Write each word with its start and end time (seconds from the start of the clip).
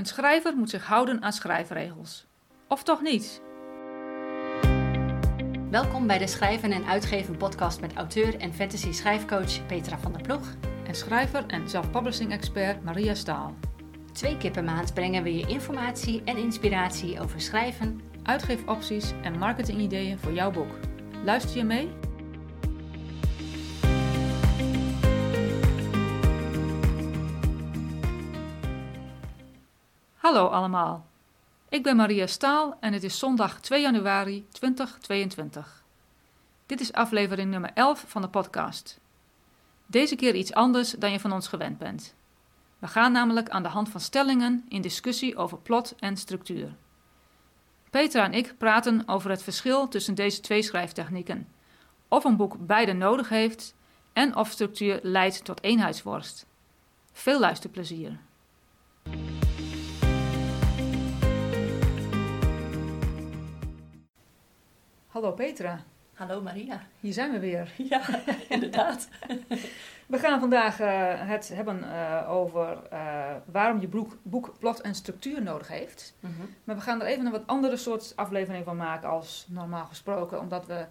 Een 0.00 0.06
schrijver 0.06 0.56
moet 0.56 0.70
zich 0.70 0.84
houden 0.84 1.22
aan 1.22 1.32
schrijfregels. 1.32 2.26
Of 2.68 2.82
toch 2.82 3.00
niet? 3.00 3.42
Welkom 5.70 6.06
bij 6.06 6.18
de 6.18 6.26
Schrijven 6.26 6.72
en 6.72 6.84
Uitgeven 6.84 7.36
podcast 7.36 7.80
met 7.80 7.94
auteur 7.94 8.38
en 8.38 8.54
fantasy 8.54 8.92
schrijfcoach 8.92 9.66
Petra 9.66 9.98
van 9.98 10.12
der 10.12 10.22
Ploeg. 10.22 10.54
En 10.86 10.94
schrijver 10.94 11.46
en 11.46 11.68
self-publishing 11.68 12.32
expert 12.32 12.84
Maria 12.84 13.14
Staal. 13.14 13.54
Twee 14.12 14.36
keer 14.36 14.50
per 14.50 14.64
maand 14.64 14.94
brengen 14.94 15.22
we 15.22 15.34
je 15.34 15.46
informatie 15.46 16.22
en 16.24 16.36
inspiratie 16.36 17.20
over 17.20 17.40
schrijven, 17.40 18.00
Uitgeefopties 18.22 19.12
en 19.22 19.38
marketingideeën 19.38 20.18
voor 20.18 20.32
jouw 20.32 20.50
boek. 20.50 20.72
Luister 21.24 21.56
je 21.56 21.64
mee? 21.64 21.90
Hallo 30.30 30.46
allemaal. 30.46 31.06
Ik 31.68 31.82
ben 31.82 31.96
Maria 31.96 32.26
Staal 32.26 32.76
en 32.80 32.92
het 32.92 33.02
is 33.02 33.18
zondag 33.18 33.60
2 33.60 33.80
januari 33.80 34.46
2022. 34.50 35.84
Dit 36.66 36.80
is 36.80 36.92
aflevering 36.92 37.50
nummer 37.50 37.70
11 37.74 38.04
van 38.06 38.22
de 38.22 38.28
podcast. 38.28 39.00
Deze 39.86 40.16
keer 40.16 40.34
iets 40.34 40.52
anders 40.52 40.90
dan 40.90 41.12
je 41.12 41.20
van 41.20 41.32
ons 41.32 41.48
gewend 41.48 41.78
bent. 41.78 42.14
We 42.78 42.86
gaan 42.86 43.12
namelijk 43.12 43.48
aan 43.48 43.62
de 43.62 43.68
hand 43.68 43.88
van 43.88 44.00
stellingen 44.00 44.64
in 44.68 44.82
discussie 44.82 45.36
over 45.36 45.58
plot 45.58 45.94
en 45.98 46.16
structuur. 46.16 46.74
Petra 47.90 48.24
en 48.24 48.34
ik 48.34 48.54
praten 48.58 49.02
over 49.08 49.30
het 49.30 49.42
verschil 49.42 49.88
tussen 49.88 50.14
deze 50.14 50.40
twee 50.40 50.62
schrijftechnieken. 50.62 51.48
Of 52.08 52.24
een 52.24 52.36
boek 52.36 52.66
beide 52.66 52.92
nodig 52.92 53.28
heeft 53.28 53.74
en 54.12 54.36
of 54.36 54.50
structuur 54.50 54.98
leidt 55.02 55.44
tot 55.44 55.62
eenheidsworst. 55.62 56.46
Veel 57.12 57.40
luisterplezier. 57.40 58.18
Hallo 65.10 65.32
Petra, 65.32 65.84
Hallo 66.14 66.42
Maria. 66.42 66.82
hier 67.00 67.12
zijn 67.12 67.32
we 67.32 67.38
weer. 67.38 67.72
Ja, 67.90 68.02
inderdaad. 68.48 69.08
We 70.06 70.18
gaan 70.18 70.40
vandaag 70.40 70.80
eh, 70.80 71.28
het 71.28 71.48
hebben 71.48 71.92
eh, 71.92 72.30
over 72.30 72.78
eh, 72.90 73.34
waarom 73.44 73.80
je 73.80 73.88
boek, 73.88 74.16
boek 74.22 74.54
plot 74.58 74.80
en 74.80 74.94
structuur 74.94 75.42
nodig 75.42 75.68
heeft. 75.68 76.14
Mhm. 76.20 76.32
Maar 76.64 76.76
we 76.76 76.82
gaan 76.82 77.00
er 77.00 77.06
even 77.06 77.26
een 77.26 77.32
wat 77.32 77.46
andere 77.46 77.76
soort 77.76 78.12
aflevering 78.16 78.64
van 78.64 78.76
maken 78.76 79.08
als 79.08 79.46
normaal 79.48 79.86
gesproken. 79.86 80.40
Omdat 80.40 80.66
we 80.66 80.86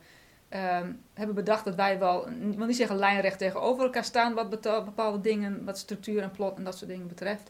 ehm, 0.50 0.92
hebben 1.14 1.36
bedacht 1.36 1.66
dat 1.66 1.76
wij 1.76 2.00
wel, 2.00 2.28
ik 2.30 2.58
wil 2.58 2.68
niet 2.68 2.76
zeggen 2.76 2.96
lijnrecht 2.98 3.38
tegenover 3.38 3.84
elkaar 3.84 4.04
staan 4.04 4.34
wat 4.34 4.50
bepaalde 4.86 5.22
dingen, 5.22 5.66
wat 5.66 5.78
structuur 5.78 6.22
en 6.22 6.32
plot 6.32 6.58
en 6.58 6.64
dat 6.64 6.78
soort 6.78 6.90
dingen 6.90 7.08
betreft. 7.08 7.50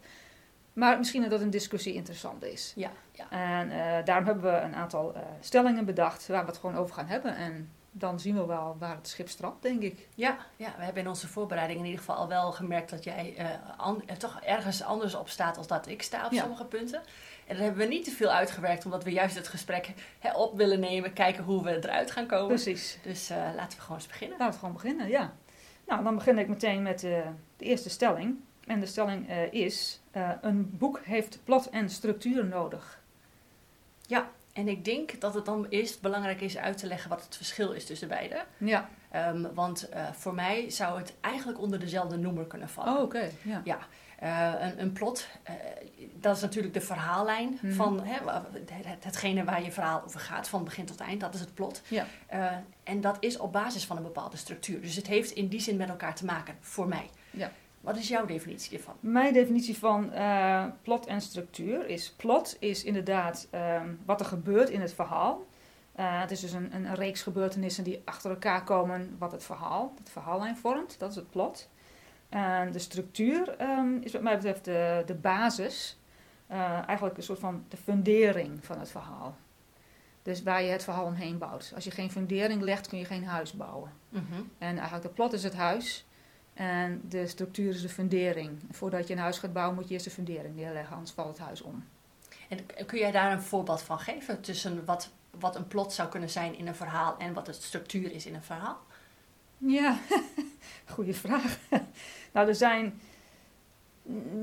Maar 0.80 0.98
misschien 0.98 1.30
dat 1.30 1.42
een 1.42 1.50
discussie 1.50 1.94
interessant 1.94 2.44
is. 2.44 2.74
Ja, 2.76 2.92
ja. 3.12 3.30
En 3.30 3.72
eh, 3.72 4.06
daarom 4.06 4.26
hebben 4.26 4.44
we 4.54 4.58
een 4.60 4.76
aantal 4.76 5.14
eh, 5.16 5.22
stellingen 5.40 5.86
bedacht 5.86 6.28
waar 6.28 6.42
we 6.46 6.50
het 6.52 6.60
gewoon 6.60 6.76
over 6.76 6.94
gaan 6.96 7.08
hebben. 7.08 7.36
En 7.36 7.72
dan 7.92 8.20
zien 8.20 8.36
we 8.36 8.46
wel 8.46 8.76
waar 8.80 8.96
het 8.96 9.08
schip 9.08 9.30
strandt, 9.30 9.62
denk 9.62 9.82
ik. 9.82 10.08
Ja, 10.16 10.38
ja, 10.56 10.74
we 10.78 10.84
hebben 10.84 11.04
in 11.04 11.10
onze 11.10 11.28
voorbereiding 11.28 11.80
in 11.80 11.86
ieder 11.86 12.00
geval 12.00 12.16
al 12.16 12.28
wel 12.28 12.52
gemerkt 12.52 12.90
dat 12.90 13.04
jij 13.04 13.34
eh, 13.38 13.46
an- 13.78 14.04
er 14.06 14.18
toch 14.18 14.40
ergens 14.42 14.84
anders 14.84 15.16
op 15.16 15.30
staat 15.30 15.58
als 15.58 15.68
dat 15.68 15.88
ik 15.88 16.02
sta 16.02 16.26
op 16.26 16.32
Ja. 16.32 16.42
sommige 16.42 16.66
punten. 16.66 17.02
En 17.48 17.56
dat 17.56 17.64
hebben 17.64 17.82
we 17.82 17.94
niet 17.94 18.04
te 18.04 18.12
veel 18.12 18.30
uitgewerkt, 18.30 18.86
omdat 18.86 19.04
we 19.04 19.12
juist 19.12 19.36
het 19.36 19.48
gesprek 19.48 19.94
hè, 20.20 20.32
op 20.34 20.58
willen 20.58 20.80
nemen, 20.80 21.14
kijken 21.14 21.44
hoe 21.44 21.64
we 21.64 21.76
eruit 21.76 22.12
gaan 22.12 22.26
komen. 22.26 22.48
Precies. 22.48 22.98
Dus 23.04 23.30
eh, 23.30 23.38
laten 23.56 23.78
we 23.78 23.84
gewoon 23.84 23.98
eens 23.98 24.08
beginnen. 24.08 24.38
Laten 24.38 24.54
we 24.54 24.60
gewoon 24.60 24.74
beginnen, 24.76 25.08
ja. 25.10 25.34
Nou, 25.88 26.04
dan 26.04 26.16
begin 26.16 26.38
ik 26.38 26.48
meteen 26.48 26.82
met 26.82 27.04
eh, 27.04 27.12
de 27.58 27.66
eerste 27.66 27.90
stelling. 27.90 28.40
En 28.68 28.80
de 28.80 28.86
stelling 28.86 29.30
eh, 29.30 29.54
is: 29.54 29.99
eh, 30.12 30.30
een 30.42 30.78
boek 30.78 31.00
heeft 31.04 31.40
plot 31.44 31.70
en 31.70 31.90
structuur 31.90 32.46
nodig. 32.46 32.98
En 34.54 34.68
ik 34.68 34.86
denk 34.86 35.22
dat 35.22 35.34
het 35.34 35.46
dan 35.46 35.66
eerst 35.70 36.02
belangrijk 36.02 36.42
is 36.42 36.58
uit 36.58 36.78
te 36.78 36.88
leggen 36.88 37.10
wat 37.10 37.24
het 37.24 37.36
verschil 37.36 37.72
is 37.72 37.86
tussen 37.86 38.08
beide. 38.08 38.44
Ja. 38.58 38.90
Ehm, 39.12 39.54
want 39.54 39.90
eh, 39.90 40.12
voor 40.12 40.34
mij 40.34 40.70
zou 40.70 40.98
het 41.00 41.14
eigenlijk 41.22 41.60
onder 41.60 41.80
dezelfde 41.80 42.18
noemer 42.18 42.46
kunnen 42.46 42.70
vallen. 42.70 42.94
Oh, 42.96 43.02
oké. 43.02 43.30
Ja. 43.42 43.62
Ja, 43.64 43.80
eh, 44.20 44.68
een, 44.68 44.82
een 44.82 44.94
plot, 44.94 45.28
dat 46.14 46.36
is 46.36 46.42
natuurlijk 46.42 46.74
de 46.74 46.82
verhaallijn 46.82 47.60
Mhm. 47.62 47.74
van 47.74 48.04
hè, 48.04 48.18
het, 48.72 49.04
hetgene 49.04 49.44
waar 49.44 49.64
je 49.64 49.72
verhaal 49.72 50.04
over 50.04 50.20
gaat, 50.20 50.48
van 50.48 50.64
begin 50.64 50.86
tot 50.86 51.00
eind, 51.00 51.20
dat 51.22 51.34
is 51.34 51.40
het 51.40 51.54
plot. 51.54 51.82
Ja. 51.88 52.06
En 52.84 53.02
dat 53.02 53.18
is 53.20 53.38
op 53.38 53.52
basis 53.52 53.86
van 53.86 53.98
een 53.98 54.04
bepaalde 54.04 54.38
structuur. 54.38 54.82
Dus 54.82 54.96
het 54.96 55.08
heeft 55.08 55.32
in 55.32 55.48
die 55.48 55.60
zin 55.62 55.78
met 55.78 55.90
elkaar 55.90 56.16
te 56.16 56.26
maken, 56.26 56.56
voor 56.60 56.88
mij. 56.88 57.10
Ja. 57.30 57.52
Wat 57.82 57.98
is 57.98 58.08
jouw 58.08 58.26
definitie 58.26 58.78
ervan? 58.78 58.96
Mijn 59.00 59.34
definitie 59.34 59.78
van 59.78 60.12
eh, 60.12 60.66
plot 60.82 61.06
en 61.06 61.22
structuur 61.22 61.88
is: 61.88 62.14
plot 62.18 62.58
is 62.60 62.84
inderdaad 62.84 63.48
ehm, 63.50 63.94
wat 64.06 64.20
er 64.20 64.26
gebeurt 64.26 64.70
in 64.70 64.82
het 64.82 64.94
verhaal. 64.94 65.46
Eh, 65.92 66.22
het 66.22 66.32
is 66.32 66.40
dus 66.40 66.52
een, 66.52 66.76
een 66.76 66.96
reeks 66.96 67.22
gebeurtenissen 67.22 67.84
die 67.84 68.02
achter 68.06 68.30
elkaar 68.30 68.64
komen, 68.64 69.16
wat 69.18 69.32
het 69.32 69.44
verhaal, 69.44 69.94
het 69.98 70.10
verhaallijn 70.10 70.58
vormt. 70.58 71.00
Dat 71.00 71.10
is 71.10 71.16
het 71.16 71.30
plot. 71.30 71.70
En 72.30 72.72
de 72.72 72.80
structuur 72.80 73.56
ehm, 73.58 73.98
is 74.02 74.12
wat 74.12 74.22
mij 74.22 74.36
betreft 74.36 74.66
de, 74.66 75.04
de 75.06 75.16
basis, 75.16 76.00
eh, 76.48 76.88
eigenlijk 76.88 77.18
een 77.18 77.24
soort 77.24 77.40
van 77.40 77.66
de 77.68 77.78
fundering 77.78 78.66
van 78.66 78.80
het 78.80 78.90
verhaal. 78.90 79.38
Dus 80.22 80.44
waar 80.44 80.64
je 80.64 80.72
het 80.72 80.84
verhaal 80.84 81.06
omheen 81.06 81.38
bouwt. 81.38 81.72
Als 81.76 81.84
je 81.84 81.92
geen 81.92 82.12
fundering 82.12 82.62
legt, 82.62 82.88
kun 82.88 82.98
je 82.98 83.06
geen 83.06 83.26
huis 83.26 83.54
bouwen. 83.54 83.92
En 84.58 84.76
eigenlijk 84.76 85.04
de 85.04 85.10
plot 85.10 85.34
is 85.34 85.44
het 85.44 85.56
huis 85.56 86.06
en 86.60 87.02
de 87.10 87.28
structuur 87.28 87.70
is 87.70 87.82
de 87.82 87.90
fundering. 87.90 88.60
Voordat 88.72 89.08
je 89.08 89.14
een 89.14 89.20
huis 89.20 89.38
gaat 89.38 89.54
bouwen 89.54 89.76
moet 89.76 89.88
je 89.88 89.94
eerst 89.94 90.06
de 90.06 90.12
fundering 90.12 90.56
neerleggen, 90.56 90.94
anders 90.96 91.12
valt 91.12 91.28
het 91.28 91.46
huis 91.46 91.62
om. 91.62 91.84
En 92.50 92.86
kun 92.86 93.00
jij 93.00 93.12
daar 93.12 93.32
een 93.32 93.42
voorbeeld 93.42 93.82
van 93.82 94.00
geven 94.00 94.42
tussen 94.42 94.86
wat, 94.86 95.10
wat 95.40 95.56
een 95.56 95.68
plot 95.68 95.94
zou 95.94 96.10
kunnen 96.10 96.30
zijn 96.30 96.58
in 96.58 96.68
een 96.68 96.76
verhaal 96.76 97.18
en 97.18 97.34
wat 97.34 97.46
de 97.46 97.54
structuur 97.54 98.12
is 98.12 98.26
in 98.26 98.36
een 98.36 98.44
verhaal? 98.44 98.78
Ja, 99.58 99.98
goede 100.96 101.14
vraag. 101.14 101.58
nou, 102.34 102.48
er 102.48 102.56
zijn... 102.56 103.00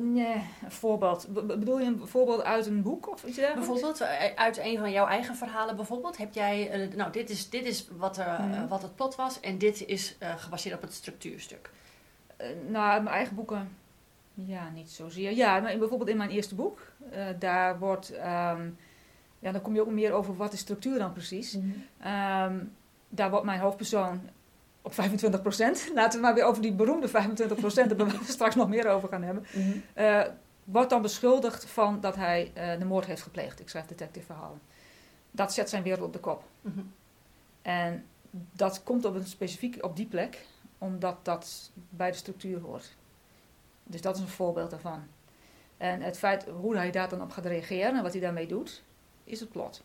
Nee, 0.00 0.42
een 0.64 0.70
voorbeeld. 0.70 1.26
Be- 1.28 1.42
be- 1.42 1.58
bedoel 1.58 1.78
je 1.78 1.86
een 1.86 2.06
voorbeeld 2.08 2.42
uit 2.42 2.66
een 2.66 2.82
boek 2.82 3.08
of 3.10 3.24
iets 3.24 3.36
dergelijks? 3.36 3.66
Bijvoorbeeld, 3.68 4.00
eh, 4.00 4.34
uit 4.34 4.58
een 4.58 4.78
van 4.78 4.90
jouw 4.90 5.06
eigen 5.06 5.36
verhalen 5.36 5.76
bijvoorbeeld, 5.76 6.16
heb 6.16 6.34
jij, 6.34 6.70
eh, 6.70 6.94
nou 6.96 7.12
dit 7.12 7.30
is, 7.30 7.50
dit 7.50 7.64
is 7.64 7.88
wat, 7.96 8.16
er, 8.16 8.26
eh, 8.26 8.44
Mhm. 8.46 8.66
wat 8.68 8.82
het 8.82 8.94
plot 8.96 9.14
was 9.14 9.40
en 9.40 9.58
dit 9.58 9.86
is 9.86 10.16
gebaseerd 10.36 10.74
op 10.74 10.82
het 10.82 10.92
structuurstuk. 10.94 11.70
Eh, 12.36 12.48
nou, 12.68 12.90
uit 12.90 13.02
mijn 13.02 13.14
eigen 13.14 13.34
boeken... 13.34 13.68
Ja, 14.34 14.68
niet 14.68 14.90
zozeer. 14.90 15.32
Ja, 15.32 15.60
maar 15.60 15.72
in- 15.72 15.78
bijvoorbeeld 15.78 16.10
in 16.10 16.16
mijn 16.16 16.30
eerste 16.30 16.54
boek, 16.54 16.80
eh, 17.10 17.24
daar 17.38 17.78
wordt... 17.78 18.10
ehm, 18.10 18.68
ja, 19.38 19.52
dan 19.52 19.60
kom 19.60 19.74
je 19.74 19.80
ook 19.80 19.90
meer 19.90 20.12
over 20.12 20.36
wat 20.36 20.52
is 20.52 20.58
structuur 20.58 20.98
dan 20.98 21.12
precies. 21.12 21.58
Ehm, 22.00 22.64
daar 23.08 23.30
wordt 23.30 23.44
mijn 23.44 23.60
hoofdpersoon 23.60 24.20
op 24.82 24.92
25%, 24.92 24.96
laten 25.94 26.18
we 26.20 26.24
maar 26.26 26.34
weer 26.34 26.44
over 26.44 26.62
die 26.62 26.72
beroemde 26.72 27.08
25%, 27.08 27.12
daar 27.12 27.96
we 27.96 28.18
straks 28.24 28.54
nog 28.54 28.68
meer 28.68 28.88
over 28.88 29.08
gaan 29.08 29.22
hebben, 29.22 29.44
eh, 29.94 30.22
wordt 30.64 30.90
dan 30.90 31.02
beschuldigd 31.02 31.64
van 31.66 32.00
dat 32.00 32.16
hij 32.16 32.52
de 32.78 32.84
moord 32.84 33.06
heeft 33.06 33.22
gepleegd. 33.22 33.60
Ik 33.60 33.68
schrijf 33.68 33.86
detective 33.86 34.26
verhalen. 34.26 34.60
Dat 35.30 35.52
zet 35.54 35.68
zijn 35.70 35.82
wereld 35.82 36.02
op 36.06 36.12
de 36.12 36.18
kop. 36.18 36.44
Mhm. 36.60 36.80
En 37.62 38.04
dat 38.52 38.82
komt 38.82 39.04
op 39.04 39.14
een 39.14 39.26
specifiek 39.26 39.84
op 39.84 39.96
die 39.96 40.06
plek, 40.06 40.46
omdat 40.78 41.24
dat 41.24 41.70
bij 41.74 42.10
de 42.10 42.16
structuur 42.16 42.60
hoort. 42.60 42.96
Dus 43.84 44.00
dat 44.00 44.16
is 44.16 44.22
een 44.22 44.28
voorbeeld 44.28 44.70
daarvan. 44.70 45.06
En 45.76 46.00
het 46.00 46.18
feit 46.18 46.44
hoe 46.44 46.76
hij 46.76 46.90
daar 46.90 47.08
dan 47.08 47.22
op 47.22 47.30
gaat 47.30 47.46
reageren 47.46 47.96
en 47.96 48.02
wat 48.02 48.12
hij 48.12 48.20
daarmee 48.20 48.46
doet, 48.46 48.82
is 49.24 49.40
het 49.40 49.50
plot. 49.50 49.82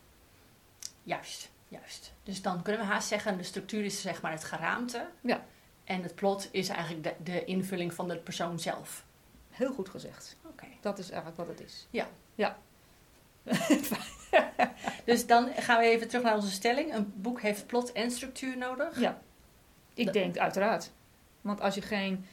Juist, 1.03 1.51
juist. 1.68 2.13
Dus 2.24 2.41
dan 2.41 2.62
kunnen 2.62 2.81
we 2.81 2.88
haast 2.88 3.07
zeggen, 3.07 3.38
de 3.38 3.44
structuur 3.44 3.85
is 3.85 4.01
zeg 4.01 4.22
maar 4.22 4.31
het 4.31 4.44
geraamte. 4.44 5.07
Ja. 5.22 5.46
En 5.84 6.03
het 6.03 6.16
plot 6.16 6.50
is 6.51 6.69
eigenlijk 6.69 7.03
de, 7.03 7.16
de 7.31 7.46
invulling 7.46 7.94
van 7.94 8.07
de 8.07 8.18
persoon 8.18 8.59
zelf. 8.59 9.06
Heel 9.50 9.74
goed 9.74 9.90
gezegd. 9.90 10.38
Oké. 10.46 10.66
Dat 10.81 11.00
is 11.00 11.09
eigenlijk 11.09 11.38
wat 11.38 11.47
het 11.47 11.62
is. 11.68 11.88
Ja. 11.90 12.07
Ja. 12.35 12.57
Dus 15.06 15.27
dan 15.27 15.50
gaan 15.54 15.80
we 15.80 15.86
even 15.86 16.07
terug 16.07 16.24
naar 16.24 16.36
onze 16.36 16.51
stelling. 16.51 16.94
Een 16.94 17.13
boek 17.16 17.42
heeft 17.42 17.68
plot 17.68 17.92
en 17.92 18.12
structuur 18.12 18.57
nodig. 18.57 19.00
Ja. 19.00 19.21
Ik 19.94 20.06
Dat- 20.06 20.14
denk 20.14 20.38
uiteraard. 20.38 20.92
Want 21.42 21.62
als 21.62 21.76
je, 21.76 21.82
geen, 21.82 22.26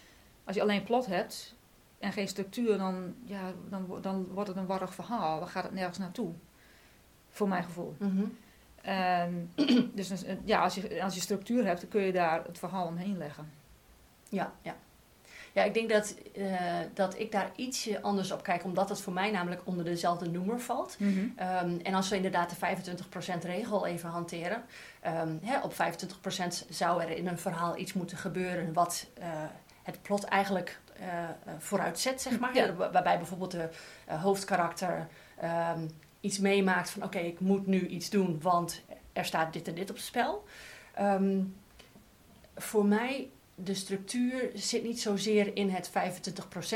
als 0.45 0.57
je 0.57 0.63
alleen 0.63 0.83
plot 0.83 1.07
hebt 1.07 1.55
en 1.99 2.13
geen 2.13 2.29
structuur, 2.29 2.79
dan, 2.79 3.15
ja, 3.25 3.53
dan, 3.69 3.99
dan 4.01 4.25
wordt 4.27 4.49
het 4.49 4.59
een 4.59 4.67
warrig 4.67 4.95
verhaal. 4.95 5.39
Dan 5.39 5.49
gaat 5.49 5.65
het 5.65 5.73
nergens 5.73 5.99
naartoe. 5.99 6.33
Voor 7.29 7.49
mijn 7.49 7.65
gevoel. 7.65 7.97
Mhm. 7.99 8.25
En, 8.83 9.51
dus 9.95 10.13
ja, 10.45 10.63
als 10.63 10.75
je, 10.75 11.03
als 11.03 11.15
je 11.15 11.21
structuur 11.21 11.65
hebt, 11.67 11.81
dan 11.81 11.91
kun 11.91 12.03
je 12.03 12.13
daar 12.13 12.45
het 12.45 12.59
verhaal 12.59 12.87
omheen 12.87 13.19
leggen. 13.19 13.53
Ja, 14.29 14.53
ja. 14.63 14.77
Ja, 15.59 15.65
ik 15.65 15.75
denk 15.75 15.91
dat, 15.91 16.15
eh, 16.35 16.61
dat 16.95 17.19
ik 17.19 17.33
daar 17.33 17.51
ietsje 17.57 18.03
anders 18.03 18.33
op 18.33 18.43
kijk, 18.43 18.65
omdat 18.65 18.89
het 18.89 19.01
voor 19.01 19.13
mij 19.13 19.31
namelijk 19.31 19.61
onder 19.65 19.85
dezelfde 19.85 20.31
noemer 20.31 20.61
valt. 20.61 20.97
Ehm, 21.37 21.79
en 21.83 21.95
als 21.95 22.09
we 22.09 22.17
inderdaad 22.17 22.51
de 22.51 22.57
25% 22.57 23.45
regel 23.45 23.87
even 23.87 24.09
hanteren, 24.09 24.63
ehm, 25.01 25.37
hè, 25.43 25.61
op 25.61 25.75
25% 25.75 26.67
zou 26.69 27.03
er 27.03 27.11
in 27.11 27.27
een 27.27 27.39
verhaal 27.39 27.79
iets 27.79 27.93
moeten 27.93 28.17
gebeuren 28.17 28.73
wat 28.73 29.07
eh, 29.15 29.27
het 29.83 30.03
plot 30.03 30.25
eigenlijk 30.25 30.81
vooruit 31.59 31.99
zet, 31.99 32.21
zeg 32.21 32.39
maar. 32.39 32.55
Ja. 32.55 32.75
Waarbij 32.75 33.17
bijvoorbeeld 33.17 33.51
de 33.51 33.69
hoofdkarakter 34.07 35.09
ehm, 35.41 35.87
iets 36.21 36.39
meemaakt 36.39 36.91
van 36.91 37.03
oké, 37.03 37.19
ik 37.19 37.41
moet 37.41 37.67
nu 37.67 37.87
iets 37.87 38.11
doen, 38.11 38.41
want 38.43 38.83
er 39.13 39.25
staat 39.25 39.53
dit 39.53 39.69
en 39.69 39.75
dit 39.75 39.91
op 39.91 39.97
het 39.97 40.05
spel. 40.05 40.45
Voor 42.57 42.85
mij, 42.85 43.31
de 43.65 43.75
structuur 43.75 44.51
zit 44.55 44.83
niet 44.83 45.01
zozeer 45.01 45.57
in 45.57 45.71
het 45.71 45.91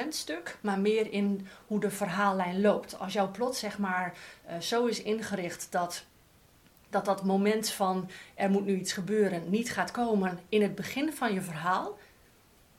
25% 0.04 0.08
stuk, 0.08 0.58
maar 0.60 0.78
meer 0.78 1.12
in 1.12 1.46
hoe 1.66 1.80
de 1.80 1.90
verhaallijn 1.90 2.60
loopt. 2.60 2.98
Als 2.98 3.12
jouw 3.12 3.30
plot 3.30 3.56
zeg 3.56 3.78
maar 3.78 4.18
uh, 4.48 4.60
zo 4.60 4.86
is 4.86 5.02
ingericht 5.02 5.66
dat, 5.70 6.04
dat 6.90 7.04
dat 7.04 7.24
moment 7.24 7.68
van 7.70 8.10
er 8.34 8.50
moet 8.50 8.64
nu 8.64 8.78
iets 8.78 8.92
gebeuren 8.92 9.50
niet 9.50 9.72
gaat 9.72 9.90
komen 9.90 10.38
in 10.48 10.62
het 10.62 10.74
begin 10.74 11.12
van 11.12 11.34
je 11.34 11.40
verhaal, 11.40 11.98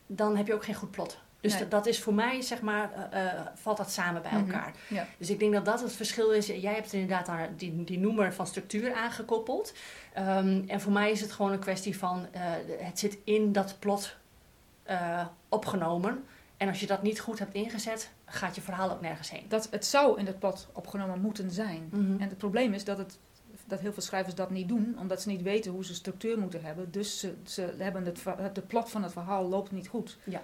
dan 0.07 0.37
heb 0.37 0.47
je 0.47 0.53
ook 0.53 0.65
geen 0.65 0.75
goed 0.75 0.91
plot. 0.91 1.22
Dus 1.43 1.69
dat 1.69 1.85
is 1.85 1.99
voor 1.99 2.13
mij, 2.13 2.41
zeg 2.41 2.61
maar, 2.61 3.09
uh, 3.13 3.41
valt 3.55 3.77
dat 3.77 3.91
samen 3.91 4.21
bij 4.21 4.31
mhm. 4.31 4.41
elkaar. 4.41 4.73
ja. 4.87 5.07
Dus 5.17 5.29
ik 5.29 5.39
denk 5.39 5.53
dat 5.53 5.65
dat 5.65 5.81
het 5.81 5.93
verschil 5.93 6.31
is. 6.31 6.47
Jij 6.47 6.73
hebt 6.73 6.93
inderdaad 6.93 7.25
daar 7.25 7.49
die, 7.57 7.83
die 7.83 7.99
noemer 7.99 8.33
van 8.33 8.47
structuur 8.47 8.93
aangekoppeld. 8.93 9.73
Um, 10.17 10.63
en 10.67 10.81
voor 10.81 10.91
mij 10.91 11.11
is 11.11 11.21
het 11.21 11.31
gewoon 11.31 11.51
een 11.51 11.59
kwestie 11.59 11.97
van, 11.97 12.27
uh, 12.35 12.41
het 12.77 12.99
zit 12.99 13.17
in 13.23 13.51
dat 13.51 13.75
plot 13.79 14.15
opgenomen. 15.49 16.23
En 16.57 16.67
als 16.67 16.79
je 16.79 16.87
dat 16.87 17.01
niet 17.01 17.19
goed 17.19 17.39
hebt 17.39 17.53
ingezet, 17.53 18.09
gaat 18.25 18.55
je 18.55 18.61
verhaal 18.61 18.91
ook 18.91 19.01
nergens 19.01 19.29
heen. 19.29 19.45
Dat, 19.47 19.67
het 19.71 19.85
zou 19.85 20.19
in 20.19 20.25
het 20.25 20.39
plot 20.39 20.67
opgenomen 20.73 21.21
moeten 21.21 21.51
zijn. 21.51 21.89
Mhm. 21.91 22.21
En 22.21 22.29
het 22.29 22.37
probleem 22.37 22.73
is 22.73 22.83
dat, 22.83 22.97
het, 22.97 23.17
dat 23.65 23.79
heel 23.79 23.93
veel 23.93 24.01
schrijvers 24.01 24.35
dat 24.35 24.49
niet 24.49 24.67
doen, 24.67 24.95
omdat 24.99 25.21
ze 25.21 25.29
niet 25.29 25.41
weten 25.41 25.71
hoe 25.71 25.85
ze 25.85 25.93
structuur 25.93 26.39
moeten 26.39 26.63
hebben. 26.63 26.91
Dus 26.91 27.19
ze, 27.19 27.35
ze 27.45 27.73
hebben 27.77 28.05
het, 28.05 28.23
de 28.53 28.61
plot 28.61 28.89
van 28.89 29.03
het 29.03 29.11
verhaal 29.11 29.47
loopt 29.47 29.71
niet 29.71 29.87
goed. 29.87 30.17
Ja. 30.23 30.41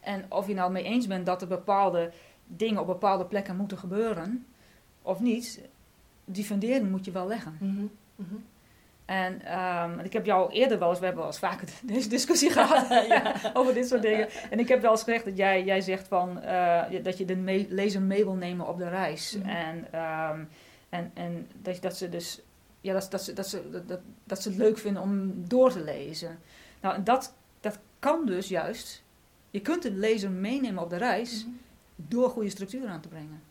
En 0.00 0.24
of 0.28 0.46
je 0.46 0.54
nou 0.54 0.72
mee 0.72 0.82
eens 0.82 1.06
bent 1.06 1.26
dat 1.26 1.42
er 1.42 1.48
bepaalde 1.48 2.10
dingen 2.46 2.80
op 2.80 2.86
bepaalde 2.86 3.24
plekken 3.24 3.56
moeten 3.56 3.78
gebeuren 3.78 4.46
of 5.02 5.20
niet, 5.20 5.60
die 6.24 6.44
fundering 6.44 6.90
moet 6.90 7.04
je 7.04 7.10
wel 7.10 7.26
leggen. 7.26 7.56
Mhm, 7.60 7.86
mhm. 8.14 8.34
En 9.04 9.58
um, 9.58 9.98
ik 9.98 10.12
heb 10.12 10.26
jou 10.26 10.52
eerder 10.52 10.78
wel 10.78 10.88
eens, 10.88 10.98
we 10.98 11.04
hebben 11.04 11.22
wel 11.22 11.32
eens 11.32 11.40
vaker 11.40 11.68
deze 11.94 12.08
discussie 12.08 12.50
gehad 12.50 12.88
ja. 13.08 13.34
over 13.58 13.74
dit 13.74 13.88
soort 13.88 14.02
dingen. 14.02 14.28
En 14.50 14.58
ik 14.58 14.68
heb 14.68 14.80
wel 14.82 14.90
eens 14.90 15.02
gezegd 15.02 15.24
dat 15.24 15.36
jij, 15.36 15.64
jij 15.64 15.80
zegt 15.80 16.08
van, 16.08 16.38
uh, 16.44 16.82
dat 17.02 17.18
je 17.18 17.24
de 17.24 17.66
lezer 17.68 18.02
mee 18.02 18.24
wil 18.24 18.34
nemen 18.34 18.68
op 18.68 18.78
de 18.78 18.88
reis. 18.88 19.36
Mhm. 19.36 19.48
En, 19.48 19.76
um, 19.76 20.48
en, 20.88 21.10
en 21.14 21.48
dat, 21.62 21.82
dat 21.82 21.96
ze 21.96 22.08
dus, 22.08 22.40
ja, 22.80 22.92
dat, 22.92 23.10
dat, 23.10 23.22
ze, 23.22 23.32
dat, 23.32 23.48
ze, 23.48 23.82
dat, 23.86 24.00
dat 24.24 24.42
ze 24.42 24.48
het 24.48 24.58
leuk 24.58 24.78
vinden 24.78 25.02
om 25.02 25.32
door 25.48 25.72
te 25.72 25.84
lezen. 25.84 26.38
Nou, 26.80 26.94
en 26.94 27.04
dat, 27.04 27.34
dat 27.60 27.78
kan 27.98 28.26
dus 28.26 28.48
juist 28.48 29.02
je 29.58 29.64
kunt 29.64 29.82
de 29.82 29.92
lezer 29.92 30.30
meenemen 30.30 30.82
op 30.82 30.90
de 30.90 30.96
reis 30.96 31.44
mhm. 31.44 31.54
door 31.96 32.30
goede 32.30 32.48
structuur 32.48 32.88
aan 32.88 33.00
te 33.00 33.08
brengen. 33.08 33.42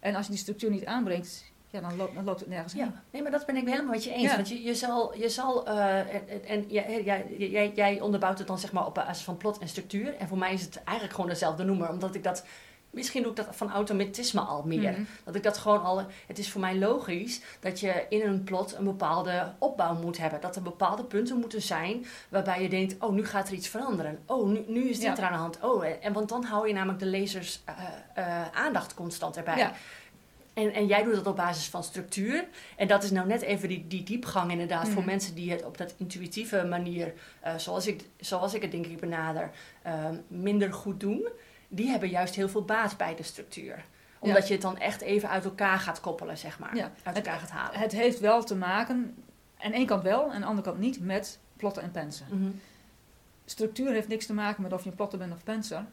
En 0.00 0.14
als 0.14 0.24
je 0.24 0.32
die 0.32 0.40
structuur 0.40 0.70
niet 0.70 0.86
aanbrengt, 0.86 1.52
ja, 1.70 1.80
dan, 1.80 1.96
loopt, 1.96 2.14
dan 2.14 2.24
loopt 2.24 2.40
het 2.40 2.48
nergens 2.48 2.72
ja. 2.72 3.02
Nee, 3.10 3.22
maar 3.22 3.30
dat 3.30 3.46
ben 3.46 3.56
ik 3.56 3.66
helemaal 3.66 3.92
met 3.92 4.04
je 4.04 4.12
eens. 4.12 4.34
Want 4.34 4.48
je, 4.48 4.62
je 4.62 4.74
zal, 4.74 5.16
je 5.16 5.28
zal 5.28 5.68
uh, 5.68 5.98
en, 5.98 6.44
en 6.46 6.64
jij, 6.68 7.02
jij, 7.38 7.72
jij 7.74 8.00
onderbouwt 8.00 8.38
het 8.38 8.46
dan 8.46 8.58
zeg 8.58 8.72
maar 8.72 8.86
op 8.86 8.94
basis 8.94 9.24
van 9.24 9.36
plot 9.36 9.58
en 9.58 9.68
structuur. 9.68 10.16
En 10.16 10.28
voor 10.28 10.38
mij 10.38 10.52
is 10.52 10.62
het 10.62 10.82
eigenlijk 10.84 11.14
gewoon 11.14 11.30
dezelfde 11.30 11.64
noemer, 11.64 11.88
omdat 11.88 12.14
ik 12.14 12.22
dat 12.22 12.44
Misschien 12.92 13.22
doe 13.22 13.30
ik 13.30 13.36
dat 13.36 13.48
van 13.50 13.70
automatisme 13.70 14.40
al 14.40 14.62
meer. 14.62 14.90
Mhm. 14.92 15.02
Dat 15.24 15.34
ik 15.34 15.42
dat 15.42 15.58
gewoon 15.58 15.82
al. 15.82 16.02
Het 16.26 16.38
is 16.38 16.50
voor 16.50 16.60
mij 16.60 16.78
logisch 16.78 17.40
dat 17.60 17.80
je 17.80 18.06
in 18.08 18.20
een 18.20 18.44
plot 18.44 18.74
een 18.74 18.84
bepaalde 18.84 19.52
opbouw 19.58 19.94
moet 19.94 20.18
hebben. 20.18 20.40
Dat 20.40 20.56
er 20.56 20.62
bepaalde 20.62 21.04
punten 21.04 21.38
moeten 21.38 21.62
zijn 21.62 22.06
waarbij 22.28 22.62
je 22.62 22.68
denkt: 22.68 22.96
oh, 22.98 23.12
nu 23.12 23.26
gaat 23.26 23.48
er 23.48 23.54
iets 23.54 23.68
veranderen. 23.68 24.18
Oh, 24.26 24.48
nu, 24.48 24.64
nu 24.66 24.88
is 24.88 24.98
dit 24.98 25.18
er 25.18 25.24
aan 25.24 25.32
de 25.32 25.38
hand. 25.38 25.58
Oh, 25.60 25.84
en, 26.00 26.12
want 26.12 26.28
dan 26.28 26.44
hou 26.44 26.68
je 26.68 26.74
namelijk 26.74 26.98
de 26.98 27.06
lezers 27.06 27.62
uh, 27.68 27.74
uh, 28.18 28.48
aandacht 28.52 28.94
constant 28.94 29.36
erbij. 29.36 29.56
Ja. 29.56 29.72
En, 30.54 30.72
en 30.72 30.86
jij 30.86 31.02
doet 31.02 31.14
dat 31.14 31.26
op 31.26 31.36
basis 31.36 31.66
van 31.66 31.84
structuur. 31.84 32.44
En 32.76 32.88
dat 32.88 33.02
is 33.02 33.10
nou 33.10 33.26
net 33.26 33.42
even 33.42 33.68
die, 33.68 33.86
die 33.88 34.02
diepgang 34.02 34.50
inderdaad. 34.50 34.88
Voor 34.88 35.02
mhm. 35.02 35.10
mensen 35.10 35.34
die 35.34 35.50
het 35.50 35.64
op 35.64 35.78
dat 35.78 35.94
intuïtieve 35.96 36.64
manier, 36.64 37.12
uh, 37.44 37.56
zoals, 37.56 37.86
ik, 37.86 38.04
zoals 38.20 38.54
ik 38.54 38.62
het 38.62 38.70
denk 38.70 38.86
ik 38.86 39.00
benader, 39.00 39.50
minder 40.28 40.72
goed 40.72 41.00
doen 41.00 41.28
die 41.74 41.88
hebben 41.88 42.08
juist 42.08 42.34
heel 42.34 42.48
veel 42.48 42.64
baat 42.64 42.96
bij 42.96 43.14
de 43.14 43.22
structuur 43.22 43.84
omdat 44.22 44.46
je 44.46 44.52
het 44.52 44.62
dan 44.62 44.78
echt 44.78 45.00
even 45.00 45.28
uit 45.28 45.44
elkaar 45.44 45.78
gaat 45.78 46.00
koppelen, 46.00 46.38
zeg 46.38 46.58
maar. 46.58 46.76
Ja. 46.76 46.92
Uit 47.02 47.16
elkaar 47.16 47.38
gaat 47.38 47.50
halen. 47.50 47.80
Het 47.80 47.92
heeft 47.92 48.20
wel 48.20 48.44
te 48.44 48.56
maken, 48.56 49.14
aan 49.58 49.72
één 49.72 49.86
kant 49.86 50.02
wel 50.02 50.24
en 50.24 50.34
aan 50.34 50.40
de 50.40 50.46
andere 50.46 50.66
kant 50.68 50.78
niet, 50.78 51.00
met 51.00 51.38
plotten 51.56 51.82
en 51.82 51.90
pensen. 51.90 52.26
Mhm. 52.30 52.50
Structuur 53.44 53.92
heeft 53.92 54.08
niks 54.08 54.26
te 54.26 54.32
maken 54.32 54.62
met 54.62 54.72
of 54.72 54.84
je 54.84 54.90
een 54.90 54.96
plotter 54.96 55.18
bent 55.18 55.32
of 55.32 55.44
penser. 55.44 55.84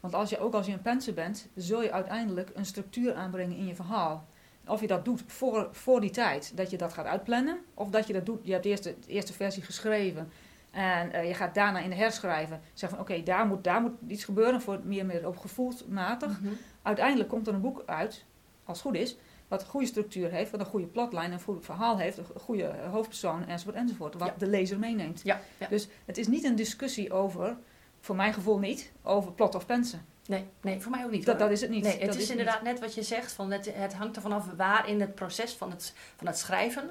Want 0.00 0.14
als 0.14 0.30
je, 0.30 0.38
ook 0.38 0.54
als 0.54 0.66
je 0.66 0.72
een 0.72 0.82
penser 0.82 1.14
bent, 1.14 1.48
zul 1.54 1.82
je 1.82 1.92
uiteindelijk 1.92 2.50
een 2.54 2.66
structuur 2.66 3.14
aanbrengen 3.14 3.56
in 3.56 3.66
je 3.66 3.74
verhaal. 3.74 4.26
Of 4.66 4.80
je 4.80 4.86
dat 4.86 5.04
doet 5.04 5.22
voor, 5.26 5.68
voor 5.72 6.00
die 6.00 6.10
tijd, 6.10 6.56
dat 6.56 6.70
je 6.70 6.76
dat 6.76 6.92
gaat 6.92 7.06
uitplannen. 7.06 7.58
Of 7.74 7.90
dat 7.90 8.06
je 8.06 8.12
dat 8.12 8.26
doet, 8.26 8.40
je 8.42 8.52
hebt 8.52 8.64
eerst 8.64 8.82
de 8.82 8.94
eerste 9.06 9.32
versie 9.32 9.62
geschreven 9.62 10.30
en 10.74 11.10
uh, 11.14 11.28
je 11.28 11.34
gaat 11.34 11.54
daarna 11.54 11.78
in 11.78 11.90
de 11.90 11.96
herschrijven 11.96 12.60
zeggen 12.72 12.98
van 12.98 13.06
oké, 13.08 13.22
daar, 13.22 13.46
moet, 13.46 13.64
daar 13.64 13.80
moet 13.80 13.92
iets 14.06 14.24
gebeuren 14.24 14.62
voor 14.62 14.80
meer, 14.84 15.06
meer 15.06 15.26
op 15.26 15.36
gevoelsmatig. 15.36 16.40
Mm 16.40 16.56
Uiteindelijk 16.82 17.28
komt 17.28 17.46
er 17.46 17.54
een 17.54 17.60
boek 17.60 17.82
uit, 17.86 18.24
als 18.64 18.78
het 18.78 18.86
goed 18.86 18.96
is, 18.96 19.16
wat 19.48 19.62
een 19.62 19.68
goede 19.68 19.86
structuur 19.86 20.30
heeft, 20.30 20.50
wat 20.50 20.60
een 20.60 20.66
goede 20.66 20.86
platlijn, 20.86 21.32
een 21.32 21.40
goed 21.40 21.64
verhaal 21.64 21.98
heeft, 21.98 22.18
een 22.18 22.24
goede 22.40 22.74
hoofdpersoon 22.90 23.46
enzovoort 23.46 23.76
enzovoort. 23.76 24.14
Wat 24.14 24.38
de 24.38 24.46
lezer 24.46 24.78
meeneemt. 24.78 25.20
Ja, 25.24 25.40
ja. 25.58 25.66
Dus 25.66 25.88
het 26.04 26.18
is 26.18 26.26
niet 26.26 26.44
een 26.44 26.56
discussie 26.56 27.12
over, 27.12 27.56
voor 28.00 28.16
mijn 28.16 28.34
gevoel 28.34 28.58
niet, 28.58 28.92
over 29.02 29.32
plot 29.32 29.54
of 29.54 29.66
pensen. 29.66 30.06
Nee, 30.26 30.46
nee, 30.60 30.80
voor 30.80 30.90
mij 30.90 31.04
ook 31.04 31.10
niet. 31.10 31.24
Dat, 31.24 31.38
dat 31.38 31.50
is 31.50 31.60
het 31.60 31.70
niet. 31.70 31.82
Nee, 31.82 32.00
het 32.00 32.14
is, 32.14 32.30
inderdaad 32.30 32.62
net 32.62 32.80
wat 32.80 32.94
je 32.94 33.02
zegt. 33.02 33.32
Van 33.32 33.50
het, 33.50 33.70
het 33.74 33.94
hangt 33.94 34.16
er 34.16 34.22
vanaf 34.22 34.46
waar 34.56 34.88
in 34.88 35.00
het 35.00 35.14
proces 35.14 35.52
van 35.52 35.70
het, 35.70 35.94
van 36.16 36.26
het 36.26 36.38
schrijven 36.38 36.90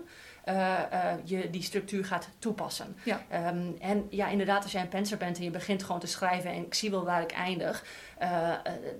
je 1.23 1.49
die 1.51 1.61
structuur 1.61 2.05
gaat 2.05 2.29
toepassen. 2.39 2.97
Ja. 3.03 3.21
Ehm, 3.29 3.71
en 3.79 4.07
ja, 4.09 4.27
inderdaad, 4.27 4.63
als 4.63 4.71
jij 4.71 4.81
een 4.81 4.87
penser 4.87 5.17
bent 5.17 5.37
en 5.37 5.43
je 5.43 5.51
begint 5.51 5.83
gewoon 5.83 5.99
te 5.99 6.07
schrijven 6.07 6.51
en 6.51 6.65
ik 6.65 6.73
zie 6.73 6.91
wel 6.91 7.03
waar 7.05 7.21
ik 7.21 7.31
eindig, 7.31 7.85
uh, 8.21 8.53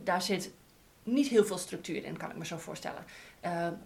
daar 0.03 0.21
zit 0.21 0.51
niet 1.03 1.27
heel 1.27 1.45
veel 1.45 1.57
structuur 1.57 2.05
in, 2.05 2.17
kan 2.17 2.29
ik 2.29 2.37
me 2.37 2.45
zo 2.45 2.57
voorstellen. 2.57 3.05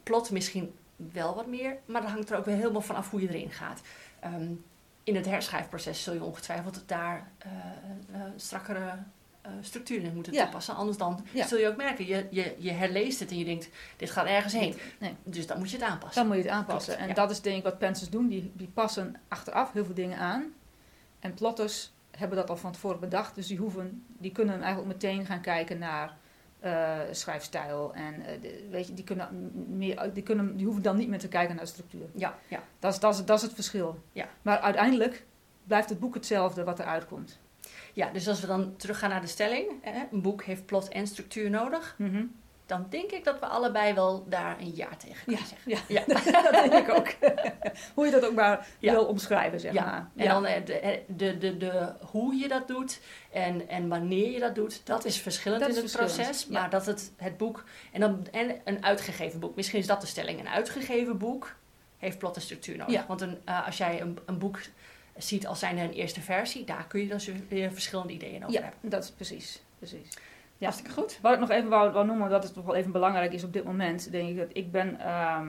plot 0.03 0.31
misschien 0.31 0.75
wel 0.95 1.35
wat 1.35 1.47
meer, 1.47 1.77
maar 1.85 2.01
dat 2.01 2.11
hangt 2.11 2.29
er 2.29 2.37
ook 2.37 2.45
weer 2.45 2.55
helemaal 2.55 2.81
vanaf 2.81 3.09
hoe 3.09 3.21
je 3.21 3.29
erin 3.29 3.51
gaat. 3.51 3.81
Um, 4.25 4.65
in 5.03 5.15
het 5.15 5.25
herschrijfproces 5.25 6.03
zul 6.03 6.13
je 6.13 6.23
ongetwijfeld 6.23 6.83
daar 6.85 7.31
strakkere 8.35 8.93
uh, 9.47 9.53
structuur 9.61 10.03
in 10.03 10.13
moeten 10.13 10.33
toepassen. 10.33 10.75
Anders 10.75 10.97
dan 10.97 11.25
zul 11.33 11.57
je 11.57 11.67
ook 11.67 11.77
merken, 11.77 12.07
je, 12.07 12.27
je, 12.29 12.55
je 12.57 12.71
herleest 12.71 13.19
het 13.19 13.31
en 13.31 13.37
je 13.37 13.45
denkt, 13.45 13.69
dit 13.97 14.11
gaat 14.11 14.25
ergens 14.25 14.53
heen. 14.53 14.75
Nee. 14.99 15.15
Dus 15.23 15.47
dan 15.47 15.57
moet 15.57 15.69
je 15.69 15.77
het 15.77 15.85
aanpassen. 15.85 16.21
Dan 16.21 16.27
moet 16.27 16.43
je 16.43 16.49
het 16.49 16.59
aanpassen. 16.59 16.97
en 16.97 17.13
dat 17.13 17.31
is 17.31 17.41
denk 17.41 17.57
ik 17.57 17.63
wat 17.63 17.77
pensers 17.77 18.09
doen. 18.09 18.27
Die, 18.27 18.51
die 18.55 18.69
passen 18.73 19.15
achteraf 19.27 19.73
heel 19.73 19.85
veel 19.85 19.93
dingen 19.93 20.17
aan. 20.17 20.53
En 21.19 21.33
plotters 21.33 21.91
hebben 22.11 22.37
dat 22.37 22.49
al 22.49 22.57
van 22.57 22.71
tevoren 22.71 22.99
bedacht. 22.99 23.35
Dus 23.35 23.47
die, 23.47 23.57
hoeven, 23.57 24.05
die 24.17 24.31
kunnen 24.31 24.61
eigenlijk 24.61 24.93
meteen 24.93 25.25
gaan 25.25 25.41
kijken 25.41 25.77
naar 25.77 26.17
uh, 26.63 26.97
schrijfstijl. 27.11 27.93
En 27.93 28.13
uh, 28.19 28.49
weet 28.71 28.87
je, 28.87 28.93
die, 28.93 29.03
kunnen 29.03 29.51
meer, 29.77 30.09
die, 30.13 30.23
kunnen, 30.23 30.57
die 30.57 30.65
hoeven 30.65 30.83
dan 30.83 30.97
niet 30.97 31.09
meer 31.09 31.19
te 31.19 31.27
kijken 31.27 31.55
naar 31.55 31.65
de 31.65 31.71
structuur. 31.71 32.09
Ja, 32.15 32.37
ja. 32.47 32.63
Dat, 32.79 32.93
is, 32.93 32.99
dat, 32.99 33.13
is, 33.13 33.25
dat 33.25 33.37
is 33.37 33.43
het 33.43 33.53
verschil. 33.53 33.99
Ja. 34.11 34.27
Maar 34.41 34.59
uiteindelijk 34.59 35.25
blijft 35.63 35.89
het 35.89 35.99
boek 35.99 36.13
hetzelfde 36.13 36.63
wat 36.63 36.79
eruit 36.79 37.05
komt. 37.05 37.39
Ja, 37.97 38.09
dus 38.09 38.27
als 38.27 38.41
we 38.41 38.47
dan 38.47 38.75
teruggaan 38.75 39.09
naar 39.09 39.21
de 39.21 39.27
stelling, 39.27 39.71
hè, 39.81 40.03
een 40.11 40.21
boek 40.21 40.43
heeft 40.43 40.65
plot 40.65 40.87
en 40.87 41.07
structuur 41.07 41.49
nodig, 41.49 41.95
mhm. 41.97 42.25
dan 42.65 42.85
denk 42.89 43.11
ik 43.11 43.23
dat 43.23 43.39
we 43.39 43.45
allebei 43.45 43.93
wel 43.93 44.25
daar 44.29 44.59
een 44.59 44.75
ja 44.75 44.87
tegen 44.97 45.25
kunnen 45.25 45.45
zeggen. 45.45 45.71
Ja, 45.71 45.79
ja. 45.87 46.03
dat 46.51 46.71
denk 46.71 46.87
ik 46.87 46.95
ook. 46.95 47.07
hoe 47.95 48.05
je 48.05 48.11
dat 48.11 48.25
ook 48.25 48.33
maar 48.33 48.67
wil 48.79 49.05
omschrijven, 49.05 49.59
zeg 49.59 49.73
maar. 49.73 50.09
En 50.15 50.27
dan 50.27 50.45
eh, 50.45 50.65
de, 50.65 51.03
de, 51.07 51.37
de, 51.37 51.57
de, 51.57 51.93
hoe 52.11 52.35
je 52.35 52.47
dat 52.47 52.67
doet 52.67 52.99
en, 53.31 53.69
en 53.69 53.87
wanneer 53.87 54.31
je 54.31 54.39
dat 54.39 54.55
doet, 54.55 54.85
dat 54.85 55.05
is 55.05 55.21
verschillend 55.21 55.67
in 55.67 55.75
het 55.75 55.91
proces. 55.91 56.47
Maar 56.47 56.69
dat 56.69 56.85
het, 56.85 57.11
het 57.15 57.37
boek, 57.37 57.63
en, 57.91 57.99
dan, 57.99 58.27
en 58.31 58.55
een 58.63 58.83
uitgegeven 58.83 59.39
boek, 59.39 59.55
misschien 59.55 59.79
is 59.79 59.87
dat 59.87 60.01
de 60.01 60.07
stelling, 60.07 60.39
een 60.39 60.49
uitgegeven 60.49 61.17
boek 61.17 61.55
heeft 61.97 62.17
plot 62.17 62.35
en 62.35 62.41
structuur 62.41 62.77
nodig. 62.77 63.05
Want 63.05 63.21
een, 63.21 63.37
uh, 63.45 63.65
als 63.65 63.77
jij 63.77 64.01
een, 64.01 64.19
een 64.25 64.37
boek 64.37 64.59
ziet 65.17 65.47
als 65.47 65.59
zijn 65.59 65.77
een 65.77 65.91
eerste 65.91 66.21
versie, 66.21 66.63
daar 66.63 66.87
kun 66.87 67.01
je 67.01 67.07
dan 67.07 67.19
weer 67.47 67.71
verschillende 67.71 68.13
ideeën 68.13 68.43
over 68.43 68.53
ja, 68.53 68.61
hebben. 68.61 68.89
dat 68.89 69.03
is 69.03 69.11
precies. 69.11 69.61
precies. 69.77 70.17
Ja. 70.57 70.65
Hartstikke 70.65 71.01
goed. 71.01 71.19
Wat 71.21 71.33
ik 71.33 71.39
nog 71.39 71.49
even 71.49 71.69
wou, 71.69 71.91
wou 71.91 72.05
noemen, 72.05 72.29
dat 72.29 72.43
het 72.43 72.53
toch 72.53 72.65
wel 72.65 72.75
even 72.75 72.91
belangrijk 72.91 73.33
is 73.33 73.43
op 73.43 73.53
dit 73.53 73.63
moment, 73.63 74.11
denk 74.11 74.29
ik 74.29 74.37
dat 74.37 74.49
ik 74.53 74.71
ben 74.71 74.99
ehm, 74.99 75.47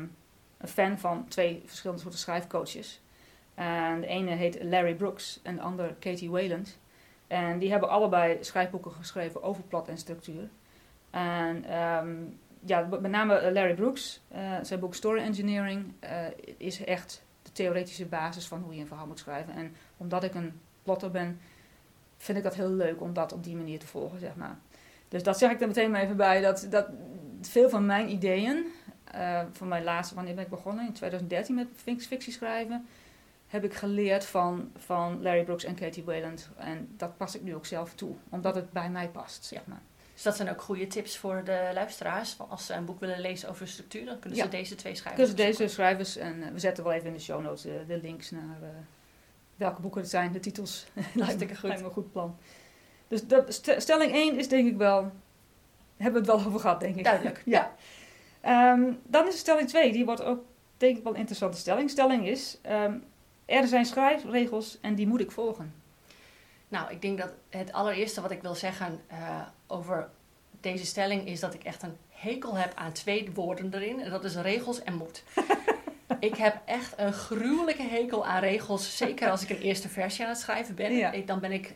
een 0.59 0.69
fan 0.69 0.99
van 0.99 1.29
twee 1.29 1.63
verschillende 1.67 2.03
soorten 2.03 2.21
schrijfcoaches. 2.21 3.01
En 3.55 4.01
de 4.01 4.07
ene 4.07 4.31
heet 4.31 4.63
Larry 4.63 4.95
Brooks 4.95 5.41
en 5.43 5.55
de 5.57 5.63
andere 5.63 5.95
Katie 5.99 6.31
Wayland. 6.31 6.79
En 7.27 7.59
die 7.59 7.71
hebben 7.71 7.89
allebei 7.89 8.37
schrijfboeken 8.41 8.93
geschreven 8.93 9.43
over 9.43 9.63
plot 9.63 9.89
en 9.89 9.99
structuur. 9.99 10.49
En 11.11 11.79
um, 11.79 12.39
ja, 12.65 12.89
met 13.01 13.11
name 13.11 13.53
Larry 13.53 13.75
Brooks, 13.75 14.21
uh, 14.33 14.39
zijn 14.63 14.81
boek 14.81 14.95
Story 14.95 15.21
Engineering, 15.21 15.93
uh, 16.05 16.11
is 16.57 16.85
echt 16.85 17.25
theoretische 17.59 18.07
basis 18.07 18.47
van 18.47 18.63
hoe 18.63 18.75
je 18.75 18.81
een 18.81 18.87
verhaal 18.87 19.07
moet 19.07 19.19
schrijven. 19.19 19.55
En 19.55 19.75
omdat 19.97 20.25
ik 20.25 20.35
een 20.35 20.61
plotter 20.83 21.11
ben, 21.11 21.41
vind 22.17 22.39
ik 22.39 22.45
dat 22.45 22.55
heel 22.55 22.71
leuk 22.71 23.01
om 23.01 23.13
dat 23.13 23.33
op 23.33 23.45
die 23.45 23.57
manier 23.57 23.79
te 23.79 23.87
volgen, 23.87 24.19
zeg 24.19 24.35
maar. 24.37 24.59
Dus 25.09 25.23
dat 25.23 25.39
zeg 25.39 25.51
ik 25.51 25.61
er 25.61 25.67
meteen 25.67 25.91
maar 25.91 26.03
even 26.03 26.17
bij. 26.17 26.41
Dat, 26.41 26.67
dat 26.71 26.87
veel 27.41 27.69
van 27.69 27.87
mijn 27.87 28.11
ideeën, 28.11 28.67
uh, 29.15 29.41
van 29.53 29.69
mijn 29.69 29.85
laatste, 29.85 30.15
wanneer 30.15 30.35
ben 30.35 30.45
ik 30.45 30.51
begonnen? 30.51 30.87
In 30.87 30.93
2013 30.93 31.55
met 31.55 31.69
fictie 32.07 32.33
schrijven. 32.33 32.87
Heb 33.47 33.65
ik 33.65 33.75
geleerd 33.75 34.25
van, 34.25 34.71
van 34.77 35.23
Larry 35.23 35.45
Brooks 35.45 35.65
en 35.65 35.75
Katie 35.75 36.05
Wayland. 36.05 36.49
En 36.57 36.89
dat 36.97 37.17
pas 37.17 37.35
ik 37.35 37.43
nu 37.43 37.55
ook 37.55 37.67
zelf 37.67 37.95
toe, 37.95 38.15
omdat 38.29 38.55
het 38.55 38.73
bij 38.73 38.91
mij 38.91 39.09
past, 39.09 39.45
zeg 39.45 39.61
maar. 39.65 39.83
Dus 40.19 40.27
dat 40.27 40.37
zijn 40.37 40.51
ook 40.51 40.63
goede 40.63 40.87
tips 40.87 41.17
voor 41.17 41.45
de 41.45 41.71
luisteraars. 41.75 42.37
Als 42.49 42.67
ze 42.67 42.75
een 42.75 42.85
boek 42.85 43.01
willen 43.01 43.21
lezen 43.21 43.49
over 43.49 43.69
structuur, 43.69 44.05
dan 44.05 44.19
kunnen 44.19 44.39
ze 44.39 44.49
deze 44.49 44.75
twee 44.75 44.95
schrijvers 44.95 45.31
Kunnen 45.31 45.53
ze 45.53 45.61
deze 45.61 45.75
schrijvers, 45.75 46.17
en 46.17 46.37
uh, 46.39 46.49
we 46.53 46.59
zetten 46.59 46.85
wel 46.85 46.93
even 46.93 47.07
in 47.07 47.13
de 47.13 47.21
show 47.21 47.43
notes 47.43 47.63
de, 47.63 47.85
de 47.87 48.01
links 48.03 48.31
naar 48.31 48.59
uh, 48.63 48.69
welke 49.57 49.81
boeken 49.81 50.01
het 50.01 50.11
zijn, 50.11 50.33
de 50.33 50.41
titels. 50.41 50.87
Hartstikke 51.19 51.55
goed. 51.55 51.63
Lijkt 51.63 51.81
me 51.81 51.89
een 51.89 51.95
goed 51.95 52.13
plan. 52.13 52.37
Dus 53.09 53.27
de, 53.27 53.45
stelling 53.79 54.13
1 54.13 54.39
is 54.39 54.49
denk 54.49 54.69
ik 54.69 54.77
wel, 54.77 55.13
hebben 55.97 56.25
we 56.25 56.33
het 56.33 56.37
wel 56.37 56.47
over 56.47 56.61
gehad, 56.61 56.81
denk 56.81 56.97
ik. 56.97 57.05
Duidelijk. 57.05 57.43
ja. 57.57 57.75
Um, 58.73 58.99
dan 59.07 59.29
is 59.29 59.39
stelling 59.39 59.69
2, 59.69 59.93
die 59.93 60.05
wordt 60.05 60.23
ook 60.23 60.45
denk 60.77 60.97
ik 60.97 61.03
wel 61.03 61.13
een 61.13 61.19
interessante 61.19 61.59
stelling. 61.59 61.91
Stelling 61.91 62.29
is, 62.29 62.59
um, 62.71 63.05
er 63.45 63.67
zijn 63.67 63.87
schrijfregels 63.87 64.79
en 64.81 64.95
die 64.95 65.07
moet 65.07 65.21
ik 65.21 65.31
volgen. 65.31 65.75
Nou, 66.69 66.91
ik 66.91 67.03
denk 67.03 67.19
dat 67.19 67.31
het 67.49 67.73
allereerste 67.73 68.21
wat 68.21 68.31
ik 68.31 68.43
wil 68.43 68.55
zeggen 68.55 69.01
uh, 69.13 69.41
over 69.67 70.09
deze 70.61 70.87
stelling 70.87 71.27
is 71.27 71.41
dat 71.41 71.55
ik 71.55 71.65
echt 71.65 71.83
een 71.83 71.97
hekel 72.09 72.57
heb 72.57 72.75
aan 72.75 72.93
twee 72.93 73.31
woorden 73.35 73.75
erin. 73.75 74.01
En 74.01 74.11
dat 74.11 74.25
is 74.25 74.37
regels 74.37 74.83
en 74.83 74.95
moet. 74.95 75.23
ik 76.21 76.35
heb 76.35 76.61
echt 76.65 76.93
een 76.97 77.13
gruwelijke 77.13 77.83
hekel 77.83 78.27
aan 78.27 78.41
regels. 78.41 78.97
Zeker 78.97 79.31
als 79.31 79.43
ik 79.43 79.51
een 79.51 79.61
eerste 79.61 79.89
versie 79.89 80.25
aan 80.25 80.31
het 80.31 80.41
schrijven 80.41 80.75
ben. 80.75 81.15
Ik, 81.15 81.27
dan 81.27 81.41
ben 81.41 81.53
ik. 81.53 81.75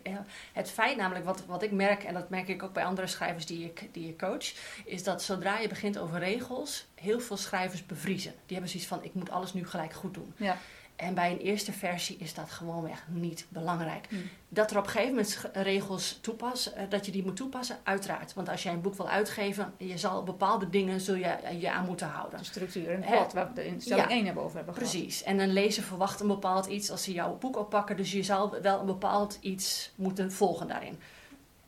Het 0.53 0.71
feit 0.71 0.97
namelijk, 0.97 1.25
wat, 1.25 1.45
wat 1.47 1.63
ik 1.63 1.71
merk, 1.71 2.05
en 2.05 2.15
dat 2.15 2.29
merk 2.29 2.49
ik 2.49 2.63
ook 2.63 2.73
bij 2.73 2.85
andere 2.85 3.07
schrijvers 3.07 3.47
die 3.47 3.65
ik, 3.65 3.89
die 3.93 4.09
ik 4.09 4.19
coach, 4.19 4.53
is 4.85 5.03
dat 5.03 5.23
zodra 5.23 5.59
je 5.59 5.69
begint 5.69 5.99
over 5.99 6.19
regels, 6.19 6.87
heel 6.95 7.21
veel 7.21 7.37
schrijvers 7.37 7.87
bevriezen. 7.87 8.33
Die 8.33 8.57
hebben 8.57 8.69
zoiets 8.69 8.89
van: 8.89 9.05
ik 9.05 9.15
moet 9.15 9.31
alles 9.31 9.53
nu 9.53 9.67
gelijk 9.67 9.93
goed 9.93 10.15
doen. 10.15 10.35
Ja. 10.37 10.57
En 11.03 11.15
bij 11.15 11.31
een 11.31 11.39
eerste 11.39 11.73
versie 11.73 12.17
is 12.17 12.35
dat 12.35 12.51
gewoonweg 12.51 13.05
niet 13.09 13.47
belangrijk. 13.49 14.07
Hmm. 14.09 14.23
Dat 14.49 14.71
er 14.71 14.79
op 14.79 14.85
een 14.85 14.91
gegeven 14.91 15.15
moment 15.15 15.51
regels 15.53 16.19
toepassen, 16.21 16.77
eh, 16.77 16.85
dat 16.89 17.07
je 17.07 17.13
die 17.13 17.25
moet 17.25 17.37
toepassen, 17.37 17.77
uiteraard. 17.83 18.35
Want 18.35 18.49
als 18.49 18.63
jij 18.63 18.73
een 18.73 18.81
boek 18.81 18.95
wil 18.95 19.09
uitgeven, 19.09 19.75
je 19.77 19.99
zal 19.99 20.23
bepaalde 20.23 20.71
dingen 20.71 21.01
zul 21.01 21.15
je, 21.15 21.25
eh, 21.25 21.61
je 21.61 21.71
aan 21.71 21.87
moeten 21.87 22.07
houden. 22.07 22.39
De 22.39 22.45
structuur 22.45 22.91
en 22.91 23.01
plot, 23.01 23.33
waar 23.33 23.51
we 23.55 23.67
in 23.67 23.81
stelling 23.81 24.09
ja, 24.09 24.17
1 24.17 24.25
hebben 24.25 24.43
over 24.43 24.57
hebben 24.57 24.75
Precies. 24.75 25.23
En 25.23 25.39
een 25.39 25.53
lezer 25.53 25.83
verwacht 25.83 26.21
een 26.21 26.27
bepaald 26.27 26.67
iets 26.67 26.91
als 26.91 27.03
ze 27.03 27.13
jouw 27.13 27.37
boek 27.39 27.57
oppakken. 27.57 27.97
Dus 27.97 28.13
je 28.13 28.23
zal 28.23 28.61
wel 28.63 28.81
een 28.81 28.87
bepaald 28.87 29.39
iets 29.41 29.93
moeten 29.95 30.33
volgen 30.33 30.69
daarin. 30.69 30.99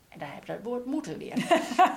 En 0.09 0.19
daar 0.19 0.33
heb 0.33 0.45
je 0.45 0.51
het 0.51 0.63
woord 0.63 0.85
moeten 0.85 1.17
weer. 1.17 1.33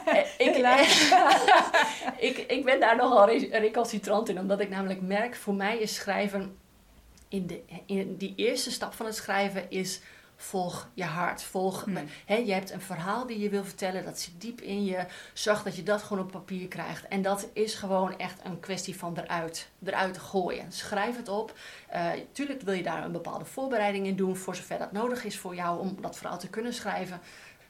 Eh, 0.09 0.47
ik, 0.47 0.57
ik, 2.29 2.39
ik 2.39 2.65
ben 2.65 2.81
daar 2.81 2.97
nogal 2.97 3.31
recalcitrant 3.31 4.29
in, 4.29 4.39
omdat 4.39 4.61
ik 4.61 4.69
namelijk 4.69 5.01
merk, 5.01 5.37
voor 5.37 5.55
mij 5.55 5.79
is 5.79 5.95
schrijven 5.95 6.57
in, 7.29 7.47
de, 7.47 7.63
in 7.87 8.17
die 8.17 8.33
eerste 8.37 8.71
stap 8.71 8.95
van 8.95 9.07
het 9.07 9.15
schrijven 9.15 9.71
is 9.71 10.01
volg 10.41 10.89
je 10.95 11.05
hart. 11.05 11.43
Volg, 11.43 11.85
hmm. 11.85 11.99
je 12.27 12.53
hebt 12.53 12.71
een 12.71 12.81
verhaal 12.81 13.27
die 13.27 13.39
je 13.39 13.49
wil 13.49 13.65
vertellen, 13.65 14.05
dat 14.05 14.21
zit 14.21 14.41
diep 14.41 14.61
in 14.61 14.85
je. 14.85 15.07
Zorg 15.33 15.63
dat 15.63 15.77
je 15.77 15.83
dat 15.83 16.03
gewoon 16.03 16.25
op 16.25 16.31
papier 16.31 16.69
krijgt. 16.69 17.09
En 17.09 17.23
dat 17.23 17.49
is 17.53 17.75
gewoon 17.75 18.19
echt 18.19 18.41
een 18.45 18.61
kwestie 18.61 18.97
van 18.97 19.19
eruit, 19.19 19.69
eruit 19.85 20.19
gooien. 20.19 20.73
Schrijf 20.73 21.17
het 21.17 21.29
op. 21.29 21.59
Uh, 21.95 22.11
tuurlijk 22.33 22.63
wil 22.63 22.75
je 22.75 22.83
daar 22.83 23.05
een 23.05 23.13
bepaalde 23.13 23.45
voorbereiding 23.45 24.07
in 24.07 24.17
doen, 24.17 24.37
voor 24.37 24.57
zover 24.57 24.79
dat 24.79 24.93
nodig 24.93 25.25
is 25.25 25.39
voor 25.39 25.55
jou 25.55 25.81
om 25.81 25.97
dat 26.01 26.17
verhaal 26.17 26.39
te 26.39 26.49
kunnen 26.49 26.75
schrijven. 26.75 27.21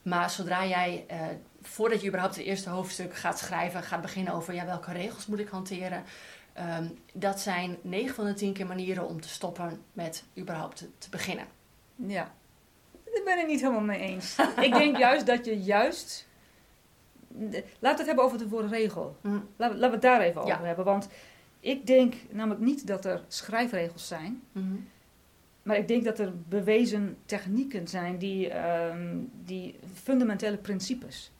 Maar 0.02 0.30
zodra 0.30 0.66
jij, 0.66 1.06
uh, 1.10 1.20
voordat 1.62 2.00
je 2.00 2.06
überhaupt 2.06 2.36
het 2.36 2.44
eerste 2.44 2.70
hoofdstuk 2.70 3.16
gaat 3.16 3.38
schrijven, 3.38 3.82
gaat 3.82 4.00
beginnen 4.00 4.32
over 4.32 4.54
ja, 4.54 4.64
welke 4.64 4.92
regels 4.92 5.26
moet 5.26 5.38
ik 5.38 5.48
hanteren, 5.48 6.04
Ehm, 6.58 6.88
dat 7.12 7.40
zijn 7.40 7.76
9 7.82 8.14
van 8.14 8.24
de 8.24 8.34
10 8.34 8.52
keer 8.52 8.66
manieren 8.66 9.08
om 9.08 9.20
te 9.20 9.28
stoppen 9.28 9.82
met 9.92 10.24
überhaupt 10.38 10.76
te, 10.76 10.88
te 10.98 11.10
beginnen. 11.10 11.46
Ja, 11.94 12.32
daar 13.04 13.22
ben 13.24 13.38
ik 13.38 13.46
niet 13.46 13.60
helemaal 13.60 13.80
mee 13.80 13.98
eens. 13.98 14.36
ik 14.60 14.72
denk 14.72 14.96
juist 14.96 15.26
dat 15.26 15.44
je 15.44 15.62
juist. 15.62 16.28
Laten 17.28 17.70
we 17.80 17.88
het 17.88 18.06
hebben 18.06 18.24
over 18.24 18.38
het 18.38 18.48
woord 18.48 18.70
regel. 18.70 19.16
Mm. 19.20 19.48
Laten, 19.56 19.78
we 19.78 19.86
het 19.86 20.02
daar 20.02 20.20
even 20.20 20.42
over 20.42 20.66
hebben. 20.66 20.84
Want 20.84 21.08
ik 21.60 21.86
denk 21.86 22.14
namelijk 22.30 22.60
niet 22.60 22.86
dat 22.86 23.04
er 23.04 23.24
schrijfregels 23.28 24.06
zijn. 24.06 24.42
Mm-hmm. 24.52 24.88
Maar 25.62 25.76
ik 25.76 25.88
denk 25.88 26.04
dat 26.04 26.18
er 26.18 26.32
bewezen 26.48 27.16
technieken 27.24 27.88
zijn 27.88 28.18
die, 28.18 28.56
um, 28.66 29.30
die 29.44 29.78
fundamentele 29.94 30.56
principes. 30.56 31.32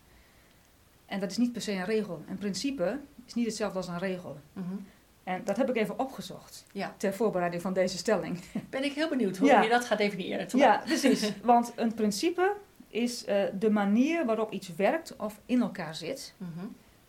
En 1.06 1.20
dat 1.20 1.30
is 1.30 1.36
niet 1.36 1.52
per 1.52 1.62
se 1.62 1.72
een 1.72 1.84
regel. 1.84 2.22
Een 2.28 2.38
principe 2.38 3.00
is 3.26 3.34
niet 3.34 3.46
hetzelfde 3.46 3.76
als 3.76 3.88
een 3.88 3.98
regel. 3.98 4.40
Mm 4.52 4.86
en 5.28 5.44
dat 5.44 5.56
heb 5.56 5.68
ik 5.68 5.76
even 5.76 5.98
opgezocht 5.98 6.64
ja. 6.72 6.94
ter 6.96 7.14
voorbereiding 7.14 7.62
van 7.62 7.72
deze 7.72 7.96
stelling. 7.96 8.40
Ben 8.70 8.84
ik 8.84 8.92
heel 8.92 9.08
benieuwd 9.08 9.36
hoe 9.36 9.48
je 9.48 9.68
dat 9.68 9.84
gaat 9.84 9.98
definiëren. 9.98 10.46
Ja, 10.58 10.82
precies. 10.86 11.32
Want 11.42 11.72
een 11.76 11.94
principe 11.94 12.54
is 12.88 13.28
uh, 13.28 13.42
de 13.58 13.70
manier 13.70 14.26
waarop 14.26 14.52
iets 14.52 14.74
werkt 14.76 15.16
of 15.16 15.40
in 15.46 15.60
elkaar 15.60 15.94
zit. 15.94 16.34
Mhm. 16.36 16.66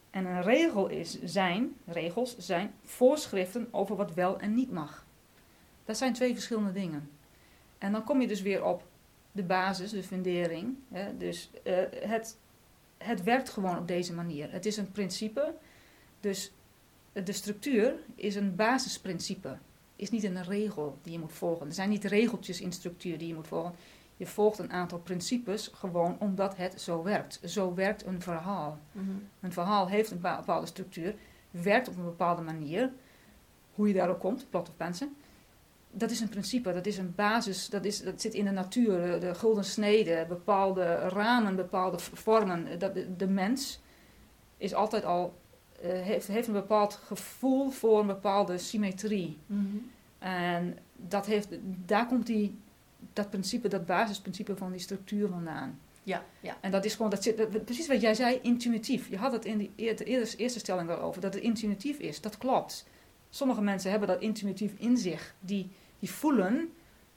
En 0.09 0.25
een 0.25 0.41
regel 0.41 0.87
is 0.87 1.21
zijn, 1.23 1.75
regels 1.85 2.37
zijn 2.37 2.73
voorschriften 2.83 3.67
over 3.71 3.95
wat 3.95 4.13
wel 4.13 4.39
en 4.39 4.55
niet 4.55 4.71
mag. 4.71 5.05
Dat 5.85 5.97
zijn 5.97 6.13
twee 6.13 6.33
verschillende 6.33 6.71
dingen. 6.71 7.09
En 7.77 7.91
dan 7.91 8.03
kom 8.03 8.21
je 8.21 8.27
dus 8.27 8.41
weer 8.41 8.63
op 8.63 8.83
de 9.31 9.43
basis, 9.43 9.91
de 9.91 10.03
fundering. 10.03 10.75
Hè? 10.91 11.17
Dus 11.17 11.49
uh, 11.63 11.73
het, 11.99 12.37
het 12.97 13.23
werkt 13.23 13.49
gewoon 13.49 13.77
op 13.77 13.87
deze 13.87 14.13
manier. 14.13 14.51
Het 14.51 14.65
is 14.65 14.77
een 14.77 14.91
principe. 14.91 15.53
Dus 16.19 16.51
de 17.23 17.31
structuur 17.31 17.93
is 18.15 18.35
een 18.35 18.55
basisprincipe. 18.55 19.57
Is 19.95 20.09
niet 20.09 20.23
een 20.23 20.43
regel 20.43 20.97
die 21.01 21.11
je 21.11 21.19
moet 21.19 21.33
volgen. 21.33 21.67
Er 21.67 21.73
zijn 21.73 21.89
niet 21.89 22.03
regeltjes 22.03 22.61
in 22.61 22.71
structuur 22.71 23.17
die 23.17 23.27
je 23.27 23.35
moet 23.35 23.47
volgen. 23.47 23.73
Je 24.17 24.25
volgt 24.25 24.59
een 24.59 24.71
aantal 24.71 24.99
principes 24.99 25.71
gewoon 25.73 26.17
omdat 26.19 26.57
het 26.57 26.81
zo 26.81 27.03
werkt. 27.03 27.39
Zo 27.45 27.73
werkt 27.73 28.05
een 28.05 28.21
verhaal. 28.21 28.79
Mhm. 28.91 29.09
Een 29.39 29.53
verhaal 29.53 29.87
heeft 29.87 30.11
een 30.11 30.19
bepaalde 30.21 30.65
structuur, 30.65 31.15
werkt 31.51 31.87
op 31.87 31.97
een 31.97 32.03
bepaalde 32.03 32.41
manier. 32.41 32.91
Hoe 33.75 33.87
je 33.87 33.93
daarop 33.93 34.19
komt, 34.19 34.49
plot 34.49 34.69
of 34.69 34.75
pensen. 34.75 35.15
Dat 35.91 36.11
is 36.11 36.19
een 36.19 36.29
principe, 36.29 36.73
dat 36.73 36.85
is 36.85 36.97
een 36.97 37.15
basis, 37.15 37.69
dat, 37.69 37.85
is, 37.85 38.01
dat 38.01 38.21
zit 38.21 38.33
in 38.33 38.45
de 38.45 38.51
natuur, 38.51 39.19
de, 39.19 39.35
gulden 39.35 39.65
snede, 39.65 40.25
bepaalde 40.27 40.95
ramen, 40.95 41.55
bepaalde 41.55 41.99
vormen. 41.99 42.79
Dat, 42.79 42.93
de 43.17 43.27
mens 43.27 43.79
is 44.57 44.73
altijd 44.73 45.05
al 45.05 45.38
heeft, 45.81 46.27
heeft 46.27 46.47
een 46.47 46.53
bepaald 46.53 46.93
gevoel 46.93 47.69
voor 47.69 47.99
een 47.99 48.07
bepaalde 48.07 48.57
symmetrie. 48.57 49.37
Mhm. 49.45 49.77
En 50.19 50.77
dat 50.95 51.25
heeft, 51.25 51.47
daar 51.85 52.07
komt 52.07 52.25
die, 52.25 52.57
dat 53.13 53.29
principe, 53.29 53.67
dat 53.67 53.85
basisprincipe 53.85 54.55
van 54.55 54.71
die 54.71 54.79
structuur 54.79 55.27
vandaan. 55.27 55.79
Ja, 56.03 56.23
ja. 56.39 56.57
En 56.61 56.71
dat 56.71 56.85
is 56.85 56.95
gewoon, 56.95 57.09
dat 57.09 57.23
zit, 57.23 57.65
precies 57.65 57.87
wat 57.87 58.01
jij 58.01 58.13
zei, 58.13 58.39
intuïtief. 58.41 59.09
Je 59.09 59.17
had 59.17 59.31
het 59.31 59.45
in 59.45 59.57
de, 59.57 59.69
eerste, 59.75 60.35
eerste 60.37 60.59
stelling 60.59 60.87
wel 60.87 60.99
over, 60.99 61.21
dat 61.21 61.33
het 61.33 61.43
intuïtief 61.43 61.97
is. 61.97 62.21
Dat 62.21 62.37
klopt. 62.37 62.87
Sommige 63.29 63.61
mensen 63.61 63.91
hebben 63.91 64.07
dat 64.07 64.21
intuïtief 64.21 64.73
in 64.77 64.97
zich. 64.97 65.35
Die, 65.39 65.69
die 65.99 66.11
voelen 66.11 66.69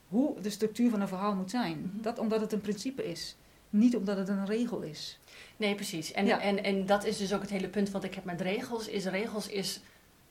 hoe 0.09 0.41
de 0.41 0.51
structuur 0.51 0.91
van 0.91 1.01
een 1.01 1.09
verhaal 1.09 1.35
moet 1.35 1.51
zijn. 1.51 1.79
Mhm. 1.79 2.03
Dat 2.03 2.19
omdat 2.19 2.41
het 2.41 2.53
een 2.53 2.61
principe 2.61 3.05
is. 3.05 3.37
Niet 3.73 3.97
omdat 3.97 4.17
het 4.17 4.29
een 4.29 4.47
regel 4.47 4.81
is. 4.81 5.19
Nee, 5.57 5.75
precies. 5.75 6.13
En, 6.13 6.41
en, 6.41 6.65
en 6.65 6.87
dat 6.87 7.05
is 7.05 7.17
dus 7.17 7.35
ook 7.35 7.41
het 7.41 7.51
hele 7.51 7.69
punt 7.69 7.91
wat 7.91 8.05
ik 8.05 8.15
heb 8.15 8.25
met 8.25 8.41
regels. 8.41 8.89
Is 8.89 9.05
regels 9.05 9.49
is 9.49 9.81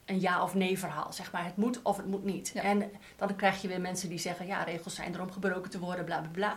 een 0.06 0.20
ja 0.20 0.44
of 0.44 0.54
nee 0.54 0.80
verhaal. 0.80 1.14
Zeg 1.14 1.32
maar, 1.32 1.46
het 1.46 1.58
moet 1.58 1.80
of 1.82 1.98
het 1.98 2.06
moet 2.06 2.24
niet. 2.24 2.52
En 2.56 2.92
dan 3.16 3.36
krijg 3.36 3.62
je 3.62 3.68
weer 3.68 3.82
mensen 3.82 4.10
die 4.10 4.20
zeggen, 4.20 4.46
ja, 4.46 4.64
regels 4.64 4.96
zijn 4.96 5.14
er 5.14 5.22
om 5.22 5.32
gebroken 5.32 5.72
te 5.72 5.80
worden, 5.80 6.06
bla 6.06 6.20
bla 6.20 6.30
bla. 6.32 6.56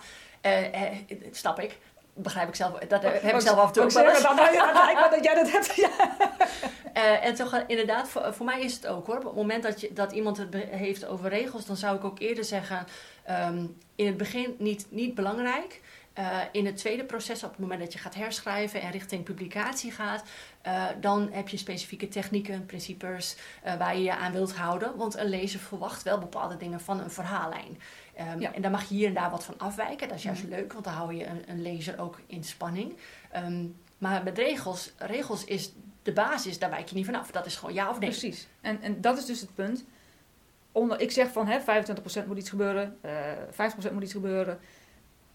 Uh, 0.50 0.82
uh, 0.82 1.26
snap 1.30 1.60
ik. 1.60 1.78
Begrijp 2.14 2.48
ik 2.48 2.54
zelf. 2.54 2.78
Dat 2.78 3.02
heb 3.02 3.34
ik 3.34 3.40
zelf 3.40 3.58
af 3.58 3.66
en 3.66 3.72
toe 3.72 3.82
ook 3.82 3.90
zeggen, 3.90 4.22
dan, 4.22 4.36
dan, 4.36 5.10
dat 5.10 5.24
jij 5.24 5.34
dat 5.34 5.50
hebt. 5.50 5.74
Ja. 5.74 5.90
Uh, 6.96 7.24
en 7.26 7.34
toch, 7.34 7.64
inderdaad, 7.66 8.08
voor, 8.08 8.34
voor, 8.34 8.46
mij 8.46 8.60
is 8.60 8.74
het 8.74 8.86
ook 8.86 9.06
hoor. 9.06 9.16
Op 9.16 9.24
het 9.24 9.34
moment 9.34 9.62
dat, 9.62 9.80
je, 9.80 9.92
dat 9.92 10.12
iemand 10.12 10.36
het 10.36 10.54
heeft 10.54 11.06
over 11.06 11.28
regels, 11.28 11.66
dan 11.66 11.76
zou 11.76 11.96
ik 11.96 12.04
ook 12.04 12.18
eerder 12.18 12.44
zeggen: 12.44 12.86
um, 13.30 13.76
in 13.94 14.06
het 14.06 14.16
begin 14.16 14.54
niet, 14.58 14.86
niet 14.88 15.14
belangrijk. 15.14 15.80
Uh, 16.18 16.40
in 16.52 16.66
het 16.66 16.76
tweede 16.76 17.04
proces, 17.04 17.44
op 17.44 17.50
het 17.50 17.58
moment 17.58 17.80
dat 17.80 17.92
je 17.92 17.98
gaat 17.98 18.14
herschrijven 18.14 18.80
en 18.80 18.90
richting 18.90 19.24
publicatie 19.24 19.92
gaat, 19.92 20.24
uh, 20.66 20.84
dan 21.00 21.28
heb 21.32 21.48
je 21.48 21.56
specifieke 21.56 22.08
technieken, 22.08 22.66
principes 22.66 23.36
uh, 23.66 23.76
waar 23.76 23.96
je 23.96 24.02
je 24.02 24.16
aan 24.16 24.32
wilt 24.32 24.56
houden. 24.56 24.96
Want 24.96 25.16
een 25.16 25.28
lezer 25.28 25.60
verwacht 25.60 26.02
wel 26.02 26.18
bepaalde 26.18 26.56
dingen 26.56 26.80
van 26.80 27.00
een 27.00 27.10
verhaallijn. 27.10 27.80
Um, 28.20 28.40
ja. 28.40 28.52
En 28.52 28.62
daar 28.62 28.70
mag 28.70 28.88
je 28.88 28.94
hier 28.94 29.08
en 29.08 29.14
daar 29.14 29.30
wat 29.30 29.44
van 29.44 29.58
afwijken. 29.58 30.08
Dat 30.08 30.16
is 30.16 30.22
juist 30.22 30.42
mhm. 30.42 30.52
leuk, 30.52 30.72
want 30.72 30.84
dan 30.84 30.94
hou 30.94 31.14
je 31.14 31.26
een, 31.26 31.42
een 31.46 31.62
lezer 31.62 32.00
ook 32.00 32.20
in 32.26 32.44
spanning. 32.44 32.96
Um, 33.36 33.76
maar 33.98 34.22
met 34.22 34.38
regels, 34.38 34.92
regels 34.98 35.44
is 35.44 35.72
de 36.02 36.12
basis, 36.12 36.58
daar 36.58 36.70
wijk 36.70 36.88
je 36.88 36.94
niet 36.94 37.04
vanaf. 37.04 37.30
Dat 37.30 37.46
is 37.46 37.56
gewoon 37.56 37.74
ja 37.74 37.90
of 37.90 37.98
nee. 37.98 38.08
Precies. 38.08 38.48
En, 38.60 38.82
en 38.82 39.00
dat 39.00 39.18
is 39.18 39.24
dus 39.24 39.40
het 39.40 39.54
punt. 39.54 39.84
Onder, 40.72 41.00
ik 41.00 41.10
zeg 41.10 41.32
van 41.32 41.46
hè, 41.46 41.60
25% 41.60 42.26
moet 42.26 42.38
iets 42.38 42.50
gebeuren, 42.50 42.98
50% 43.50 43.92
moet 43.92 44.02
iets 44.02 44.12
gebeuren 44.12 44.60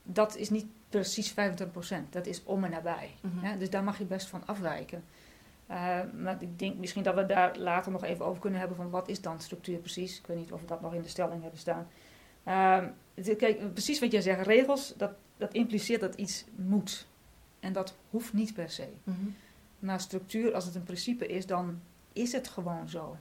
dat 0.04 0.36
is 0.36 0.50
niet 0.50 0.66
precies 0.90 1.34
25%. 1.34 1.36
Dat 2.10 2.26
is 2.26 2.44
om 2.44 2.64
en 2.64 2.72
nabij. 2.72 3.16
Mhm. 3.22 3.46
Ja, 3.46 3.56
dus 3.56 3.70
daar 3.70 3.84
mag 3.84 3.98
je 3.98 4.06
best 4.06 4.28
van 4.28 4.46
afwijken. 4.46 5.04
Uh, 5.70 6.00
maar 6.22 6.38
ik 6.40 6.60
denk 6.60 6.78
misschien 6.78 7.04
dat 7.04 7.16
we 7.16 7.26
daar 7.26 7.58
later 7.58 7.92
nog 7.92 8.04
even 8.04 8.26
over 8.26 8.42
kunnen 8.42 8.60
hebben 8.60 8.78
van 8.78 8.90
wat 8.90 9.08
is 9.08 9.22
dan 9.22 9.42
structuur 9.42 9.78
precies. 9.78 10.20
Ik 10.20 10.28
weet 10.28 10.38
niet 10.38 10.52
of 10.52 10.62
we 10.62 10.68
dat 10.68 10.82
nog 10.82 10.94
in 10.94 11.02
de 11.02 11.08
stelling 11.08 11.42
hebben 11.42 11.60
staan. 11.60 11.88
Uh, 12.48 12.84
kijk, 13.38 13.74
precies 13.74 14.00
wat 14.00 14.12
jij 14.12 14.22
zegt, 14.22 14.46
regels, 14.46 14.94
dat, 14.98 15.12
dat 15.38 15.54
impliceert 15.54 16.02
dat 16.02 16.16
iets 16.16 16.46
moet. 16.56 17.08
En 17.60 17.74
dat 17.74 17.96
hoeft 18.10 18.34
niet 18.34 18.54
per 18.54 18.70
se. 18.70 18.88
Mhm. 19.04 19.18
Maar 19.80 20.00
structuur, 20.00 20.54
als 20.54 20.66
het 20.66 20.76
een 20.76 20.84
principe 20.84 21.28
is, 21.28 21.46
dan 21.46 21.82
is 22.14 22.32
het 22.32 22.48
gewoon 22.48 22.90
zo. 22.90 23.18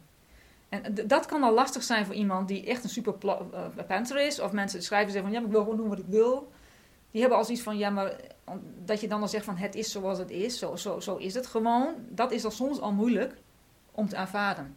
En 0.69 0.95
dat 1.07 1.27
kan 1.27 1.43
al 1.43 1.55
lastig 1.55 1.83
zijn 1.83 2.07
voor 2.07 2.15
iemand 2.15 2.49
die 2.49 2.67
echt 2.67 2.85
een 2.85 2.91
super 2.91 3.15
uh, 3.91 4.27
is. 4.27 4.41
Of 4.41 4.53
mensen 4.53 4.83
schrijven 4.83 5.13
zeggen 5.13 5.31
van 5.31 5.33
ja, 5.33 5.39
maar 5.39 5.49
ik 5.49 5.55
wil 5.55 5.63
gewoon 5.63 5.77
doen 5.77 5.89
wat 5.89 5.99
ik 5.99 6.09
wil. 6.09 6.53
Die 7.11 7.21
hebben 7.21 7.39
als 7.39 7.49
iets 7.49 7.63
van 7.63 7.79
ja, 7.79 7.91
maar 7.91 8.17
dat 8.85 9.01
je 9.01 9.09
dan 9.09 9.21
al 9.21 9.29
zegt 9.29 9.45
van 9.45 9.57
het 9.57 9.75
is 9.75 9.91
zoals 9.91 10.19
het 10.19 10.31
is. 10.31 10.59
Zo, 10.59 10.77
zo, 10.77 11.01
zo 11.01 11.17
is 11.17 11.35
het 11.35 11.47
gewoon. 11.47 11.95
Dat 12.09 12.33
is 12.33 12.45
al 12.45 12.51
soms 12.51 12.81
al 12.81 12.93
moeilijk 12.93 13.35
om 13.91 14.09
te 14.09 14.17
aanvaarden. 14.17 14.77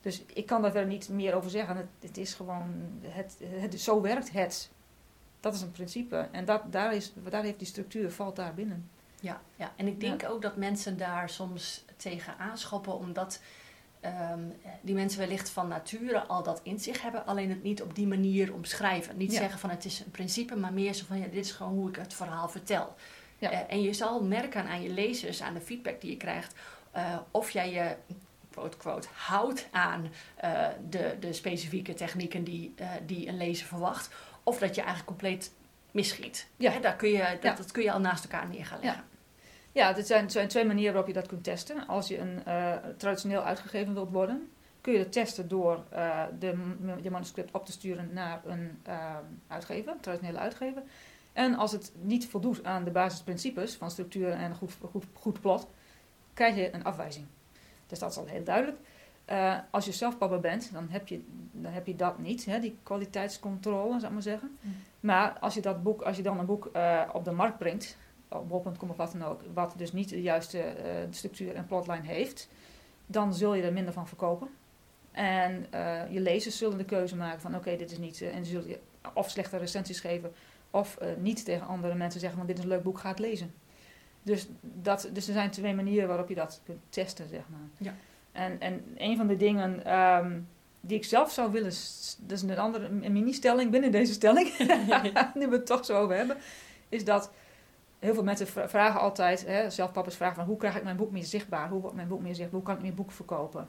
Dus 0.00 0.22
ik 0.26 0.46
kan 0.46 0.62
daar 0.62 0.70
verder 0.70 0.88
niet 0.88 1.08
meer 1.08 1.34
over 1.34 1.50
zeggen. 1.50 1.76
Het, 1.76 1.86
het 2.00 2.16
is 2.16 2.34
gewoon, 2.34 3.00
het, 3.02 3.38
het, 3.44 3.80
zo 3.80 4.00
werkt 4.00 4.32
het. 4.32 4.70
Dat 5.40 5.54
is 5.54 5.60
een 5.60 5.70
principe. 5.70 6.28
En 6.32 6.44
dat, 6.44 6.62
daar, 6.72 6.94
is, 6.94 7.12
daar 7.28 7.42
heeft 7.42 7.58
die 7.58 7.68
structuur, 7.68 8.10
valt 8.10 8.36
daar 8.36 8.54
binnen. 8.54 8.90
Ja, 9.20 9.40
ja. 9.56 9.72
en 9.76 9.86
ik 9.86 10.00
denk 10.00 10.28
ook 10.28 10.42
dat 10.42 10.56
mensen 10.56 10.96
daar 10.96 11.30
soms 11.30 11.84
tegen 11.96 12.38
aanschoppen, 12.38 12.98
omdat 12.98 13.40
um, 14.04 14.52
die 14.80 14.94
mensen 14.94 15.18
wellicht 15.18 15.50
van 15.50 15.68
nature 15.68 16.20
al 16.20 16.42
dat 16.42 16.60
in 16.62 16.78
zich 16.78 17.02
hebben, 17.02 17.26
alleen 17.26 17.48
het 17.48 17.62
niet 17.62 17.82
op 17.82 17.94
die 17.94 18.06
manier 18.06 18.54
omschrijven. 18.54 19.16
Niet 19.16 19.32
zeggen 19.32 19.58
van 19.58 19.70
het 19.70 19.84
is 19.84 20.00
een 20.00 20.10
principe, 20.10 20.56
maar 20.56 20.72
meer 20.72 20.94
zo 20.94 21.04
van 21.06 21.18
ja, 21.18 21.26
dit 21.26 21.44
is 21.44 21.52
gewoon 21.52 21.72
hoe 21.72 21.88
ik 21.88 21.96
het 21.96 22.14
verhaal 22.14 22.48
vertel. 22.48 22.94
Ja. 23.38 23.52
Uh, 23.52 23.58
en 23.68 23.82
je 23.82 23.92
zal 23.92 24.22
merken 24.22 24.66
aan 24.66 24.82
je 24.82 24.90
lezers, 24.90 25.42
aan 25.42 25.54
de 25.54 25.60
feedback 25.60 26.00
die 26.00 26.10
je 26.10 26.16
krijgt, 26.16 26.54
uh, 26.96 27.16
of 27.30 27.50
jij 27.50 27.72
je 27.72 27.96
quote, 28.50 28.76
quote, 28.76 29.08
houdt 29.12 29.68
aan 29.70 30.12
uh, 30.44 30.66
de, 30.88 31.16
de 31.20 31.32
specifieke 31.32 31.94
technieken 31.94 32.44
die, 32.44 32.74
die 33.06 33.28
een 33.28 33.36
lezer 33.36 33.66
verwacht, 33.66 34.14
of 34.42 34.58
dat 34.58 34.74
je 34.74 34.80
eigenlijk 34.80 35.08
compleet 35.08 35.52
misschiet. 35.90 36.48
Ja. 36.56 36.78
Daar 36.78 36.96
kun 36.96 37.08
je, 37.08 37.18
dat, 37.18 37.42
ja. 37.42 37.54
dat 37.54 37.70
kun 37.70 37.82
je 37.82 37.92
al 37.92 38.00
naast 38.00 38.24
elkaar 38.24 38.48
neer 38.48 38.66
gaan 38.66 38.80
leggen. 38.80 39.02
Ja, 39.02 39.17
er 39.72 40.02
zijn, 40.02 40.30
zijn, 40.30 40.48
twee 40.48 40.64
manieren 40.64 40.92
waarop 40.92 41.14
je 41.14 41.20
dat 41.20 41.28
kunt 41.28 41.44
testen. 41.44 41.86
Als 41.86 42.08
je 42.08 42.18
een 42.18 42.42
uh, 42.46 42.74
traditioneel 42.96 43.42
uitgegeven 43.42 43.94
wilt 43.94 44.10
worden, 44.10 44.50
kun 44.80 44.92
je 44.92 44.98
dat 44.98 45.12
testen 45.12 45.48
door 45.48 45.84
uh, 45.92 46.24
de, 46.38 46.74
je 47.02 47.10
manuscript 47.10 47.54
op 47.54 47.66
te 47.66 47.72
sturen 47.72 48.10
naar 48.12 48.40
een 48.44 48.78
uh, 48.88 49.16
uitgever, 49.46 49.92
een 49.92 50.00
traditionele 50.00 50.38
uitgever. 50.38 50.82
En 51.32 51.54
als 51.54 51.72
het 51.72 51.92
niet 52.00 52.26
voldoet 52.26 52.64
aan 52.64 52.84
de 52.84 52.90
basisprincipes 52.90 53.74
van 53.74 53.90
structuur 53.90 54.30
en 54.30 54.54
goed, 54.54 54.76
goed, 54.90 55.04
goed 55.12 55.40
plot, 55.40 55.68
krijg 56.34 56.56
je 56.56 56.74
een 56.74 56.84
afwijzing. 56.84 57.26
Dus 57.86 57.98
dat 57.98 58.10
is 58.10 58.16
al 58.16 58.26
heel 58.26 58.44
duidelijk. 58.44 58.78
als 59.70 59.84
je 59.84 59.92
zelfpapa 59.92 60.38
bent, 60.38 60.72
dan 60.72 60.86
heb 60.90 61.08
je, 61.08 61.22
dan 61.52 61.72
heb 61.72 61.86
je 61.86 61.96
dat 61.96 62.18
niet, 62.18 62.44
hè, 62.44 62.60
die 62.60 62.78
kwaliteitscontrole, 62.82 63.92
zou 63.92 64.04
ik 64.04 64.12
maar 64.12 64.22
zeggen. 64.22 64.58
Mm. 64.60 64.74
Maar 65.00 65.38
als 65.38 65.54
je, 65.54 65.60
dat 65.60 65.82
boek, 65.82 66.02
als 66.02 66.16
je 66.16 66.22
dan 66.22 66.38
een 66.38 66.46
boek 66.46 66.70
op 67.12 67.24
de 67.24 67.30
markt 67.30 67.58
brengt, 67.58 67.96
op 68.28 68.48
bol.com 68.48 68.90
of 68.90 68.96
wat 68.96 69.12
dan 69.12 69.24
ook, 69.24 69.40
wat 69.54 69.74
dus 69.76 69.92
niet 69.92 70.08
de 70.08 70.22
juiste 70.22 70.58
uh, 70.58 70.92
structuur 71.10 71.54
en 71.54 71.66
plotline 71.66 72.06
heeft, 72.06 72.48
dan 73.06 73.34
zul 73.34 73.54
je 73.54 73.62
er 73.62 73.72
minder 73.72 73.92
van 73.92 74.08
verkopen. 74.08 74.48
En 75.10 75.66
uh, 75.74 76.12
je 76.12 76.20
lezers 76.20 76.58
zullen 76.58 76.78
de 76.78 76.84
keuze 76.84 77.16
maken 77.16 77.40
van 77.40 77.56
oké, 77.56 77.76
dit 77.76 77.90
is 77.90 77.98
niet, 77.98 78.20
uh, 78.20 78.36
en 78.36 78.44
zullen 78.44 78.68
je 78.68 78.78
of 79.14 79.30
slechte 79.30 79.56
recensies 79.56 80.00
geven, 80.00 80.32
of 80.70 80.98
niet 81.18 81.44
tegen 81.44 81.66
andere 81.66 81.94
mensen 81.94 82.20
zeggen 82.20 82.38
van 82.38 82.46
dit 82.46 82.58
is 82.58 82.62
een 82.62 82.70
leuk 82.70 82.82
boek, 82.82 82.98
ga 82.98 83.08
het 83.08 83.18
lezen. 83.18 83.52
Dus, 84.22 84.48
dat, 84.60 85.08
dus 85.12 85.26
er 85.26 85.32
zijn 85.32 85.50
twee 85.50 85.74
manieren 85.74 86.08
waarop 86.08 86.28
je 86.28 86.34
dat 86.34 86.60
kunt 86.64 86.80
testen, 86.88 87.28
zeg 87.28 87.42
maar. 87.48 87.68
Ja. 87.78 87.94
En, 88.32 88.60
en 88.60 88.84
een 88.96 89.16
van 89.16 89.26
de 89.26 89.36
dingen 89.36 89.98
um, 89.98 90.48
die 90.80 90.96
ik 90.96 91.04
zelf 91.04 91.32
zou 91.32 91.52
willen, 91.52 91.72
dat 92.18 92.36
is 92.36 92.42
een 92.42 92.58
andere 92.58 92.84
een 92.84 93.12
mini-stelling 93.12 93.70
binnen 93.70 93.92
deze 93.92 94.12
stelling, 94.12 94.56
die 95.34 95.46
we 95.48 95.56
het 95.56 95.66
toch 95.66 95.84
zo 95.84 96.00
over 96.00 96.16
hebben, 96.16 96.36
is 96.88 97.04
dat 97.04 97.30
heel 97.98 98.14
veel 98.14 98.22
mensen 98.24 98.46
vragen 98.46 99.00
altijd, 99.00 99.46
hè, 99.46 99.70
zelf 99.70 99.92
papa's 99.92 100.16
vragen 100.16 100.36
van 100.36 100.44
hoe 100.44 100.56
krijg 100.56 100.76
ik 100.76 100.84
mijn 100.84 100.96
boek 100.96 101.10
meer 101.10 101.24
zichtbaar? 101.24 101.68
Hoe 101.68 101.80
wordt 101.80 101.96
mijn 101.96 102.08
boek 102.08 102.20
meer 102.20 102.34
zichtbaar? 102.34 102.60
Hoe 102.60 102.68
kan 102.68 102.76
ik 102.76 102.82
meer 102.82 102.94
boeken 102.94 103.14
verkopen? 103.14 103.68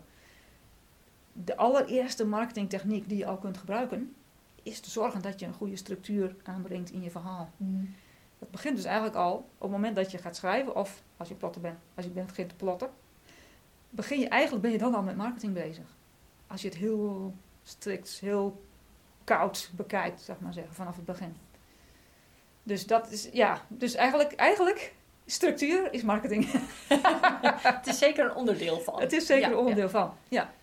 De 1.34 1.58
allereerste 1.58 2.26
marketingtechniek 2.26 3.10
die 3.10 3.18
je 3.18 3.26
al 3.26 3.38
kunt 3.38 3.58
gebruiken, 3.58 4.16
is 4.64 4.80
te 4.80 4.90
zorgen 4.90 5.22
dat 5.22 5.40
je 5.40 5.46
een 5.46 5.54
goede 5.54 5.76
structuur 5.76 6.36
aanbrengt 6.44 6.92
in 6.92 7.02
je 7.02 7.12
verhaal. 7.12 7.50
Mm. 7.58 7.96
Dat 8.40 8.52
begint 8.52 8.76
dus 8.76 8.86
eigenlijk 8.86 9.16
al 9.16 9.34
op 9.36 9.62
het 9.62 9.72
moment 9.72 9.96
dat 9.96 10.12
je 10.12 10.18
gaat 10.18 10.36
schrijven, 10.36 10.76
of 10.76 11.02
als 11.18 11.28
je 11.28 11.36
plotter 11.36 11.62
bent, 11.62 11.80
als 11.96 12.06
je 12.06 12.12
begint 12.12 12.50
te 12.50 12.56
plotten, 12.56 12.90
begin 13.90 14.20
je 14.20 14.28
eigenlijk 14.28 14.62
ben 14.62 14.72
je 14.72 14.78
dan 14.78 14.96
al 14.96 15.02
met 15.02 15.16
marketing 15.16 15.54
bezig. 15.54 15.96
Als 16.48 16.62
je 16.62 16.68
het 16.68 16.78
heel 16.78 17.34
strikt, 17.64 18.10
heel 18.20 18.64
koud 19.24 19.72
bekijkt, 19.76 20.22
zeg 20.22 20.40
maar 20.40 20.54
zeggen, 20.54 20.74
vanaf 20.74 20.96
het 20.96 21.06
begin. 21.06 21.36
Dus 22.70 22.86
dat 22.86 23.12
is, 23.12 23.30
ja, 23.32 23.62
dus 23.68 23.96
eigenlijk, 23.96 24.34
eigenlijk 24.34 24.94
structuur 25.26 25.94
is 25.94 26.02
marketing. 26.02 26.52
het 27.78 27.88
is 27.88 27.98
zeker 27.98 28.26
een 28.26 28.36
onderdeel 28.36 28.80
van. 28.80 29.00
Het 29.00 29.14
is 29.14 29.26
zeker 29.26 29.52
een 29.52 29.58
onderdeel 29.58 29.90
van, 29.90 30.14
ja. 30.28 30.54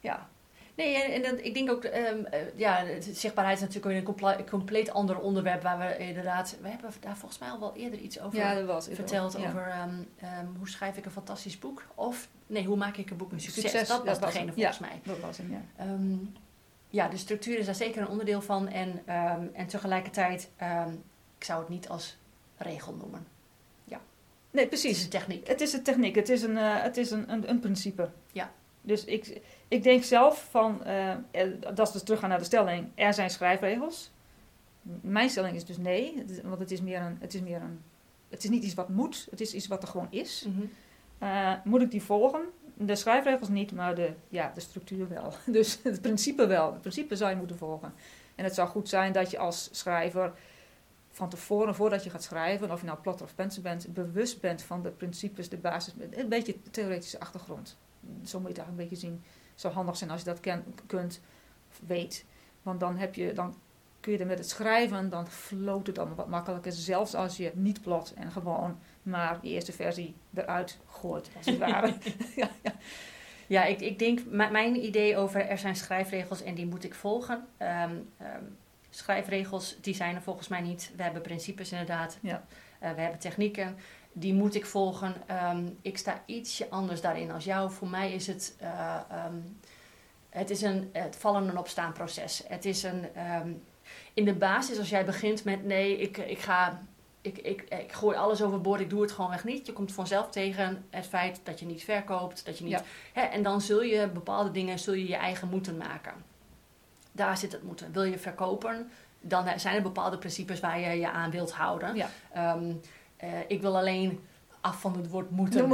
Ja. 0.00 0.28
Nee, 0.74 1.02
en, 1.02 1.24
en 1.24 1.44
ik 1.44 1.54
denk 1.54 1.70
ook, 1.70 1.84
um, 1.84 2.26
ja, 2.54 2.84
zichtbaarheid 3.00 3.56
is 3.56 3.64
natuurlijk 3.64 3.96
een 3.96 4.04
compleet, 4.04 4.50
compleet 4.50 4.90
ander 4.90 5.18
onderwerp 5.18 5.62
waar 5.62 5.78
we 5.78 5.96
inderdaad, 5.96 6.56
we 6.60 6.68
hebben 6.68 6.90
daar 7.00 7.16
volgens 7.16 7.40
mij 7.40 7.50
al 7.50 7.60
wel 7.60 7.74
eerder 7.76 7.98
iets 7.98 8.20
over 8.20 8.38
ja, 8.38 8.64
was, 8.64 8.88
verteld, 8.92 9.32
ja. 9.32 9.48
over 9.48 9.74
um, 9.82 10.08
um, 10.38 10.56
hoe 10.58 10.68
schrijf 10.68 10.96
ik 10.96 11.04
een 11.04 11.10
fantastisch 11.10 11.58
boek, 11.58 11.84
of 11.94 12.28
nee, 12.46 12.64
hoe 12.64 12.76
maak 12.76 12.96
ik 12.96 13.10
een 13.10 13.16
boek 13.16 13.32
een 13.32 13.40
succes. 13.40 13.62
succes 13.62 13.88
dat 13.88 14.04
was 14.04 14.18
dat 14.18 14.32
degene 14.32 14.52
volgens 14.52 14.78
mij. 14.78 15.00
Dat 15.02 15.18
was 15.18 15.36
hem, 15.36 15.50
ja. 15.50 15.86
ja, 16.88 17.08
de 17.08 17.16
structuur 17.16 17.58
is 17.58 17.66
daar 17.66 17.74
zeker 17.74 18.02
een 18.02 18.08
onderdeel 18.08 18.42
van 18.42 18.68
en, 18.68 19.06
en 19.54 19.66
tegelijkertijd 19.66 20.48
ik 21.42 21.48
zou 21.48 21.60
het 21.60 21.68
niet 21.68 21.88
als 21.88 22.16
regel 22.56 22.94
noemen. 22.94 23.26
Ja. 23.84 24.00
Nee, 24.50 24.66
precies. 24.66 24.88
Het 24.88 24.98
is 24.98 25.04
een 25.04 25.10
techniek. 25.10 25.46
Het 25.46 25.60
is 25.60 25.72
een 25.72 25.82
techniek. 25.82 26.14
Het 26.14 26.28
is 26.28 26.42
een, 26.42 26.56
uh, 26.56 26.82
het 26.82 26.96
is 26.96 27.10
een, 27.10 27.32
een, 27.32 27.50
een, 27.50 27.60
principe. 27.60 28.10
Ja. 28.32 28.52
Dus 28.80 29.04
ik, 29.04 29.40
ik 29.68 29.82
denk 29.82 30.02
zelf 30.02 30.46
van, 30.50 30.82
uh, 30.86 31.14
dat 31.74 31.86
is 31.86 31.92
dus 31.92 32.02
teruggaan 32.02 32.28
naar 32.28 32.38
de 32.38 32.44
stelling, 32.44 32.88
er 32.94 33.14
zijn 33.14 33.30
schrijfregels. 33.30 34.10
Mijn 35.00 35.30
stelling 35.30 35.56
is 35.56 35.64
dus 35.64 35.76
nee, 35.76 36.24
want 36.42 36.58
het 36.58 36.70
is 36.70 36.80
meer 36.80 37.00
een, 37.00 37.16
het 37.20 37.34
is 37.34 37.40
meer 37.40 37.60
een, 37.60 37.82
het 38.28 38.44
is 38.44 38.50
niet 38.50 38.64
iets 38.64 38.74
wat 38.74 38.88
moet, 38.88 39.26
het 39.30 39.40
is 39.40 39.54
iets 39.54 39.66
wat 39.66 39.82
er 39.82 39.88
gewoon 39.88 40.08
is. 40.10 40.44
Mm 40.46 40.54
-hmm. 40.54 40.70
uh, 41.28 41.54
moet 41.64 41.82
ik 41.82 41.90
die 41.90 42.02
volgen? 42.02 42.42
De 42.74 42.96
schrijfregels 42.96 43.48
niet, 43.48 43.72
maar 43.72 43.94
de, 43.94 44.12
ja, 44.28 44.52
de 44.54 44.60
structuur 44.60 45.08
wel. 45.08 45.32
Dus 45.56 45.78
het 45.82 46.00
principe 46.00 46.46
wel. 46.46 46.72
Het 46.72 46.80
principe 46.80 47.16
zou 47.16 47.30
je 47.30 47.36
moeten 47.36 47.58
volgen. 47.58 47.94
En 48.34 48.44
het 48.44 48.54
zou 48.54 48.68
goed 48.68 48.88
zijn 48.88 49.12
dat 49.12 49.30
je 49.30 49.38
als 49.38 49.68
schrijver 49.72 50.32
van 51.12 51.28
tevoren, 51.28 51.74
voordat 51.74 52.04
je 52.04 52.10
gaat 52.10 52.22
schrijven, 52.22 52.70
of 52.70 52.80
je 52.80 52.86
nou 52.86 52.98
plotter 52.98 53.26
of 53.26 53.34
penser 53.34 53.62
bent, 53.62 53.92
bewust 53.92 54.40
bent 54.40 54.62
van 54.62 54.82
de 54.82 54.90
principes, 54.90 55.48
de 55.48 55.56
basis, 55.56 55.94
een 56.10 56.28
beetje 56.28 56.56
theoretische 56.70 57.20
achtergrond. 57.20 57.78
Zo 58.24 58.40
moet 58.40 58.48
je 58.48 58.54
het 58.54 58.58
eigenlijk 58.58 58.68
een 58.68 58.76
beetje 58.76 58.96
zien. 58.96 59.22
Zou 59.54 59.74
handig 59.74 59.96
zijn 59.96 60.10
als 60.10 60.20
je 60.20 60.26
dat 60.26 60.40
ken, 60.40 60.64
kunt, 60.86 61.20
of 61.70 61.80
weet. 61.86 62.24
Want 62.62 62.80
dan, 62.80 62.96
heb 62.96 63.14
je, 63.14 63.32
dan 63.32 63.56
kun 64.00 64.12
je 64.12 64.18
er 64.18 64.26
met 64.26 64.38
het 64.38 64.48
schrijven, 64.48 65.08
dan 65.08 65.26
floot 65.26 65.86
het 65.86 65.98
allemaal 65.98 66.16
wat 66.16 66.28
makkelijker. 66.28 66.72
Zelfs 66.72 67.14
als 67.14 67.36
je 67.36 67.52
niet 67.54 67.82
plot 67.82 68.14
en 68.14 68.30
gewoon 68.30 68.78
maar 69.02 69.40
die 69.40 69.52
eerste 69.52 69.72
versie 69.72 70.14
eruit 70.34 70.78
gooit, 70.86 71.30
als 71.36 71.46
het 71.46 71.58
ware. 71.58 71.94
ja, 72.36 72.50
ja. 72.62 72.74
ja, 73.46 73.64
ik, 73.64 73.80
ik 73.80 73.98
denk, 73.98 74.20
mijn 74.30 74.84
idee 74.84 75.16
over 75.16 75.46
er 75.46 75.58
zijn 75.58 75.76
schrijfregels 75.76 76.42
en 76.42 76.54
die 76.54 76.66
moet 76.66 76.84
ik 76.84 76.94
volgen. 76.94 77.46
Um, 77.58 78.08
um, 78.20 78.56
schrijfregels, 78.94 79.76
die 79.80 79.94
zijn 79.94 80.14
er 80.14 80.22
volgens 80.22 80.48
mij 80.48 80.60
niet. 80.60 80.92
We 80.96 81.02
hebben 81.02 81.22
principes 81.22 81.70
inderdaad. 81.70 82.18
Ja. 82.20 82.44
Uh, 82.82 82.90
we 82.92 83.00
hebben 83.00 83.18
technieken. 83.18 83.76
Die 84.12 84.34
moet 84.34 84.54
ik 84.54 84.66
volgen. 84.66 85.14
Um, 85.54 85.78
ik 85.82 85.98
sta 85.98 86.22
ietsje 86.26 86.70
anders 86.70 87.00
daarin 87.00 87.30
als 87.30 87.44
jou. 87.44 87.70
Voor 87.70 87.88
mij 87.88 88.12
is 88.12 88.26
het, 88.26 88.56
uh, 88.62 89.00
um, 89.26 89.58
het 90.28 90.50
is 90.50 90.62
een 90.62 90.90
het 90.92 91.16
vallen 91.16 91.48
en 91.48 91.58
opstaan 91.58 91.92
proces. 91.92 92.42
Het 92.46 92.64
is 92.64 92.82
een, 92.82 93.06
um, 93.42 93.62
in 94.14 94.24
de 94.24 94.34
basis 94.34 94.78
als 94.78 94.88
jij 94.88 95.04
begint 95.04 95.44
met 95.44 95.64
nee, 95.64 95.96
ik, 95.96 96.16
ik 96.16 96.38
ga... 96.38 96.80
Ik, 97.20 97.38
ik, 97.38 97.62
ik 97.62 97.92
gooi 97.92 98.16
alles 98.16 98.42
overboord, 98.42 98.80
ik 98.80 98.90
doe 98.90 99.02
het 99.02 99.12
gewoon 99.12 99.30
weg 99.30 99.44
niet. 99.44 99.66
Je 99.66 99.72
komt 99.72 99.92
vanzelf 99.92 100.30
tegen 100.30 100.84
het 100.90 101.06
feit 101.06 101.40
dat 101.42 101.60
je 101.60 101.66
niet 101.66 101.84
verkoopt, 101.84 102.44
dat 102.46 102.58
je 102.58 102.64
niet... 102.64 102.72
Ja. 102.72 102.82
Hè, 103.12 103.22
en 103.22 103.42
dan 103.42 103.60
zul 103.60 103.82
je 103.82 104.08
bepaalde 104.08 104.50
dingen, 104.50 104.78
zul 104.78 104.94
je 104.94 105.08
je 105.08 105.16
eigen 105.16 105.48
moeten 105.48 105.76
maken 105.76 106.31
daar 107.12 107.36
zit 107.36 107.52
het 107.52 107.62
moeten. 107.62 107.92
Wil 107.92 108.02
je 108.02 108.18
verkopen, 108.18 108.90
dan 109.20 109.44
zijn 109.56 109.76
er 109.76 109.82
bepaalde 109.82 110.18
principes 110.18 110.60
waar 110.60 110.80
je 110.80 111.00
je 111.00 111.10
aan 111.10 111.30
wilt 111.30 111.52
houden. 111.52 111.94
Ja. 111.94 112.08
Um, 112.54 112.80
uh, 113.24 113.30
ik 113.46 113.60
wil 113.60 113.76
alleen 113.76 114.20
af 114.62 114.80
van 114.80 114.96
het 114.96 115.08
woord 115.08 115.30
moeten. 115.30 115.70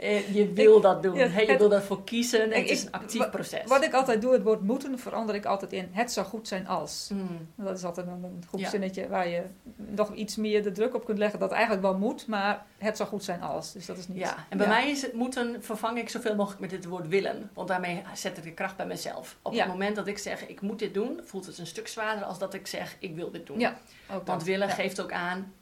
Eh, 0.00 0.34
je 0.34 0.52
wil 0.52 0.80
dat 0.80 1.02
doen. 1.02 1.14
ja, 1.14 1.24
je 1.24 1.30
het- 1.46 1.58
wil 1.58 1.68
daarvoor 1.68 2.04
kiezen. 2.04 2.48
Ik- 2.50 2.56
het 2.56 2.70
is 2.70 2.84
een 2.84 2.92
actief 2.92 3.30
proces. 3.30 3.64
Wat 3.66 3.84
ik 3.84 3.92
altijd 3.94 4.20
doe, 4.22 4.32
het 4.32 4.42
woord 4.42 4.60
moeten, 4.62 4.98
verander 4.98 5.34
ik 5.34 5.44
altijd 5.44 5.72
in 5.72 5.88
het 5.92 6.12
zou 6.12 6.26
goed 6.26 6.48
zijn 6.48 6.66
als. 6.68 7.10
Mm. 7.12 7.48
Dat 7.54 7.76
is 7.76 7.84
altijd 7.84 8.06
een, 8.06 8.12
een 8.24 8.44
goed 8.48 8.60
Ja. 8.60 8.68
zinnetje 8.68 9.08
waar 9.08 9.28
je 9.28 9.42
nog 9.76 10.14
iets 10.14 10.36
meer 10.36 10.62
de 10.62 10.72
druk 10.72 10.94
op 10.94 11.04
kunt 11.04 11.18
leggen 11.18 11.38
dat 11.38 11.50
eigenlijk 11.52 11.82
wel 11.82 11.96
moet, 11.98 12.26
maar 12.26 12.64
het 12.78 12.96
zou 12.96 13.08
goed 13.08 13.24
zijn 13.24 13.42
als. 13.42 13.72
Dus 13.72 13.86
dat 13.86 13.98
is 13.98 14.08
niet. 14.08 14.18
Ja, 14.18 14.34
en 14.48 14.58
bij 14.58 14.66
Ja. 14.66 14.72
mij 14.72 14.90
is 14.90 15.02
het 15.02 15.12
moeten 15.12 15.62
vervang 15.62 15.98
ik 15.98 16.08
zoveel 16.08 16.34
mogelijk 16.34 16.60
met 16.60 16.70
het 16.70 16.84
woord 16.84 17.08
willen. 17.08 17.50
Want 17.54 17.68
daarmee 17.68 18.02
zet 18.14 18.36
ik 18.36 18.42
de 18.42 18.52
kracht 18.52 18.76
bij 18.76 18.86
mezelf. 18.86 19.36
Op 19.42 19.54
het 19.54 19.66
moment 19.66 19.96
dat 19.96 20.06
ik 20.06 20.18
zeg 20.18 20.46
ik 20.46 20.60
moet 20.60 20.78
dit 20.78 20.94
doen, 20.94 21.20
voelt 21.24 21.46
het 21.46 21.58
een 21.58 21.66
stuk 21.66 21.88
zwaarder 21.88 22.24
als 22.24 22.38
dat 22.38 22.54
ik 22.54 22.66
zeg 22.66 22.96
ik 22.98 23.14
wil 23.14 23.30
dit 23.30 23.46
doen. 23.46 23.58
Ja, 23.58 23.70
ook 23.70 23.76
Want 24.08 24.26
dat. 24.26 24.42
willen 24.42 24.68
geeft 24.68 25.00
ook 25.00 25.12
aan, 25.12 25.52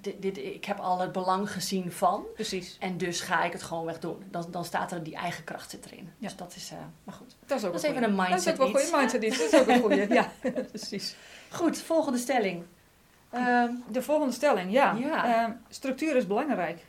dit, 0.00 0.22
dit, 0.22 0.38
ik 0.38 0.64
heb 0.64 0.78
al 0.78 0.98
het 0.98 1.12
belang 1.12 1.50
gezien 1.52 1.92
van. 1.92 2.24
Precies. 2.34 2.76
En 2.80 2.96
dus 2.98 3.20
ga 3.20 3.44
ik 3.44 3.52
het 3.52 3.62
gewoon 3.62 3.84
weg 3.84 3.98
doen. 3.98 4.22
Dan, 4.30 4.46
dan 4.50 4.64
staat 4.64 4.92
er 4.92 5.02
die 5.02 5.14
eigen 5.14 5.44
kracht 5.44 5.70
zit 5.70 5.84
erin. 5.86 6.12
Ja. 6.18 6.26
Dus 6.28 6.36
dat 6.36 6.54
is, 6.56 6.70
eh, 6.70 6.78
maar 7.04 7.14
goed. 7.14 7.36
Dat 7.46 7.58
is 7.58 7.64
ook 7.64 7.72
Dat 7.72 7.82
een 7.84 7.90
even 7.90 8.02
een 8.02 8.16
Dat 8.16 8.38
is 8.38 8.48
ook 8.48 8.56
wel 8.56 8.66
een 8.66 8.72
mindset 8.72 8.90
goede 8.90 8.96
mindset 9.00 9.22
iets. 9.22 9.38
Dat 9.38 9.52
is 9.52 9.60
ook 9.60 9.68
een 9.68 9.80
goede. 9.80 10.06
Ja, 10.14 10.30
precies. 10.72 11.16
Goed, 11.50 11.78
volgende 11.78 12.18
stelling. 12.18 12.64
Ehm, 13.30 13.72
De 13.90 14.02
volgende 14.02 14.32
stelling, 14.32 14.72
ja. 14.72 14.92
Ja. 14.92 15.42
Ehm, 15.44 15.52
structuur 15.68 16.16
is 16.16 16.26
belangrijk. 16.26 16.84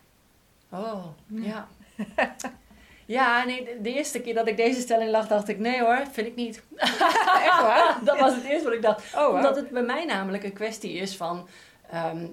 oh, 0.71 1.06
Ja. 1.28 1.67
ja. 2.15 2.36
ja, 3.06 3.43
nee, 3.45 3.63
de, 3.63 3.78
de 3.82 3.93
eerste 3.93 4.21
keer 4.21 4.34
dat 4.34 4.47
ik 4.47 4.58
deze 4.58 4.82
stelling 4.82 5.12
lag, 5.12 5.28
dacht 5.28 5.47
ik, 5.47 5.60
nee 5.60 5.82
hoor, 5.82 6.04
vind 6.12 6.28
ik 6.28 6.36
niet. 6.36 6.63
Echt 6.75 7.62
waar? 7.62 7.99
dat 8.04 8.19
was 8.19 8.36
het 8.36 8.43
eerste 8.43 8.63
wat 8.63 8.73
ik 8.73 8.82
dacht. 8.82 9.15
Oh, 9.15 9.34
Omdat 9.34 9.56
het 9.56 9.69
bij 9.69 9.82
mij 9.84 10.06
namelijk 10.06 10.43
een 10.43 10.54
kwestie 10.54 10.93
is 10.93 11.15
van. 11.17 11.47
ehm, 11.89 12.28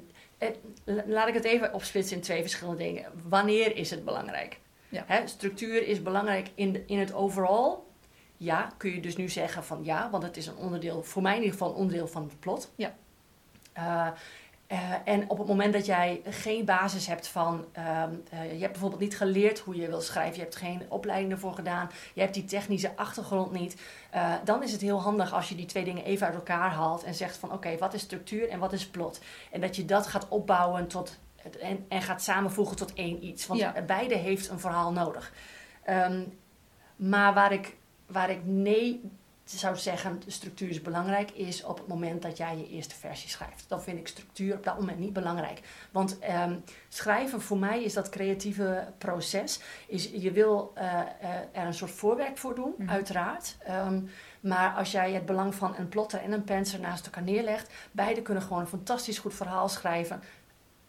laat 1.07 1.29
ik 1.29 1.35
het 1.35 1.45
even 1.45 1.73
opsplitsen 1.75 2.17
in 2.17 2.23
twee 2.23 2.41
verschillende 2.41 2.83
dingen. 2.83 3.05
Wanneer 3.29 3.77
is 3.77 3.91
het 3.91 4.05
belangrijk? 4.05 4.59
Ja. 4.89 5.05
Hè, 5.07 5.27
structuur 5.27 5.87
is 5.87 6.03
belangrijk 6.03 6.51
in, 6.55 6.73
de- 6.73 6.83
in 6.87 6.99
het 6.99 7.15
overal. 7.15 7.87
Ja, 8.37 8.71
kun 8.77 8.91
je 8.95 9.01
dus 9.01 9.17
nu 9.17 9.29
zeggen 9.29 9.65
van 9.65 9.85
ja, 9.85 10.11
want 10.11 10.23
het 10.23 10.37
is 10.37 10.47
een 10.47 10.57
onderdeel, 10.57 11.03
voor 11.03 11.23
mij 11.23 11.33
in 11.37 11.39
ieder 11.43 11.53
geval 11.53 11.71
een 11.71 11.77
onderdeel 11.81 12.09
van 12.09 12.23
het 12.23 12.41
plot. 12.41 12.73
Ja. 12.77 12.95
Eh, 13.73 14.09
eh, 14.67 14.79
en 15.05 15.31
op 15.31 15.39
het 15.39 15.47
moment 15.47 15.73
dat 15.73 15.87
jij 15.87 16.21
geen 16.25 16.65
basis 16.65 17.07
hebt 17.07 17.29
van, 17.29 17.65
ehm, 17.73 18.11
eh, 18.31 18.53
je 18.53 18.59
hebt 18.61 18.73
bijvoorbeeld 18.73 19.01
niet 19.01 19.17
geleerd 19.17 19.59
hoe 19.59 19.77
je 19.77 19.87
wil 19.87 20.01
schrijven, 20.01 20.35
je 20.35 20.41
hebt 20.43 20.57
geen 20.57 20.83
opleiding 20.89 21.33
ervoor 21.33 21.53
gedaan, 21.55 21.91
je 22.15 22.21
hebt 22.21 22.35
die 22.35 22.45
technische 22.45 22.97
achtergrond 22.97 23.53
niet, 23.53 23.77
eh, 24.11 24.33
dan 24.45 24.63
is 24.63 24.73
het 24.73 24.81
heel 24.81 25.01
handig 25.01 25.33
als 25.35 25.49
je 25.49 25.55
die 25.55 25.67
twee 25.67 25.85
dingen 25.85 26.05
even 26.05 26.27
uit 26.27 26.35
elkaar 26.35 26.71
haalt 26.71 27.05
en 27.05 27.15
zegt 27.15 27.37
van 27.37 27.53
oké, 27.53 27.79
wat 27.79 27.95
is 27.95 28.01
structuur 28.01 28.49
en 28.49 28.59
wat 28.59 28.73
is 28.73 28.87
plot? 28.87 29.21
En 29.51 29.61
dat 29.61 29.77
je 29.77 29.85
dat 29.85 30.07
gaat 30.07 30.29
opbouwen 30.29 30.87
tot, 30.87 31.19
en, 31.61 31.85
en 31.89 32.03
gaat 32.03 32.23
samenvoegen 32.23 32.77
tot 32.77 32.95
één 32.95 33.25
iets. 33.25 33.47
Want 33.47 33.61
Ja. 33.61 33.83
beide 33.87 34.17
heeft 34.17 34.49
een 34.49 34.61
verhaal 34.61 34.93
nodig. 34.93 35.33
Ehm, 35.83 36.23
maar 36.97 37.35
waar 37.35 37.53
ik, 37.53 37.77
waar 38.07 38.31
ik 38.31 38.41
nee 38.45 39.11
zou 39.51 39.77
zeggen, 39.77 40.21
de 40.25 40.31
structuur 40.31 40.69
is 40.69 40.83
belangrijk, 40.83 41.31
is 41.31 41.65
op 41.65 41.79
het 41.79 41.87
moment 41.87 42.23
dat 42.23 42.37
jij 42.37 42.57
je 42.57 42.69
eerste 42.69 42.95
versie 42.95 43.29
schrijft. 43.29 43.65
Dan 43.69 43.83
vind 43.83 43.99
ik 43.99 44.09
structuur 44.09 44.55
op 44.55 44.65
dat 44.65 44.79
moment 44.79 44.99
niet 44.99 45.13
belangrijk. 45.13 45.61
Want 45.91 46.19
ehm, 46.19 46.57
schrijven 46.89 47.41
voor 47.41 47.59
mij 47.59 47.83
is 47.85 47.93
dat 47.93 48.09
creatieve 48.09 48.87
proces. 48.99 49.61
Is, 49.87 50.11
je 50.13 50.31
wil 50.33 50.73
eh, 50.75 51.01
eh, 51.01 51.07
er 51.53 51.67
een 51.67 51.75
soort 51.75 51.91
voorwerk 51.91 52.39
voor 52.39 52.55
doen, 52.55 52.75
Mhm. 52.79 52.91
uiteraard. 52.91 53.57
Ehm, 53.65 54.01
maar 54.41 54.75
als 54.75 54.91
jij 54.93 55.13
het 55.13 55.27
belang 55.27 55.55
van 55.55 55.77
een 55.77 55.89
plotter 55.89 56.21
en 56.21 56.33
een 56.33 56.45
penser 56.45 56.81
naast 56.81 57.05
elkaar 57.05 57.23
neerlegt, 57.23 57.71
beide 57.93 58.23
kunnen 58.23 58.43
gewoon 58.43 58.61
een 58.61 58.67
fantastisch 58.69 59.19
goed 59.19 59.35
verhaal 59.35 59.69
schrijven. 59.69 60.23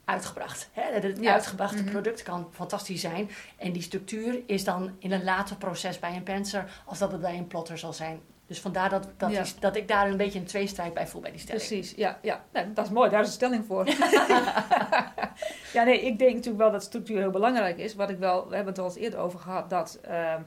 Uitgebracht. 0.05 0.69
Hè? 0.73 0.81
Het 0.81 1.17
Ja. 1.21 1.33
uitgebrachte 1.33 1.81
Mhm. 1.81 1.91
product 1.91 2.23
kan 2.23 2.47
fantastisch 2.51 3.01
zijn. 3.01 3.29
En 3.57 3.71
die 3.71 3.81
structuur 3.81 4.41
is 4.45 4.63
dan 4.63 4.95
in 4.99 5.11
een 5.11 5.23
later 5.23 5.55
proces 5.55 5.99
bij 5.99 6.15
een 6.15 6.23
penser, 6.23 6.81
als 6.85 6.99
dat 6.99 7.11
het 7.11 7.21
bij 7.21 7.37
een 7.37 7.47
plotter 7.47 7.77
zal 7.77 7.93
zijn. 7.93 8.21
Dus 8.47 8.59
vandaar 8.61 8.89
dat, 8.89 9.07
dat, 9.17 9.31
Ja. 9.31 9.41
is, 9.41 9.55
dat 9.59 9.75
ik 9.75 9.87
daar 9.87 10.09
een 10.09 10.17
beetje 10.17 10.39
een 10.39 10.45
tweestrijd 10.45 10.93
bij 10.93 11.07
voel 11.07 11.21
bij 11.21 11.31
die 11.31 11.39
stelling. 11.39 11.65
Precies, 11.67 11.93
ja, 11.95 12.19
ja. 12.21 12.45
Nou, 12.53 12.73
dat 12.73 12.85
is 12.85 12.91
mooi, 12.91 13.09
daar 13.09 13.21
is 13.21 13.27
een 13.27 13.33
stelling 13.33 13.65
voor. 13.65 13.85
ja, 15.73 15.83
nee, 15.83 16.01
ik 16.01 16.19
denk 16.19 16.33
natuurlijk 16.33 16.57
wel 16.57 16.71
dat 16.71 16.83
structuur 16.83 17.17
heel 17.17 17.29
belangrijk 17.31 17.77
is. 17.77 17.95
Wat 17.95 18.09
ik 18.09 18.17
wel, 18.17 18.47
we 18.49 18.55
hebben 18.55 18.73
het 18.73 18.81
al 18.81 18.87
eens 18.89 18.97
eerder 18.97 19.19
over 19.19 19.39
gehad, 19.39 19.69
dat 19.69 19.99
ehm, 20.01 20.41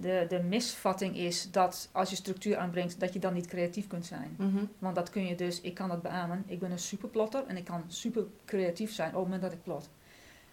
de, 0.00 0.26
de 0.28 0.42
misvatting 0.42 1.16
is 1.16 1.50
dat 1.50 1.88
als 1.92 2.10
je 2.10 2.16
structuur 2.16 2.56
aanbrengt, 2.56 3.00
dat 3.00 3.12
je 3.12 3.18
dan 3.18 3.32
niet 3.34 3.46
creatief 3.46 3.86
kunt 3.86 4.06
zijn. 4.06 4.34
Mhm. 4.38 4.64
Want 4.78 4.94
dat 4.94 5.10
kun 5.10 5.26
je 5.26 5.34
dus, 5.34 5.60
ik 5.60 5.74
kan 5.74 5.88
dat 5.88 6.02
beamen. 6.02 6.44
Ik 6.46 6.58
ben 6.58 6.70
een 6.70 6.78
superplotter 6.78 7.44
en 7.46 7.56
ik 7.56 7.64
kan 7.64 7.84
super 7.88 8.24
creatief 8.44 8.92
zijn 8.92 9.08
op 9.08 9.14
het 9.14 9.22
moment 9.24 9.42
dat 9.42 9.52
ik 9.52 9.62
plot. 9.62 9.90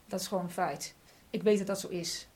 Dat 0.08 0.20
is 0.20 0.28
gewoon 0.28 0.44
een 0.44 0.50
feit. 0.50 0.96
Ik 1.30 1.44
weet 1.44 1.58
dat 1.58 1.68
dat 1.68 1.80
zo 1.80 1.88
is. 1.88 2.28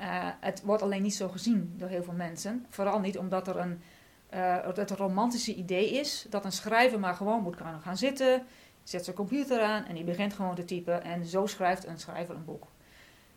Eh, 0.00 0.28
het 0.40 0.62
wordt 0.62 0.82
alleen 0.82 1.02
niet 1.02 1.14
zo 1.14 1.28
gezien 1.28 1.74
door 1.76 1.88
heel 1.88 2.02
veel 2.02 2.14
mensen. 2.14 2.66
Vooral 2.68 3.00
niet 3.00 3.18
omdat 3.18 3.48
er 3.48 3.56
een, 3.56 3.82
eh, 4.28 4.56
het 4.74 4.90
romantische 4.90 5.54
idee 5.54 5.90
is 5.90 6.26
dat 6.30 6.44
een 6.44 6.52
schrijver 6.52 7.00
maar 7.00 7.14
gewoon 7.14 7.42
moet 7.42 7.56
gaan, 7.56 7.96
zitten, 7.96 8.42
zet 8.82 9.04
zijn 9.04 9.16
computer 9.16 9.60
aan 9.62 9.84
en 9.84 9.94
die 9.94 10.04
begint 10.04 10.32
gewoon 10.32 10.54
te 10.54 10.64
typen 10.64 11.02
en 11.02 11.24
zo 11.24 11.46
schrijft 11.46 11.86
een 11.86 11.98
schrijver 11.98 12.34
een 12.34 12.44
boek. 12.44 12.66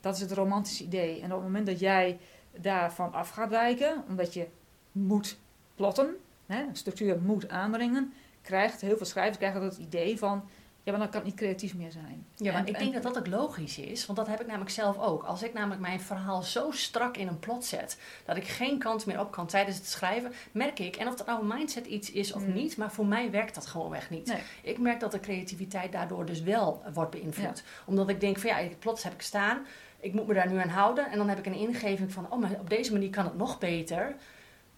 Dat 0.01 0.15
is 0.15 0.21
het 0.21 0.31
romantische 0.31 0.83
idee. 0.83 1.21
En 1.21 1.25
op 1.25 1.35
het 1.37 1.43
moment 1.43 1.65
dat 1.65 1.79
jij 1.79 2.19
daarvan 2.51 3.13
af 3.13 3.29
gaat 3.29 3.49
wijken, 3.49 4.03
omdat 4.07 4.33
je 4.33 4.47
moet 4.91 5.37
plotten, 5.75 6.15
hè, 6.45 6.61
een 6.61 6.75
structuur 6.75 7.21
moet 7.21 7.49
aanbrengen, 7.49 8.13
krijgt 8.41 8.81
heel 8.81 8.97
veel 8.97 9.05
schrijvers 9.05 9.37
krijgen 9.37 9.61
dat 9.61 9.77
idee 9.77 10.17
van, 10.17 10.43
ja, 10.83 10.91
maar 10.91 10.99
dan 11.01 11.09
kan 11.09 11.19
het 11.19 11.29
niet 11.29 11.35
creatief 11.39 11.75
meer 11.75 11.91
zijn. 11.91 12.25
Ja, 12.35 12.51
maar 12.51 12.61
En- 12.61 12.67
ik 12.67 12.73
en- 12.73 12.79
denk 12.79 12.93
dat 12.93 13.03
dat 13.03 13.17
ook 13.17 13.27
logisch 13.27 13.77
is, 13.77 14.05
want 14.05 14.17
dat 14.17 14.27
heb 14.27 14.41
ik 14.41 14.47
namelijk 14.47 14.71
zelf 14.71 14.99
ook. 14.99 15.23
Als 15.23 15.43
ik 15.43 15.53
namelijk 15.53 15.81
mijn 15.81 15.99
verhaal 16.01 16.41
zo 16.41 16.71
strak 16.71 17.17
in 17.17 17.27
een 17.27 17.39
plot 17.39 17.65
zet, 17.65 17.97
dat 18.25 18.37
ik 18.37 18.47
geen 18.47 18.79
kant 18.79 19.05
meer 19.05 19.19
op 19.19 19.31
kan 19.31 19.47
tijdens 19.47 19.77
het 19.77 19.87
schrijven, 19.87 20.33
merk 20.51 20.79
ik, 20.79 20.95
en 20.95 21.07
of 21.07 21.15
dat 21.15 21.25
nou 21.27 21.41
een 21.41 21.47
mindset 21.57 21.85
iets 21.85 22.11
is 22.11 22.33
of 22.33 22.45
Mm. 22.45 22.53
niet, 22.53 22.77
maar 22.77 22.91
voor 22.91 23.05
mij 23.05 23.31
werkt 23.31 23.55
dat 23.55 23.65
gewoonweg 23.65 24.09
niet. 24.09 24.27
Nee. 24.27 24.41
Ik 24.61 24.77
merk 24.79 24.99
dat 24.99 25.11
de 25.11 25.19
creativiteit 25.19 25.91
daardoor 25.91 26.25
dus 26.25 26.41
wel 26.41 26.83
wordt 26.93 27.11
beïnvloed. 27.11 27.63
Omdat 27.85 28.09
ik 28.09 28.19
denk 28.19 28.37
van 28.37 28.49
ja, 28.49 28.55
het 28.55 28.79
plot 28.79 29.03
heb 29.03 29.13
ik 29.13 29.21
staan, 29.21 29.65
ik 29.99 30.13
moet 30.13 30.27
me 30.27 30.33
daar 30.33 30.51
nu 30.51 30.57
aan 30.57 30.69
houden 30.69 31.11
en 31.11 31.17
dan 31.17 31.29
heb 31.29 31.37
ik 31.37 31.45
een 31.45 31.53
ingeving 31.53 32.11
van, 32.13 32.27
oh, 32.29 32.39
maar 32.39 32.51
op 32.59 32.69
deze 32.69 32.91
manier 32.91 33.09
kan 33.09 33.25
het 33.25 33.37
nog 33.37 33.59
beter. 33.59 34.15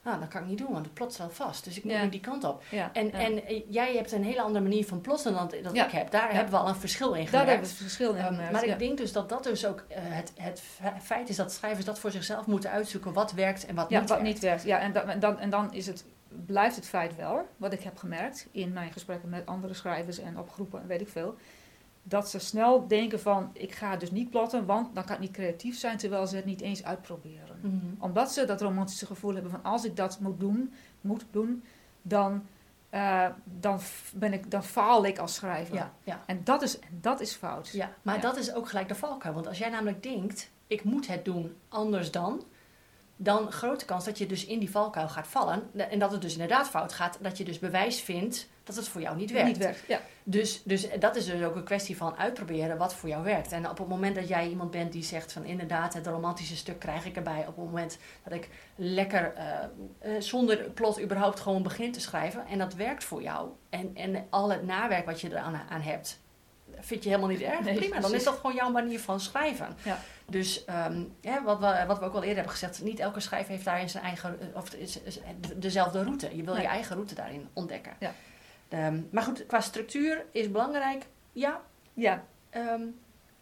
Nou, 0.05 0.19
dat 0.19 0.27
kan 0.29 0.41
ik 0.41 0.47
niet 0.47 0.57
doen, 0.57 0.71
want 0.71 0.85
het 0.85 0.93
plot 0.93 1.13
staat 1.13 1.33
vast. 1.33 1.63
Dus 1.63 1.77
ik 1.77 1.83
moet 1.83 1.93
Ja. 1.93 2.03
nu 2.03 2.09
die 2.09 2.19
kant 2.19 2.43
op. 2.43 2.63
Ja, 2.69 2.89
En, 2.93 3.05
ja. 3.05 3.11
en 3.13 3.45
eh, 3.45 3.61
jij 3.69 3.95
hebt 3.95 4.11
een 4.11 4.23
hele 4.23 4.41
andere 4.41 4.63
manier 4.63 4.85
van 4.85 5.01
plotten 5.01 5.33
dan 5.33 5.51
dat 5.63 5.75
ik 5.75 5.91
heb. 5.91 6.11
Daar 6.11 6.31
hebben 6.33 6.51
we 6.53 6.57
al 6.59 6.67
een 6.67 6.75
verschil 6.75 7.07
in 7.13 7.19
daar 7.19 7.25
gemerkt. 7.27 7.47
hebben 7.49 7.67
we 7.67 7.73
het 7.73 7.81
verschil 7.83 8.09
in 8.11 8.17
Ehm, 8.17 8.27
gemerkt, 8.27 8.51
maar 8.51 8.65
ik 8.65 8.79
denk 8.79 8.97
dus 8.97 9.11
dat 9.11 9.29
dat 9.29 9.43
dus 9.43 9.65
ook 9.65 9.83
eh, 9.87 9.97
het, 10.01 10.31
het 10.35 10.59
fe- 10.59 10.93
feit 11.01 11.29
is 11.29 11.35
dat 11.35 11.51
schrijvers 11.51 11.85
dat 11.85 11.99
voor 11.99 12.11
zichzelf 12.11 12.45
moeten 12.45 12.69
uitzoeken 12.71 13.13
wat 13.13 13.31
werkt 13.31 13.65
en 13.65 13.75
wat 13.75 13.89
niet 13.89 13.99
wat 13.99 14.09
werkt. 14.09 14.23
niet 14.23 14.39
werkt. 14.39 14.63
Ja, 14.63 14.79
en, 14.79 14.93
dan, 14.93 15.09
en, 15.09 15.19
dan, 15.19 15.39
en 15.39 15.49
dan 15.49 15.73
is 15.73 15.87
het, 15.87 16.05
blijft 16.45 16.75
het 16.75 16.87
feit 16.87 17.15
wel, 17.15 17.47
wat 17.57 17.73
ik 17.73 17.83
heb 17.83 17.97
gemerkt 17.97 18.47
in 18.51 18.73
mijn 18.73 18.91
gesprekken 18.91 19.29
met 19.29 19.45
andere 19.45 19.73
schrijvers 19.73 20.17
en 20.19 20.39
op 20.39 20.49
groepen 20.51 20.81
en 20.81 20.87
weet 20.87 21.01
ik 21.01 21.09
veel, 21.09 21.35
dat 22.07 22.29
ze 22.29 22.39
snel 22.39 22.87
denken 22.87 23.19
van, 23.19 23.49
ik 23.53 23.71
ga 23.71 23.95
dus 23.95 24.11
niet 24.11 24.29
plotten, 24.29 24.65
want 24.65 24.95
dan 24.95 25.05
kan 25.05 25.15
ik 25.15 25.21
niet 25.21 25.31
creatief 25.31 25.77
zijn, 25.77 25.97
terwijl 25.97 26.27
ze 26.27 26.35
het 26.35 26.45
niet 26.45 26.61
eens 26.61 26.83
uitproberen. 26.83 27.59
Mhm. 27.61 27.75
Omdat 27.99 28.31
ze 28.31 28.45
dat 28.45 28.61
romantische 28.61 29.05
gevoel 29.05 29.33
hebben 29.33 29.51
van, 29.51 29.63
als 29.63 29.85
ik 29.85 29.95
dat 29.95 30.19
moet 30.19 30.39
doen, 30.39 30.73
moet 31.01 31.25
doen, 31.31 31.63
dan, 32.01 32.43
eh, 32.89 33.27
dan, 33.43 33.79
ben 34.13 34.33
ik, 34.33 34.51
dan 34.51 34.63
faal 34.63 35.05
ik 35.05 35.17
als 35.17 35.33
schrijver. 35.35 35.75
Ja, 35.75 35.93
ja, 36.03 36.23
En, 36.25 36.41
dat 36.43 36.61
is, 36.61 36.79
en 36.79 36.97
dat 37.01 37.21
is 37.21 37.33
fout. 37.33 37.69
ja, 37.69 37.93
maar 38.01 38.15
Ja. 38.15 38.21
dat 38.21 38.37
is 38.37 38.53
ook 38.53 38.69
gelijk 38.69 38.87
de 38.87 38.95
valkuil. 38.95 39.33
Want 39.33 39.47
als 39.47 39.57
jij 39.57 39.69
namelijk 39.69 40.03
denkt, 40.03 40.51
ik 40.67 40.83
moet 40.83 41.07
het 41.07 41.25
doen 41.25 41.55
anders 41.69 42.11
dan... 42.11 42.43
dan 43.15 43.51
grote 43.51 43.85
kans 43.85 44.05
dat 44.05 44.17
je 44.17 44.25
dus 44.25 44.45
in 44.45 44.59
die 44.59 44.71
valkuil 44.71 45.09
gaat 45.09 45.27
vallen. 45.27 45.63
En 45.89 45.99
dat 45.99 46.11
het 46.11 46.21
dus 46.21 46.31
inderdaad 46.33 46.67
fout 46.69 46.93
gaat. 46.93 47.17
Dat 47.21 47.37
je 47.37 47.43
dus 47.43 47.59
bewijs 47.59 48.01
vindt 48.01 48.47
dat 48.65 48.75
het 48.75 48.87
voor 48.87 49.01
jou 49.01 49.15
niet 49.15 49.31
werkt. 49.31 49.47
Niet 49.47 49.57
werkt, 49.57 49.83
ja. 49.87 49.99
Dus, 50.23 50.61
dus 50.63 50.87
dat 50.99 51.15
is 51.15 51.25
dus 51.25 51.43
ook 51.43 51.55
een 51.55 51.63
kwestie 51.63 51.97
van 51.97 52.17
uitproberen 52.17 52.77
wat 52.77 52.93
voor 52.93 53.09
jou 53.09 53.23
werkt. 53.23 53.51
En 53.51 53.69
op 53.69 53.77
het 53.77 53.87
moment 53.87 54.15
dat 54.15 54.27
jij 54.27 54.47
iemand 54.47 54.71
bent 54.71 54.91
die 54.91 55.03
zegt 55.03 55.31
van 55.33 55.45
inderdaad, 55.45 55.93
het 55.93 56.07
romantische 56.07 56.55
stuk 56.55 56.79
krijg 56.79 57.05
ik 57.05 57.15
erbij. 57.15 57.39
Op 57.39 57.55
het 57.55 57.65
moment 57.65 57.97
dat 58.23 58.33
ik 58.33 58.49
lekker 58.75 59.33
eh, 59.33 59.63
eh, 59.99 60.21
zonder 60.21 60.57
plot 60.57 61.01
überhaupt 61.01 61.39
gewoon 61.39 61.63
begin 61.63 61.91
te 61.91 61.99
schrijven. 61.99 62.45
En 62.47 62.57
dat 62.57 62.73
werkt 62.73 63.03
voor 63.03 63.21
jou. 63.21 63.49
En, 63.69 63.91
en 63.95 64.25
al 64.29 64.51
het 64.51 64.65
nawerk 64.65 65.05
wat 65.05 65.21
je 65.21 65.29
eraan 65.29 65.61
aan 65.69 65.81
hebt, 65.81 66.19
vind 66.79 67.03
je 67.03 67.09
helemaal 67.09 67.29
niet 67.29 67.41
erg. 67.41 67.59
Nee, 67.59 67.75
Prima, 67.75 67.99
dan 67.99 68.13
is 68.13 68.23
dat 68.23 68.35
gewoon 68.35 68.55
jouw 68.55 68.71
manier 68.71 68.99
van 68.99 69.19
schrijven. 69.19 69.75
Ja. 69.83 69.99
Dus 70.29 70.65
ehm, 70.65 71.03
ja, 71.21 71.43
wat, 71.43 71.59
we, 71.59 71.83
wat 71.87 71.99
we 71.99 72.05
ook 72.05 72.13
al 72.13 72.19
eerder 72.19 72.35
hebben 72.35 72.51
gezegd, 72.51 72.83
niet 72.83 72.99
elke 72.99 73.19
schrijver 73.19 73.51
heeft 73.51 73.65
daarin 73.65 73.89
zijn 73.89 74.03
eigen, 74.03 74.39
eh, 74.39 74.47
of 74.57 74.73
is, 74.73 75.01
is 75.01 75.19
dezelfde 75.55 76.03
route. 76.03 76.35
Je 76.35 76.43
wil 76.43 76.53
Nee. 76.53 76.63
je 76.63 76.69
eigen 76.69 76.95
route 76.95 77.15
daarin 77.15 77.47
ontdekken. 77.53 77.93
Ja. 77.99 78.13
Ehm, 78.75 79.01
maar 79.11 79.23
goed, 79.23 79.45
qua 79.45 79.59
structuur 79.61 80.25
is 80.31 80.51
belangrijk, 80.51 81.05
ja, 81.31 81.61
Ja, 81.93 82.23
ehm, 82.49 82.81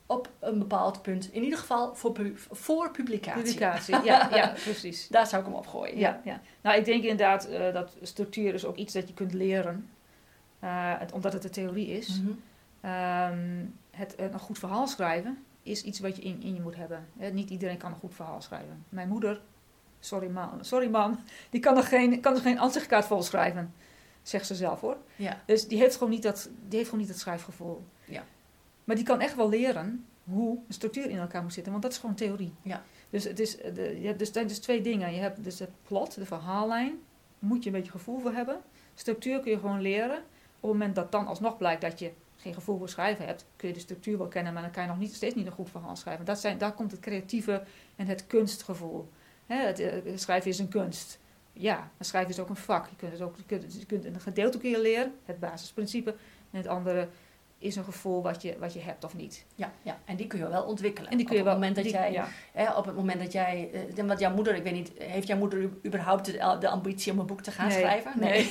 op 0.05 0.29
een 0.39 0.59
bepaald 0.59 1.01
punt. 1.01 1.29
In 1.33 1.43
ieder 1.43 1.59
geval 1.59 1.95
voor, 1.95 2.11
pu- 2.11 2.33
voor 2.51 2.91
publicatie. 2.91 3.41
publicatie. 3.43 3.95
Ja, 4.09 4.29
ja, 4.35 4.47
precies. 4.63 5.07
Daar 5.07 5.27
zou 5.27 5.41
ik 5.41 5.47
hem 5.47 5.57
op 5.57 5.67
gooien. 5.67 5.97
Ja, 5.97 6.21
ja. 6.23 6.41
Nou, 6.61 6.77
ik 6.77 6.85
denk 6.85 7.01
inderdaad 7.03 7.45
eh, 7.45 7.73
dat 7.73 7.95
structuur 8.01 8.53
is 8.53 8.65
ook 8.65 8.75
iets 8.75 8.93
dat 8.93 9.07
je 9.07 9.13
kunt 9.13 9.33
leren, 9.33 9.89
eh, 10.59 10.69
het- 10.99 11.11
omdat 11.11 11.33
het 11.33 11.43
een 11.43 11.51
theorie 11.51 11.87
is. 11.87 12.21
Mhm. 12.21 12.31
Ehm, 12.81 13.65
het, 13.91 14.15
een 14.17 14.39
goed 14.39 14.59
verhaal 14.59 14.87
schrijven 14.87 15.43
is 15.63 15.83
iets 15.83 15.99
wat 15.99 16.15
je 16.15 16.21
in, 16.21 16.41
in 16.41 16.53
je 16.53 16.61
moet 16.61 16.75
hebben. 16.75 17.07
niet 17.31 17.49
iedereen 17.49 17.77
kan 17.77 17.91
een 17.91 17.99
goed 17.99 18.15
verhaal 18.15 18.41
schrijven. 18.41 18.85
Mijn 18.89 19.07
moeder, 19.07 19.41
sorry 19.99 20.27
mam, 20.29 20.49
sorry 20.63 20.89
mam 20.89 21.19
die 21.49 21.59
kan 21.59 21.77
er 21.77 21.83
geen, 21.83 22.19
kan 22.21 22.35
er 22.35 22.41
geen 22.41 22.59
ansichtkaart 22.59 23.05
vol 23.05 23.21
schrijven. 23.23 23.73
Zegt 24.23 24.45
ze 24.45 24.55
zelf 24.55 24.81
hoor. 24.81 24.97
Ja. 25.15 25.41
Dus 25.45 25.67
die 25.67 25.77
heeft, 25.77 25.93
gewoon 25.95 26.09
niet 26.09 26.23
dat, 26.23 26.49
die 26.67 26.77
heeft 26.77 26.89
gewoon 26.89 26.99
niet 26.99 27.13
dat 27.13 27.21
schrijfgevoel. 27.21 27.83
Ja. 28.05 28.23
Maar 28.83 28.95
die 28.95 29.05
kan 29.05 29.19
echt 29.19 29.35
wel 29.35 29.49
leren 29.49 30.05
hoe 30.23 30.57
een 30.67 30.73
structuur 30.73 31.09
in 31.09 31.17
elkaar 31.17 31.41
moet 31.41 31.53
zitten. 31.53 31.71
Want 31.71 31.83
dat 31.83 31.91
is 31.91 31.97
gewoon 31.97 32.15
theorie. 32.15 32.53
Ja. 32.61 32.83
Dus, 33.09 33.23
het 33.23 33.39
is, 33.39 33.57
de, 33.57 33.97
je 34.01 34.07
hebt 34.07 34.19
dus, 34.19 34.31
dus 34.31 34.59
twee 34.59 34.81
dingen. 34.81 35.13
Je 35.13 35.19
hebt 35.19 35.43
dus 35.43 35.59
het 35.59 35.71
plot, 35.87 36.15
de 36.15 36.25
verhaallijn. 36.25 36.99
Moet 37.39 37.63
je 37.63 37.69
een 37.69 37.75
beetje 37.75 37.91
gevoel 37.91 38.19
voor 38.19 38.33
hebben. 38.33 38.61
Structuur 38.95 39.39
kun 39.39 39.51
je 39.51 39.59
gewoon 39.59 39.81
leren. 39.81 40.17
Op 40.17 40.69
het 40.69 40.79
moment 40.79 40.95
dat 40.95 41.11
dan 41.11 41.27
alsnog 41.27 41.57
blijkt 41.57 41.81
dat 41.81 41.99
je 41.99 42.11
geen 42.43 42.53
gevoel 42.53 42.77
voor 42.77 42.89
schrijven 42.89 43.25
hebt, 43.25 43.45
kun 43.55 43.67
je 43.67 43.73
de 43.73 43.79
structuur 43.79 44.17
wel 44.17 44.27
kennen, 44.27 44.53
maar 44.53 44.61
dan 44.61 44.71
kan 44.71 44.83
je 44.83 44.89
nog 44.89 44.99
niet, 44.99 45.13
steeds 45.13 45.35
niet 45.35 45.45
een 45.45 45.51
goed 45.51 45.69
verhaal 45.69 45.95
schrijven. 45.95 46.25
Dat 46.25 46.39
zijn, 46.39 46.57
daar 46.57 46.73
komt 46.73 46.91
het 46.91 46.99
creatieve 46.99 47.63
en 47.95 48.07
het 48.07 48.27
kunstgevoel. 48.27 49.09
het, 49.45 49.79
eh, 49.79 49.97
schrijven 50.15 50.49
is 50.49 50.59
een 50.59 50.67
kunst. 50.67 51.19
Ja, 51.53 51.75
maar 51.75 52.05
schrijven 52.05 52.31
is 52.31 52.39
ook 52.39 52.49
een 52.49 52.55
vak. 52.55 52.87
Je 52.89 52.95
kunt, 52.95 53.11
het 53.11 53.21
ook, 53.21 53.37
je 53.37 53.43
kunt, 53.43 53.73
je 53.79 53.85
kunt 53.85 54.05
een 54.05 54.19
gedeelte 54.19 54.57
kun 54.57 54.69
je 54.69 54.81
leren, 54.81 55.13
het 55.25 55.39
basisprincipe. 55.39 56.15
En 56.51 56.57
het 56.57 56.67
andere 56.67 57.07
is 57.63 57.75
een 57.75 57.83
gevoel 57.83 58.21
wat 58.21 58.41
je, 58.41 58.55
wat 58.59 58.73
je 58.73 58.79
hebt 58.79 59.03
of 59.03 59.15
niet. 59.15 59.45
Ja, 59.55 59.71
ja, 59.81 59.97
en 60.05 60.15
die 60.15 60.27
kun 60.27 60.39
je 60.39 60.47
wel 60.47 60.63
ontwikkelen. 60.63 61.11
En 61.11 61.17
die 61.17 61.25
kun 61.25 61.35
je 61.35 61.41
op 61.41 61.47
het 61.47 61.55
moment 61.55 61.75
dat 61.75 61.83
die, 61.83 61.93
jij, 61.93 62.11
ja. 62.11 62.27
hè, 62.51 62.73
op 62.73 62.85
het 62.85 62.95
moment 62.95 63.19
dat 63.19 63.31
jij, 63.31 63.69
wat 64.05 64.19
jouw 64.19 64.33
moeder, 64.33 64.55
ik 64.55 64.63
weet 64.63 64.73
niet, 64.73 64.91
heeft 64.97 65.27
jouw 65.27 65.37
moeder 65.37 65.69
überhaupt 65.85 66.25
de, 66.25 66.57
de 66.59 66.69
ambitie 66.69 67.11
om 67.11 67.19
een 67.19 67.25
boek 67.25 67.41
te 67.41 67.51
gaan 67.51 67.67
nee. 67.67 67.77
schrijven? 67.77 68.11
Nee. 68.19 68.49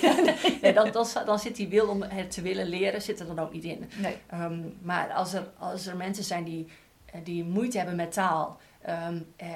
nee. 0.62 0.72
dan, 0.72 0.92
dan, 0.92 1.06
dan, 1.24 1.38
zit 1.38 1.56
die 1.56 1.68
wil 1.68 1.88
om 1.88 2.02
het 2.02 2.30
te 2.30 2.42
willen 2.42 2.66
leren, 2.66 3.02
zit 3.02 3.20
er 3.20 3.26
dan 3.26 3.38
ook 3.38 3.52
niet 3.52 3.64
in. 3.64 3.90
Nee. 3.96 4.16
Um, 4.34 4.78
maar 4.82 5.12
als 5.12 5.32
er, 5.32 5.50
als 5.58 5.86
er 5.86 5.96
mensen 5.96 6.24
zijn 6.24 6.44
die, 6.44 6.66
eh, 7.04 7.20
die 7.24 7.44
moeite 7.44 7.76
hebben 7.76 7.96
met 7.96 8.12
taal 8.12 8.60
um, 8.88 9.26
eh, 9.36 9.48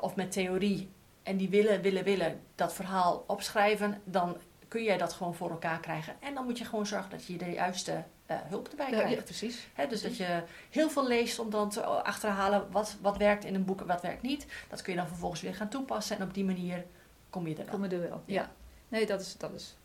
of 0.00 0.16
met 0.16 0.32
theorie 0.32 0.88
en 1.22 1.36
die 1.36 1.48
willen, 1.48 1.82
willen, 1.82 2.04
willen 2.04 2.40
dat 2.54 2.74
verhaal 2.74 3.24
opschrijven, 3.26 4.00
dan 4.04 4.36
kun 4.68 4.82
jij 4.82 4.98
dat 4.98 5.12
gewoon 5.12 5.34
voor 5.34 5.50
elkaar 5.50 5.80
krijgen. 5.80 6.14
En 6.20 6.34
dan 6.34 6.44
moet 6.44 6.58
je 6.58 6.64
gewoon 6.64 6.86
zorgen 6.86 7.10
dat 7.10 7.26
je 7.26 7.36
de 7.36 7.50
juiste 7.50 8.04
uh, 8.30 8.36
hulp 8.48 8.68
erbij 8.68 8.90
ja, 8.90 8.96
krijgt. 8.96 9.14
Ja, 9.14 9.22
precies. 9.22 9.68
He, 9.72 9.86
dus 9.86 10.02
dat 10.02 10.16
je 10.16 10.42
heel 10.70 10.90
veel 10.90 11.06
leest 11.06 11.38
om 11.38 11.50
dan 11.50 11.70
te 11.70 11.84
achterhalen 11.84 12.70
wat, 12.70 12.96
wat 13.00 13.16
werkt 13.16 13.44
in 13.44 13.54
een 13.54 13.64
boek 13.64 13.80
en 13.80 13.86
wat 13.86 14.02
werkt 14.02 14.22
niet. 14.22 14.46
Dat 14.68 14.82
kun 14.82 14.92
je 14.92 14.98
dan 14.98 15.08
vervolgens 15.08 15.40
weer 15.40 15.54
gaan 15.54 15.68
toepassen 15.68 16.16
en 16.16 16.22
op 16.22 16.34
die 16.34 16.44
manier 16.44 16.84
kom 17.30 17.46
je 17.46 17.54
er 17.54 17.64
wel. 17.64 17.74
Kom 17.74 17.84
je 17.84 17.90
er 17.90 18.00
wel, 18.00 18.22
ja. 18.26 18.34
Ja. 18.34 18.52
Nee, 18.88 19.06
dat 19.06 19.20
is, 19.20 19.36
dat 19.36 19.52
is, 19.52 19.76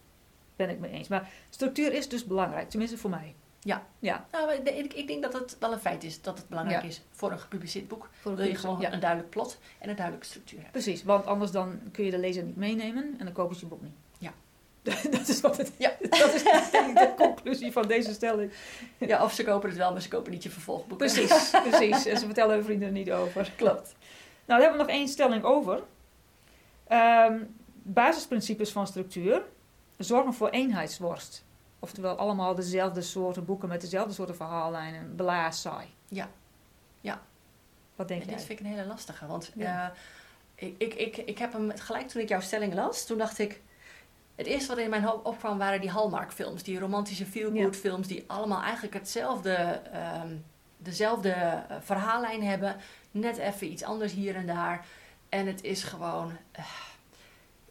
ben 0.55 0.69
ik 0.69 0.79
mee 0.79 0.91
eens. 0.91 1.07
Maar 1.07 1.29
structuur 1.49 1.93
is 1.93 2.09
dus 2.09 2.25
belangrijk, 2.25 2.69
tenminste 2.69 2.97
voor 2.97 3.09
mij. 3.09 3.35
Ja. 3.59 3.85
ja. 3.99 4.25
Nou, 4.31 4.53
ik, 4.53 4.93
ik 4.93 5.07
denk 5.07 5.21
dat 5.23 5.33
het 5.33 5.57
wel 5.59 5.71
een 5.71 5.79
feit 5.79 6.03
is 6.03 6.21
dat 6.21 6.37
het 6.37 6.47
belangrijk 6.49 6.81
Ja. 6.81 6.87
is 6.87 7.01
voor 7.11 7.31
een 7.31 7.39
gepubliceerd 7.39 7.87
boek. 7.87 8.09
Voor 8.21 8.35
Wil 8.35 8.45
je 8.45 8.55
gewoon 8.55 8.79
ja. 8.79 8.93
een 8.93 8.99
duidelijk 8.99 9.29
plot 9.29 9.57
en 9.79 9.89
een 9.89 9.95
duidelijke 9.95 10.27
structuur 10.27 10.61
hebben. 10.61 10.81
Precies, 10.81 11.03
want 11.03 11.25
anders 11.25 11.51
dan 11.51 11.79
kun 11.91 12.05
je 12.05 12.11
de 12.11 12.17
lezer 12.17 12.43
niet 12.43 12.55
meenemen 12.55 13.15
en 13.19 13.25
dan 13.25 13.33
kopen 13.33 13.55
ze 13.55 13.61
je 13.61 13.67
boek 13.67 13.81
niet. 13.81 13.95
Ja. 14.17 14.31
dat 15.17 15.27
is 15.27 15.41
wat 15.41 15.57
het 15.57 15.71
Ja. 15.77 15.91
Dat 16.09 16.33
is 16.33 16.43
de 16.43 17.13
conclusie 17.17 17.71
van 17.71 17.87
deze 17.87 18.13
stelling. 18.13 18.51
Ja, 18.97 19.23
of 19.23 19.33
ze 19.33 19.43
kopen 19.43 19.69
het 19.69 19.77
wel, 19.77 19.91
maar 19.91 20.01
ze 20.01 20.07
kopen 20.07 20.31
niet 20.31 20.43
je 20.43 20.49
vervolgboek. 20.49 20.97
Precies, 20.97 21.49
precies. 21.69 22.05
En 22.05 22.17
ze 22.17 22.25
vertellen 22.25 22.55
hun 22.55 22.63
vrienden 22.63 22.87
er 22.87 22.93
niet 22.93 23.11
over. 23.11 23.51
Klopt. 23.55 23.95
Nou, 24.45 24.59
dan 24.59 24.59
hebben 24.59 24.77
we 24.77 24.83
nog 24.85 24.95
één 24.95 25.07
stelling 25.07 25.43
over. 25.43 25.83
Ehm, 26.87 27.39
basisprincipes 27.83 28.71
van 28.71 28.87
structuur 28.87 29.41
zorgen 29.97 30.33
voor 30.33 30.49
eenheidsworst. 30.49 31.45
Oftewel 31.79 32.15
allemaal 32.17 32.55
dezelfde 32.55 33.01
soorten 33.01 33.45
boeken 33.45 33.69
met 33.69 33.81
dezelfde 33.81 34.13
soorten 34.13 34.35
verhaallijnen. 34.35 35.15
Blaas 35.15 35.61
saai. 35.61 35.87
Ja. 36.07 36.29
Ja. 37.01 37.21
Wat 37.95 38.07
denk 38.07 38.21
En 38.21 38.27
jij? 38.27 38.35
dit 38.35 38.45
vind 38.45 38.59
ik 38.59 38.65
een 38.65 38.71
hele 38.71 38.85
lastige, 38.87 39.27
want 39.27 39.51
Ja. 39.55 39.93
eh, 40.55 40.67
ik, 40.67 40.75
ik, 40.77 40.93
ik, 40.93 41.17
ik 41.17 41.37
heb 41.37 41.53
hem 41.53 41.71
gelijk 41.77 42.07
toen 42.07 42.21
ik 42.21 42.29
jouw 42.29 42.39
stelling 42.39 42.73
las, 42.73 43.05
toen 43.05 43.17
dacht 43.17 43.39
ik, 43.39 43.61
het 44.35 44.45
eerste 44.45 44.67
wat 44.67 44.77
in 44.77 44.89
mijn 44.89 45.03
hoofd 45.03 45.23
opkwam 45.25 45.57
waren 45.57 45.81
die 45.81 45.89
Hallmark 45.89 46.31
films, 46.31 46.63
die 46.63 46.79
romantische 46.79 47.25
feel-good 47.25 47.75
films, 47.75 48.07
die 48.07 48.23
allemaal 48.27 48.61
eigenlijk 48.61 48.93
hetzelfde, 48.93 49.53
ehm, 49.91 50.35
dezelfde 50.77 51.29
eh, 51.31 51.75
verhaallijn 51.81 52.43
hebben, 52.43 52.75
net 53.11 53.37
even 53.37 53.71
iets 53.71 53.83
anders 53.83 54.13
hier 54.13 54.35
en 54.35 54.45
daar. 54.45 54.85
En 55.29 55.47
het 55.47 55.63
is 55.63 55.83
gewoon, 55.83 56.31
eh, 56.51 56.65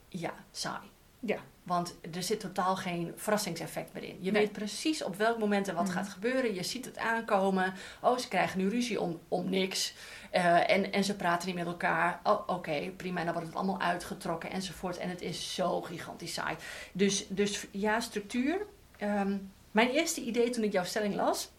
ja, 0.09 0.33
saai. 0.53 0.91
Ja. 1.21 1.39
Want 1.67 1.95
er 2.15 2.23
zit 2.23 2.41
totaal 2.41 2.77
geen 2.77 3.13
verrassingseffect 3.17 3.93
meer 3.93 4.03
in. 4.03 4.19
Je 4.21 4.31
Nee. 4.31 4.43
weet 4.43 4.53
precies 4.53 5.03
op 5.05 5.17
welk 5.17 5.39
moment 5.39 5.69
er 5.69 5.75
wat 5.75 5.85
Mhm. 5.85 5.93
gaat 5.93 6.09
gebeuren. 6.09 6.55
Je 6.55 6.63
ziet 6.63 6.85
het 6.85 6.99
aankomen. 6.99 7.75
Oh, 8.01 8.19
ze 8.19 8.29
krijgen 8.29 8.59
nu 8.59 8.69
ruzie 8.69 9.01
om, 9.01 9.21
om 9.29 9.49
niks. 9.51 9.95
Eh, 10.31 10.71
en, 10.71 10.93
en 10.93 11.05
ze 11.05 11.17
praten 11.17 11.47
niet 11.47 11.57
met 11.57 11.67
elkaar. 11.67 12.21
Oh, 12.23 12.41
oké, 12.49 12.91
prima. 12.97 13.19
En 13.19 13.25
dan 13.25 13.35
wordt 13.35 13.49
het 13.49 13.57
allemaal 13.59 13.81
uitgetrokken 13.81 14.51
enzovoort. 14.51 14.97
En 14.97 15.09
het 15.09 15.23
is 15.23 15.55
zo 15.55 15.81
gigantisch 15.83 16.33
saai. 16.35 16.57
Dus, 16.93 17.27
dus 17.29 17.67
ja, 17.71 18.01
structuur. 18.01 18.67
Ehm, 18.99 19.37
mijn 19.71 19.89
eerste 19.91 20.21
idee 20.21 20.51
toen 20.51 20.65
ik 20.65 20.73
jouw 20.73 20.85
stelling 20.85 21.15
las, 21.15 21.51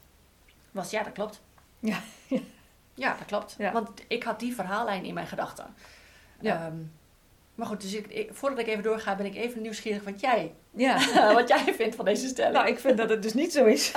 was 0.71 0.89
ja, 0.89 1.03
dat 1.03 1.13
klopt. 1.13 1.41
Ja. 1.79 1.99
Ja, 2.93 3.15
dat 3.17 3.25
klopt. 3.27 3.55
Ja. 3.57 3.71
Want 3.71 3.89
ik 4.07 4.23
had 4.23 4.39
die 4.39 4.55
verhaallijn 4.55 5.03
in 5.05 5.13
mijn 5.13 5.27
gedachten. 5.27 5.73
Ja. 6.41 6.65
Ehm, 6.65 6.77
maar 7.57 7.67
goed, 7.67 7.81
dus 7.81 7.93
ik, 7.93 8.07
ik- 8.07 8.29
voordat 8.33 8.59
ik 8.59 8.67
even 8.67 8.83
doorga, 8.83 9.15
ben 9.15 9.25
ik 9.25 9.35
even 9.35 9.61
nieuwsgierig 9.61 10.03
wat 10.03 10.19
jij, 10.19 10.53
Ja. 10.75 10.97
wat 11.39 11.47
jij 11.47 11.73
vindt 11.73 11.95
van 11.95 12.05
deze 12.05 12.27
stelling. 12.27 12.53
Nou, 12.55 12.67
ik 12.67 12.79
vind 12.79 12.97
dat 12.97 13.09
het 13.09 13.21
dus 13.21 13.33
niet 13.33 13.51
zo 13.53 13.65
is. 13.65 13.91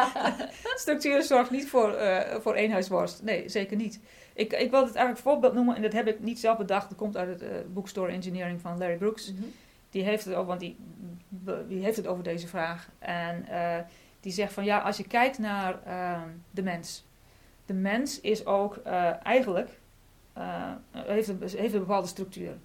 Structuur 0.74 1.22
zorgt 1.22 1.50
niet 1.50 1.68
voor, 1.68 1.92
eh 1.94 2.40
voor 2.40 2.54
eenheidsworst. 2.54 3.22
Nee, 3.22 3.48
zeker 3.48 3.76
niet. 3.76 4.00
Ik, 4.34 4.52
ik 4.52 4.70
wil 4.70 4.80
het 4.84 4.94
eigenlijk 4.94 5.18
voorbeeld 5.26 5.54
noemen, 5.54 5.76
en 5.76 5.82
dat 5.82 5.92
heb 5.92 6.06
ik 6.08 6.20
niet 6.20 6.40
zelf 6.40 6.56
bedacht. 6.58 6.88
Dat 6.88 6.98
komt 6.98 7.16
uit 7.16 7.28
het 7.28 7.42
eh 7.42 7.48
bookstore 7.68 8.12
engineering 8.12 8.60
van 8.60 8.78
Larry 8.78 8.96
Brooks. 8.96 9.32
Mhm. 9.32 9.42
Die 9.90 10.02
heeft 10.02 10.24
het 10.24 10.34
over, 10.34 10.46
want 10.46 10.60
die, 10.60 10.76
die 11.68 11.82
heeft 11.84 11.96
het 11.96 12.06
over 12.06 12.24
deze 12.24 12.48
vraag. 12.48 12.88
En 12.98 13.46
eh, 13.48 13.76
die 14.20 14.32
zegt 14.32 14.52
van 14.52 14.64
ja, 14.64 14.78
als 14.78 14.96
je 14.96 15.06
kijkt 15.06 15.38
naar 15.38 15.78
eh, 15.84 16.20
de 16.50 16.62
mens. 16.62 17.04
De 17.66 17.72
mens 17.74 18.20
is 18.20 18.46
ook 18.46 18.76
eh, 18.76 19.26
eigenlijk, 19.26 19.68
eh, 20.32 20.72
heeft, 20.92 21.28
een, 21.28 21.42
heeft 21.56 21.74
een 21.74 21.80
bepaalde 21.80 22.08
structuur. 22.08 22.56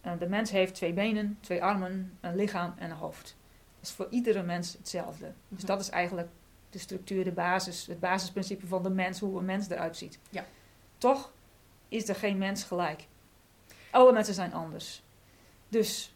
Eh, 0.00 0.12
de 0.18 0.28
mens 0.28 0.50
heeft 0.50 0.74
twee 0.74 0.92
benen, 0.92 1.38
twee 1.40 1.62
armen, 1.62 2.18
een 2.20 2.34
lichaam 2.36 2.74
en 2.78 2.90
een 2.90 2.96
hoofd. 2.96 3.36
Dat 3.80 3.88
is 3.88 3.94
voor 3.94 4.06
iedere 4.10 4.42
mens 4.42 4.72
hetzelfde. 4.72 5.32
Dus 5.48 5.58
Mhm. 5.58 5.66
dat 5.66 5.80
is 5.80 5.90
eigenlijk 5.90 6.28
de 6.70 6.78
structuur, 6.78 7.24
de 7.24 7.32
basis, 7.32 7.86
het 7.86 8.00
basisprincipe 8.00 8.66
van 8.66 8.82
de 8.82 8.90
mens, 8.90 9.20
hoe 9.20 9.38
een 9.38 9.44
mens 9.44 9.68
eruit 9.68 9.96
ziet. 9.96 10.18
Ja. 10.30 10.44
Toch 10.98 11.32
is 11.88 12.08
er 12.08 12.14
geen 12.14 12.38
mens 12.38 12.64
gelijk. 12.64 13.06
Alle 13.90 14.12
mensen 14.12 14.34
zijn 14.34 14.52
anders. 14.54 15.02
Dus 15.68 16.14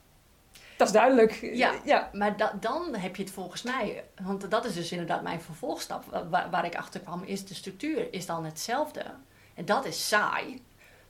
dat 0.77 0.87
is 0.87 0.93
duidelijk. 0.93 1.33
Ja. 1.33 1.73
ja. 1.85 2.11
Maar 2.13 2.37
da- 2.37 2.57
dan 2.61 2.95
heb 2.95 3.17
je 3.17 3.23
het 3.23 3.33
volgens 3.33 3.63
mij, 3.63 4.05
want 4.23 4.51
dat 4.51 4.65
is 4.65 4.75
dus 4.75 4.93
inderdaad 4.93 5.23
mijn 5.23 5.41
vervolgstap, 5.41 6.05
wa- 6.05 6.29
waar, 6.29 6.51
waar 6.51 6.65
ik 6.65 6.75
achter 6.77 7.01
kwam, 7.01 7.23
is 7.23 7.47
de 7.47 7.55
structuur 7.55 8.13
is 8.13 8.27
dan 8.27 8.45
hetzelfde. 8.45 9.05
En 9.55 9.65
dat 9.65 9.85
is 9.85 10.09
saai, 10.09 10.63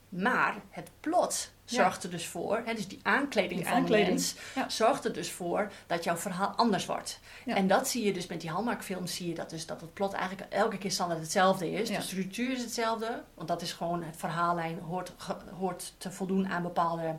maar 0.09 0.55
het 0.69 0.89
plot. 0.99 1.51
Zorgt 1.65 2.03
er 2.03 2.09
dus 2.09 2.27
voor, 2.27 2.61
hè, 2.65 2.73
dus 2.73 2.87
die 2.87 2.99
aankleding 3.03 3.59
Die 3.59 3.69
van 3.69 3.77
aankleding, 3.77 4.07
de 4.07 4.13
mens, 4.13 4.35
ja. 4.55 4.69
zorgt 4.69 5.05
er 5.05 5.13
dus 5.13 5.31
voor 5.31 5.71
dat 5.87 6.03
jouw 6.03 6.15
verhaal 6.15 6.53
anders 6.55 6.85
wordt. 6.85 7.19
Ja. 7.45 7.55
En 7.55 7.67
dat 7.67 7.87
zie 7.87 8.05
je 8.05 8.13
dus 8.13 8.27
met 8.27 8.41
die 8.41 8.49
Hallmark 8.49 8.83
films, 8.83 9.15
zie 9.15 9.27
je 9.27 9.35
dat 9.35 9.49
dus 9.49 9.65
dat 9.65 9.81
het 9.81 9.93
plot 9.93 10.13
eigenlijk 10.13 10.53
elke 10.53 10.77
keer 10.77 10.91
standaard 10.91 11.21
hetzelfde 11.21 11.71
is. 11.71 11.89
Ja. 11.89 11.97
De 11.97 12.03
structuur 12.03 12.51
is 12.51 12.61
hetzelfde, 12.61 13.23
want 13.33 13.47
dat 13.47 13.61
is 13.61 13.73
gewoon 13.73 14.03
het 14.03 14.17
verhaallijn 14.17 14.79
hoort, 14.79 15.11
hoort 15.57 15.93
te 15.97 16.11
voldoen 16.11 16.47
aan 16.47 16.63
bepaalde 16.63 17.15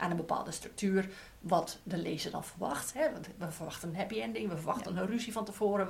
aan 0.00 0.10
een 0.10 0.16
bepaalde 0.16 0.50
structuur 0.50 1.08
wat 1.40 1.78
de 1.82 1.96
lezer 1.96 2.30
dan 2.30 2.44
verwacht. 2.44 2.92
Hè? 2.94 3.12
Want 3.12 3.26
we 3.38 3.50
verwachten 3.50 3.88
een 3.88 3.96
happy 3.96 4.20
ending, 4.20 4.48
we 4.48 4.56
verwachten 4.56 4.96
een 4.96 5.06
ruzie 5.06 5.32
van 5.32 5.44
tevoren. 5.44 5.88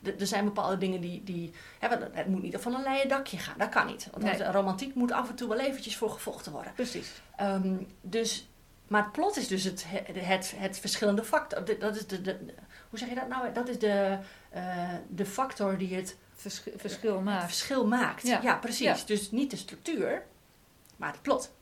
We 0.00 0.12
er- 0.18 0.26
zijn 0.26 0.44
bepaalde 0.44 0.78
dingen 0.78 1.00
die... 1.00 1.24
die 1.24 1.52
hè, 1.78 1.88
het 2.12 2.26
moet 2.26 2.42
niet 2.42 2.56
van 2.58 2.74
een 2.74 2.82
leien 2.82 3.08
dakje 3.08 3.38
gaan, 3.38 3.58
dat 3.58 3.68
kan 3.68 3.86
niet. 3.86 4.08
Want 4.10 4.24
Nee. 4.24 4.50
romantiek 4.52 4.94
moet 4.94 5.12
af 5.12 5.28
en 5.28 5.34
toe 5.34 5.48
wel 5.48 5.60
eventjes 5.60 5.96
voor 5.96 6.10
gevochten 6.10 6.52
worden. 6.52 6.72
Precies. 6.72 7.10
Ehm, 7.36 7.76
dus, 8.00 8.48
maar 8.88 9.02
het 9.02 9.12
plot 9.12 9.36
is 9.36 9.48
dus 9.48 9.64
het, 9.64 9.84
het, 9.88 10.52
het 10.56 10.78
verschillende 10.78 11.24
factor. 11.24 11.78
Dat 11.78 11.96
is 11.96 12.06
de, 12.06 12.36
hoe 12.90 12.98
zeg 12.98 13.08
je 13.08 13.14
dat 13.14 13.28
nou? 13.28 13.52
Dat 13.52 13.68
is 13.68 13.78
de, 13.78 14.18
eh, 14.50 14.88
de 15.08 15.26
factor 15.26 15.78
die 15.78 15.94
het 15.94 16.16
Verschil, 16.76 17.20
maakt. 17.20 17.44
verschil 17.44 17.86
maakt. 17.86 18.26
Ja, 18.26 18.40
Ja. 18.42 18.56
precies. 18.56 19.00
Ja. 19.00 19.06
Dus 19.06 19.30
niet 19.30 19.50
de 19.50 19.56
structuur, 19.56 20.22
maar 20.96 21.12
het 21.12 21.22
plot. 21.22 21.52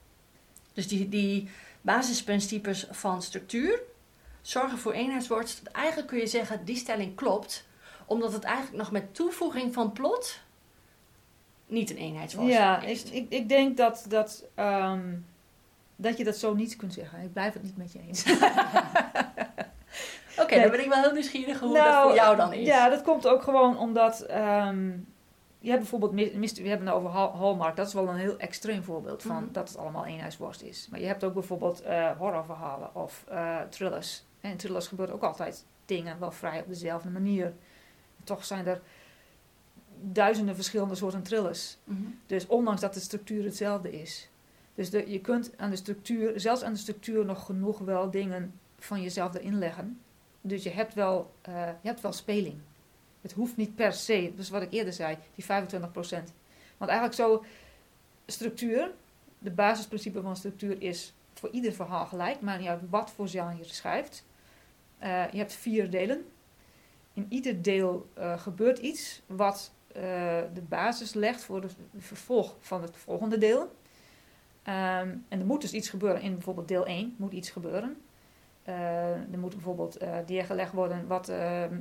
Dus 0.79 0.89
die, 0.89 1.09
die 1.09 1.49
basisprincipes 1.81 2.87
van 2.91 3.23
structuur 3.23 3.81
zorgen 4.43 4.79
voor 4.79 4.93
eenheidsworst. 4.93 5.63
Eigenlijk 5.73 6.09
kun 6.09 6.19
je 6.19 6.27
zeggen, 6.27 6.65
die 6.65 6.77
stelling 6.77 7.15
klopt, 7.15 7.67
omdat 8.07 8.33
het 8.33 8.45
eigenlijk 8.45 8.77
nog 8.77 8.91
met 8.91 9.15
toevoeging 9.15 9.75
van 9.75 9.93
plot 9.93 10.41
niet 11.67 11.91
een 11.91 11.97
eenheidsworst 11.97 12.53
Ja, 12.53 12.81
is. 12.83 13.03
ik, 13.03 13.13
ik, 13.13 13.27
ik 13.29 13.49
denk 13.49 13.77
dat, 13.77 14.05
dat, 14.09 14.45
ehm, 14.55 15.15
dat 15.97 16.17
je 16.19 16.25
dat 16.25 16.37
zo 16.37 16.55
niet 16.55 16.77
kunt 16.77 16.93
zeggen. 16.95 17.23
Ik 17.23 17.33
blijf 17.33 17.53
het 17.53 17.63
niet 17.63 17.77
met 17.77 17.93
je 17.93 17.99
eens. 18.09 18.25
Oké, 20.43 20.55
Nee. 20.55 20.61
dan 20.63 20.71
ben 20.71 20.81
ik 20.85 20.89
wel 20.89 21.03
heel 21.03 21.13
nieuwsgierig 21.13 21.61
hoe 21.61 21.75
dat 21.75 21.85
Nou, 21.87 22.07
voor 22.07 22.15
jou 22.17 22.37
dan 22.37 22.53
is. 22.53 22.67
Ja, 22.67 22.89
dat 22.89 23.03
komt 23.03 23.27
ook 23.27 23.43
gewoon 23.43 23.79
omdat 23.79 24.21
ehm, 24.21 24.91
je 25.59 25.69
hebt 25.71 25.81
bijvoorbeeld, 25.81 26.13
we 26.59 26.69
hebben 26.69 26.87
het 26.87 26.97
over 26.97 27.11
Hallmark, 27.11 27.77
dat 27.77 27.87
is 27.87 27.93
wel 27.93 28.09
een 28.09 28.17
heel 28.17 28.39
extreem 28.39 28.83
voorbeeld 28.83 29.23
van 29.23 29.43
Mhm. 29.43 29.53
dat 29.53 29.69
het 29.69 29.79
allemaal 29.79 30.07
eenhuisworst 30.07 30.63
is. 30.63 30.89
Maar 30.91 31.01
je 31.01 31.07
hebt 31.07 31.25
ook 31.25 31.35
bijvoorbeeld 31.35 31.81
eh, 31.81 32.11
horrorverhalen 32.11 32.95
of 32.95 33.25
eh, 33.29 33.61
thrillers. 33.71 34.25
En 34.41 34.51
in 34.51 34.57
thrillers 34.57 34.87
gebeurt 34.87 35.11
ook 35.11 35.23
altijd 35.23 35.65
dingen 35.85 36.19
wel 36.21 36.31
vrij 36.33 36.61
op 36.61 36.69
dezelfde 36.69 37.11
manier. 37.11 37.53
Toch 38.25 38.45
zijn 38.45 38.67
er 38.67 38.81
duizenden 40.01 40.55
verschillende 40.55 40.95
soorten 40.95 41.23
thrillers. 41.23 41.77
Mhm. 41.85 42.01
Dus 42.27 42.47
ondanks 42.47 42.81
dat 42.81 42.95
de 42.95 43.01
structuur 43.01 43.45
hetzelfde 43.45 44.01
is. 44.01 44.29
Dus 44.75 44.91
de, 44.91 45.11
je 45.11 45.21
kunt 45.21 45.51
aan 45.57 45.71
de 45.71 45.77
structuur, 45.77 46.41
zelfs 46.41 46.63
aan 46.63 46.73
de 46.73 46.79
structuur 46.79 47.25
nog 47.25 47.45
genoeg 47.47 47.79
wel 47.79 48.11
dingen 48.11 48.61
van 48.79 49.03
jezelf 49.03 49.35
erin 49.35 49.59
leggen. 49.59 50.01
Dus 50.41 50.63
je 50.63 50.71
hebt 50.71 50.95
wel, 50.95 51.33
eh, 51.41 51.55
je 51.67 51.89
hebt 51.89 52.01
wel 52.01 52.13
speling. 52.13 52.57
Het 53.21 53.33
hoeft 53.33 53.57
niet 53.57 53.75
per 53.75 53.93
se, 53.93 54.33
dus 54.37 54.51
wat 54.51 54.63
ik 54.63 54.73
eerder 54.73 54.93
zei, 54.93 55.17
die 55.35 55.45
25%. 55.45 55.49
Want 56.77 56.91
eigenlijk 56.91 57.15
zo, 57.15 57.45
structuur, 58.27 58.91
de 59.39 59.51
basisprincipe 59.51 60.23
van 60.23 60.37
structuur 60.37 60.83
is 60.83 61.15
voor 61.35 61.51
ieder 61.51 61.73
verhaal 61.73 62.07
gelijk. 62.07 62.41
Maar 62.41 62.59
niet 62.59 62.69
uit 62.69 62.81
wat 62.91 63.11
voor 63.11 63.29
genre 63.29 63.57
je 63.57 63.65
schrijft. 63.65 64.25
Eh, 64.99 65.31
je 65.31 65.39
hebt 65.39 65.53
vier 65.53 65.91
delen. 65.91 66.25
In 67.13 67.27
ieder 67.29 67.63
deel 67.63 68.09
eh, 68.15 68.39
gebeurt 68.39 68.79
iets 68.79 69.23
wat 69.27 69.73
eh, 69.87 70.03
de 70.55 70.63
basis 70.69 71.15
legt 71.15 71.43
voor 71.43 71.63
het 71.63 71.77
vervolg 71.97 72.57
van 72.61 72.83
het 72.83 72.97
volgende 72.97 73.39
deel. 73.39 73.73
Ehm, 74.63 75.17
en 75.29 75.41
er 75.41 75.47
moet 75.47 75.61
dus 75.61 75.73
iets 75.73 75.89
gebeuren. 75.89 76.23
In 76.23 76.33
bijvoorbeeld 76.33 76.69
deel 76.69 76.87
1 76.87 77.15
moet 77.19 77.33
iets 77.33 77.51
gebeuren. 77.51 77.97
Er 78.63 79.39
moet 79.39 79.55
bijvoorbeeld 79.55 79.99
neergelegd 80.27 80.73
worden 80.73 81.07
wat 81.07 81.29
ehm, 81.29 81.77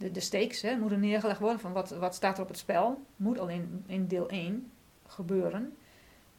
de, 0.00 0.10
de 0.10 0.20
stakes 0.20 0.62
hè, 0.62 0.76
moeten 0.76 1.00
neergelegd 1.00 1.40
worden. 1.40 1.60
Van 1.60 1.72
wat, 1.72 1.90
wat 1.90 2.14
staat 2.14 2.36
er 2.36 2.42
op 2.42 2.48
het 2.48 2.58
spel. 2.58 3.04
Moet 3.16 3.38
al 3.38 3.48
in, 3.86 4.06
deel 4.06 4.28
1 4.28 4.72
gebeuren. 5.06 5.76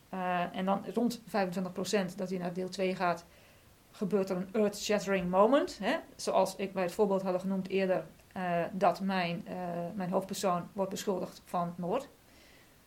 Eh, 0.10 0.56
en 0.56 0.66
dan 0.66 0.86
rond 0.94 1.22
25% 1.22 2.16
dat 2.16 2.30
hij 2.30 2.38
naar 2.38 2.54
deel 2.54 2.70
2 2.70 2.96
gaat, 2.96 3.26
gebeurt 3.92 4.30
er 4.30 4.38
een 4.38 4.50
earth-shattering 4.54 5.30
moment. 5.30 5.78
Hè? 5.82 5.98
Zoals 6.16 6.56
ik 6.56 6.74
bij 6.74 6.84
het 6.84 6.92
voorbeeld 6.92 7.22
had 7.22 7.42
genoemd 7.42 7.68
eerder, 7.68 8.06
eh, 8.34 8.64
dat 8.72 9.02
mijn, 9.02 9.48
eh, 9.48 9.56
mijn 9.94 10.10
hoofdpersoon 10.10 10.68
wordt 10.74 10.92
beschuldigd 10.92 11.42
van 11.46 11.74
moord. 11.78 12.10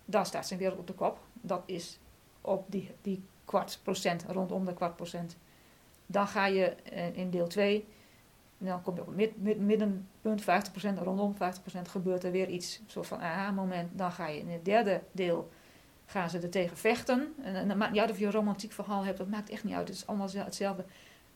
Dan 0.04 0.26
staat 0.26 0.46
zijn 0.46 0.58
wereld 0.58 0.78
op 0.78 0.86
de 0.86 0.92
kop. 0.92 1.18
Dat 1.32 1.62
is 1.66 1.98
op 2.40 2.64
die, 2.68 2.90
die 3.02 3.24
kwart 3.44 3.80
procent, 3.82 4.24
rondom 4.28 4.64
de 4.64 4.74
kwart 4.74 4.96
procent. 4.96 5.36
Dan 6.06 6.26
ga 6.26 6.46
je 6.46 6.76
in 7.12 7.30
deel 7.30 7.46
2, 7.46 7.86
dan 8.58 8.82
kom 8.82 8.94
je 8.94 9.00
op 9.00 9.06
het 9.06 9.16
mid, 9.16 9.42
mid- 9.42 9.58
middenpunt, 9.60 10.42
50%, 10.42 10.44
rondom 11.02 11.34
50% 11.34 11.88
gebeurt 11.88 12.24
er 12.24 12.30
weer 12.30 12.48
iets, 12.48 12.78
een 12.78 12.90
soort 12.90 13.06
van 13.06 13.20
aha-moment. 13.20 13.98
Dan 13.98 14.12
ga 14.12 14.26
je 14.26 14.38
in 14.38 14.48
het 14.48 14.64
derde 14.64 15.00
deel, 15.12 15.50
gaan 16.06 16.30
ze 16.30 16.38
er 16.38 16.50
tegen 16.50 16.76
vechten. 16.76 17.34
En, 17.42 17.54
en 17.54 17.68
dat 17.68 17.76
maakt 17.76 17.92
niet 17.92 18.00
uit 18.00 18.10
of 18.10 18.18
je 18.18 18.26
een 18.26 18.32
romantiek 18.32 18.72
verhaal 18.72 19.04
hebt, 19.04 19.18
dat 19.18 19.28
maakt 19.28 19.50
echt 19.50 19.64
niet 19.64 19.74
uit. 19.74 19.88
Het 19.88 19.96
is 19.96 20.06
allemaal 20.06 20.28
zel- 20.28 20.44
hetzelfde. 20.44 20.84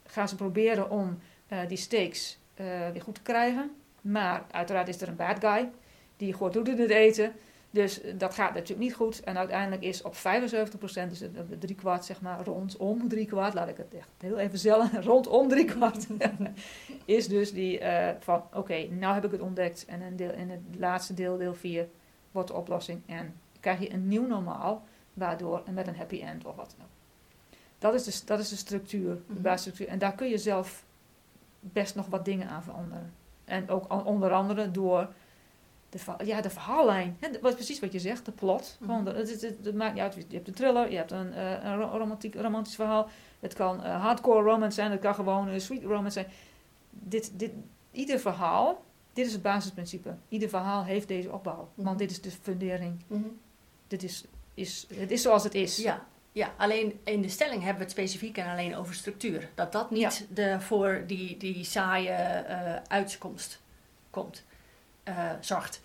Gaan 0.06 0.28
ze 0.28 0.36
proberen 0.36 0.90
om 0.90 1.18
eh, 1.46 1.58
die 1.68 1.76
stakes 1.76 2.38
eh, 2.54 2.66
weer 2.90 3.02
goed 3.02 3.14
te 3.14 3.22
krijgen. 3.22 3.70
Maar 4.00 4.44
uiteraard 4.50 4.88
is 4.88 5.00
er 5.00 5.08
een 5.08 5.16
bad 5.16 5.38
guy, 5.40 5.70
die 6.16 6.34
gooit 6.34 6.52
doet 6.52 6.68
in 6.68 6.80
het 6.80 6.90
eten. 6.90 7.32
Dus 7.70 8.00
eh, 8.00 8.14
dat 8.18 8.34
gaat 8.34 8.54
natuurlijk 8.54 8.80
niet 8.80 8.94
goed. 8.94 9.20
En 9.20 9.38
uiteindelijk 9.38 9.82
is 9.82 10.02
op 10.02 10.14
75%, 10.14 10.18
dus 11.08 11.20
het 11.20 11.60
drie 11.60 11.74
kwart 11.74 12.04
zeg 12.04 12.20
maar, 12.20 12.44
rondom 12.44 13.08
drie 13.08 13.26
kwart, 13.26 13.54
laat 13.54 13.68
ik 13.68 13.76
het 13.76 13.94
echt 13.94 14.08
heel 14.18 14.38
even 14.38 14.58
zelf, 14.58 14.92
rondom 15.04 15.48
drie 15.48 15.64
kwart, 15.64 16.06
is 17.04 17.28
dus 17.28 17.52
die 17.52 17.78
eh, 17.78 18.14
van, 18.20 18.42
oké, 18.52 18.86
nou 18.90 19.14
heb 19.14 19.24
ik 19.24 19.30
het 19.30 19.40
ontdekt. 19.40 19.84
En 19.84 20.02
in, 20.02 20.16
deel, 20.16 20.32
in 20.32 20.50
het 20.50 20.60
laatste 20.78 21.14
deel, 21.14 21.36
deel 21.36 21.54
4, 21.54 21.88
wordt 22.32 22.48
de 22.48 22.54
oplossing. 22.54 23.02
En 23.06 23.34
krijg 23.60 23.80
je 23.80 23.92
een 23.92 24.08
nieuw 24.08 24.26
normaal, 24.26 24.84
waardoor, 25.14 25.62
en 25.64 25.74
met 25.74 25.86
een 25.86 25.96
happy 25.96 26.20
end 26.22 26.44
of 26.46 26.56
wat 26.56 26.74
dan 26.76 26.86
ook. 26.86 26.92
Dat 27.78 27.94
is 27.94 28.04
de, 28.04 28.26
dat 28.26 28.38
is 28.38 28.48
de 28.48 28.56
structuur, 28.56 29.14
de 29.14 29.22
Mhm. 29.32 29.42
basisstructuur. 29.42 29.88
En 29.88 29.98
daar 29.98 30.14
kun 30.14 30.28
je 30.28 30.38
zelf 30.38 30.84
best 31.60 31.94
nog 31.94 32.06
wat 32.06 32.24
dingen 32.24 32.48
aan 32.48 32.62
veranderen. 32.62 33.12
En 33.44 33.68
ook 33.68 34.06
onder 34.06 34.32
andere 34.32 34.70
door 34.70 35.08
de, 35.88 35.98
ja, 36.24 36.40
de 36.40 36.50
verhaallijn. 36.50 37.16
Hè, 37.20 37.28
wat, 37.40 37.54
precies 37.54 37.80
wat 37.80 37.92
je 37.92 37.98
zegt, 37.98 38.24
de 38.24 38.32
plot. 38.32 38.76
Mhm. 38.80 38.90
Gewoon, 38.90 39.06
het, 39.06 39.30
het, 39.30 39.40
het, 39.40 39.56
het 39.62 39.74
maakt 39.74 39.94
niet 39.94 40.02
uit. 40.02 40.14
Je 40.14 40.24
hebt 40.36 40.48
een 40.48 40.54
thriller, 40.54 40.90
je 40.90 40.96
hebt 40.96 41.10
een, 41.10 41.34
eh, 41.34 41.64
een 41.64 41.76
ro- 41.76 41.98
romantiek, 41.98 42.34
romantisch 42.34 42.74
verhaal. 42.74 43.08
Het 43.40 43.54
kan 43.54 43.84
eh, 43.84 44.00
hardcore 44.00 44.42
romance 44.42 44.74
zijn, 44.74 44.90
het 44.90 45.00
kan 45.00 45.14
gewoon 45.14 45.48
een 45.48 45.60
sweet 45.60 45.82
romance 45.82 46.10
zijn. 46.20 46.26
Dit, 46.90 47.30
dit, 47.34 47.50
ieder 47.90 48.20
verhaal, 48.20 48.84
dit 49.12 49.26
is 49.26 49.32
het 49.32 49.42
basisprincipe. 49.42 50.14
Ieder 50.28 50.48
verhaal 50.48 50.84
heeft 50.84 51.08
deze 51.08 51.32
opbouw. 51.32 51.68
Mhm. 51.74 51.86
Want 51.86 51.98
dit 51.98 52.10
is 52.10 52.20
de 52.20 52.30
fundering. 52.30 53.02
Mhm. 53.06 53.22
Dit 53.86 54.02
is, 54.02 54.24
is, 54.54 54.86
het 54.94 55.10
is 55.10 55.22
zoals 55.22 55.44
het 55.44 55.54
is. 55.54 55.76
Ja, 55.76 56.06
ja, 56.32 56.52
alleen 56.56 57.00
in 57.04 57.22
de 57.22 57.28
stelling 57.28 57.58
hebben 57.58 57.78
we 57.78 57.82
het 57.82 57.92
specifiek 57.92 58.36
en 58.38 58.50
alleen 58.50 58.76
over 58.76 58.94
structuur. 58.94 59.48
Dat 59.54 59.72
dat 59.72 59.90
niet 59.90 60.26
de, 60.34 60.60
voor 60.60 61.04
die, 61.06 61.36
die 61.36 61.64
saaie 61.64 62.10
eh, 62.10 62.82
uitkomst 62.88 63.60
komt, 64.10 64.44
eh, 65.08 65.30
zorgt. 65.40 65.80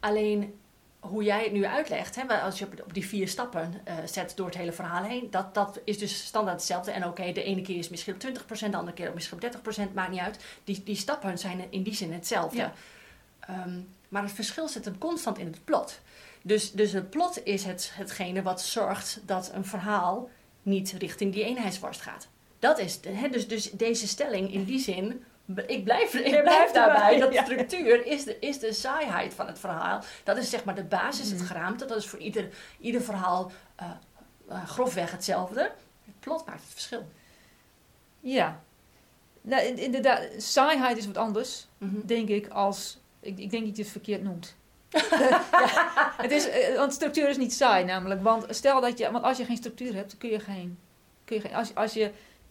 Alleen 0.00 0.58
hoe 1.00 1.22
jij 1.22 1.42
het 1.42 1.52
nu 1.52 1.66
uitlegt, 1.66 2.16
hè, 2.16 2.40
als 2.40 2.58
je 2.58 2.64
op, 2.64 2.94
die 2.94 3.06
vier 3.06 3.28
stappen 3.28 3.74
eh, 3.84 3.94
zet 4.04 4.32
door 4.36 4.46
het 4.46 4.56
hele 4.56 4.72
verhaal 4.72 5.04
heen, 5.04 5.30
dat, 5.30 5.54
dat 5.54 5.80
is 5.84 5.98
dus 5.98 6.26
standaard 6.26 6.56
hetzelfde. 6.56 6.90
En 6.90 7.06
oké, 7.06 7.32
de 7.32 7.42
ene 7.42 7.62
keer 7.62 7.78
is 7.78 7.88
misschien 7.88 8.14
op 8.14 8.20
20%, 8.20 8.70
de 8.70 8.76
andere 8.76 8.92
keer 8.92 9.14
misschien 9.14 9.42
op 9.42 9.78
30%, 9.90 9.92
maakt 9.94 10.10
niet 10.10 10.20
uit. 10.20 10.44
Die, 10.64 10.82
die 10.84 10.96
stappen 10.96 11.38
zijn 11.38 11.64
in 11.70 11.82
die 11.82 11.94
zin 11.94 12.12
hetzelfde. 12.12 12.56
Ja. 12.56 12.72
Ehm, 13.40 13.80
maar 14.08 14.22
het 14.22 14.32
verschil 14.32 14.68
zit 14.68 14.84
hem 14.84 14.98
constant 14.98 15.38
in 15.38 15.46
het 15.46 15.64
plot. 15.64 16.00
Dus, 16.42 16.72
dus 16.72 16.92
het 16.92 17.10
plot 17.10 17.44
is 17.44 17.64
het, 17.64 17.90
hetgene 17.94 18.42
wat 18.42 18.62
zorgt 18.62 19.20
dat 19.24 19.50
een 19.54 19.64
verhaal 19.64 20.30
niet 20.62 20.92
richting 20.98 21.32
die 21.32 21.44
eenheidsworst 21.44 22.00
gaat. 22.00 22.28
Dat 22.58 22.78
is, 22.78 23.00
de- 23.00 23.10
hè, 23.10 23.28
dus, 23.28 23.48
dus 23.48 23.70
deze 23.70 24.08
stelling 24.08 24.52
in 24.52 24.64
die 24.64 24.78
zin, 24.78 25.24
ik 25.66 25.84
blijf, 25.84 26.14
ik 26.14 26.42
blijf 26.42 26.70
daarbij, 26.70 27.02
erbij, 27.02 27.18
dat 27.18 27.32
ja. 27.38 27.44
structuur 27.44 28.06
is 28.06 28.24
de, 28.24 28.38
is 28.38 28.58
de 28.58 28.72
saaiheid 28.72 29.34
van 29.34 29.46
het 29.46 29.58
verhaal. 29.58 30.02
Dat 30.24 30.36
is 30.36 30.50
zeg 30.50 30.64
maar 30.64 30.74
de 30.74 30.84
basis, 30.84 31.28
het 31.30 31.38
Mhm. 31.38 31.46
geraamte. 31.46 31.84
Dat 31.84 31.96
is 31.96 32.06
voor 32.06 32.18
ieder, 32.18 32.48
ieder 32.80 33.00
verhaal 33.02 33.50
eh, 33.76 33.90
eh, 34.48 34.66
grofweg 34.68 35.10
hetzelfde. 35.10 35.60
Het 36.04 36.20
plot 36.20 36.46
maakt 36.46 36.60
het 36.62 36.70
verschil. 36.72 37.08
Ja. 38.20 38.60
Nou, 39.40 39.62
in- 39.62 39.78
inderdaad, 39.78 40.28
saaiheid 40.36 40.96
is 40.96 41.06
wat 41.06 41.16
anders. 41.16 41.66
Mhm. 41.78 42.06
denk 42.06 42.28
ik, 42.28 42.48
als... 42.48 42.98
Ik, 43.20 43.38
ik 43.38 43.50
denk 43.50 43.66
dat 43.66 43.76
je 43.76 43.82
het 43.82 43.90
verkeerd 43.92 44.22
noemt. 44.22 44.56
ja, 45.10 45.44
het 46.16 46.30
is, 46.30 46.48
eh, 46.48 46.76
want 46.76 46.92
structuur 46.92 47.28
is 47.28 47.36
niet 47.36 47.54
saai 47.54 47.84
namelijk. 47.84 48.22
Want 48.22 48.46
stel 48.48 48.80
dat 48.80 48.98
je... 48.98 49.10
Want 49.10 49.24
als 49.24 49.36
je 49.38 49.44
geen 49.44 49.56
structuur 49.56 49.94
hebt, 49.94 50.16
kun 50.18 50.30
je 50.30 50.40
geen... 50.40 50.78
Kun 51.24 51.36
je 51.36 51.42
geen 51.42 51.54
als, 51.54 51.74
als 51.74 51.92
je... 51.92 52.10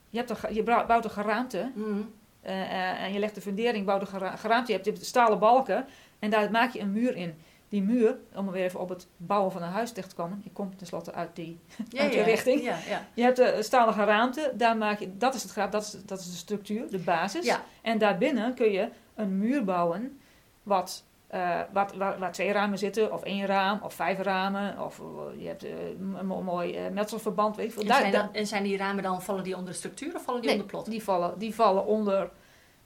Je, 0.10 0.18
hebt 0.18 0.30
een, 0.30 0.54
je 0.54 0.64
bouwt 0.64 1.04
een 1.04 1.12
geraamte 1.12 1.72
Mhm. 1.76 2.02
En 2.46 3.14
je 3.14 3.20
legt 3.20 3.36
de 3.36 3.42
fundering, 3.42 3.86
bouwt 3.86 4.02
een 4.02 4.08
gera- 4.08 4.36
geraamte, 4.36 4.72
je 4.72 4.78
hebt, 4.82 4.98
je 5.00 5.06
stalen 5.06 5.40
balken 5.40 5.86
en 6.20 6.30
daar 6.30 6.52
maak 6.52 6.74
je 6.74 6.80
een 6.80 6.92
muur 6.92 7.16
in. 7.16 7.36
Die 7.70 7.82
muur, 7.82 8.18
om 8.36 8.52
weer 8.52 8.64
even 8.64 8.80
op 8.80 8.90
het 8.90 9.08
bouwen 9.18 9.52
van 9.52 9.62
een 9.64 9.70
huis 9.70 9.90
terecht 9.90 10.10
te 10.10 10.16
komen, 10.16 10.42
ik 10.46 10.54
kom 10.54 10.76
tenslotte 10.78 11.14
uit 11.14 11.36
die, 11.36 11.60
Ja, 11.90 12.02
uit 12.02 12.12
die 12.12 12.20
ja, 12.20 12.26
richting. 12.26 12.62
Ja. 12.64 12.78
Je 13.14 13.22
hebt 13.24 13.40
een 13.40 13.64
stalen 13.64 13.94
geraamte, 13.94 14.52
daar 14.56 14.78
maak 14.78 15.00
je, 15.00 15.18
dat 15.18 15.36
is 15.36 15.44
het 15.44 15.52
graaf, 15.52 15.70
dat 15.70 15.84
is, 15.84 15.96
dat 16.06 16.20
is 16.20 16.26
de 16.32 16.38
structuur, 16.38 16.90
de 16.90 16.98
basis. 17.00 17.58
En 17.82 17.98
daarbinnen 17.98 18.54
kun 18.54 18.72
je 18.72 18.90
een 19.16 19.38
muur 19.38 19.64
bouwen 19.64 20.20
wat, 20.64 21.04
eh, 21.36 21.60
wat, 21.74 21.93
waar, 21.95 22.19
waar 22.19 22.32
twee 22.32 22.52
ramen 22.52 22.78
zitten, 22.78 23.13
of 23.13 23.24
één 23.24 23.45
raam, 23.45 23.80
of 23.84 23.93
vijf 23.93 24.19
ramen, 24.19 24.80
of 24.80 25.00
eh, 25.00 25.41
je 25.41 25.48
hebt 25.48 25.63
eh, 25.63 25.71
een 26.17 26.26
mo- 26.26 26.41
mooi 26.41 26.89
metselverband, 26.89 27.56
weet 27.56 27.74
veel. 27.74 27.82
En, 27.82 27.88
zijn 27.88 28.12
dan, 28.12 28.34
en 28.34 28.48
zijn 28.48 28.63
die 28.63 28.78
ramen 28.78 29.04
dan, 29.04 29.21
vallen 29.21 29.43
die 29.43 29.56
onder 29.56 29.71
de 29.71 29.78
structuur 29.78 30.15
of 30.15 30.24
vallen 30.24 30.41
die 30.41 30.50
Nee, 30.50 30.60
onder 30.60 30.71
plot? 30.76 30.86
die 30.89 31.04
vallen, 31.04 31.39
die 31.39 31.56
vallen 31.56 31.86
onder 31.86 32.30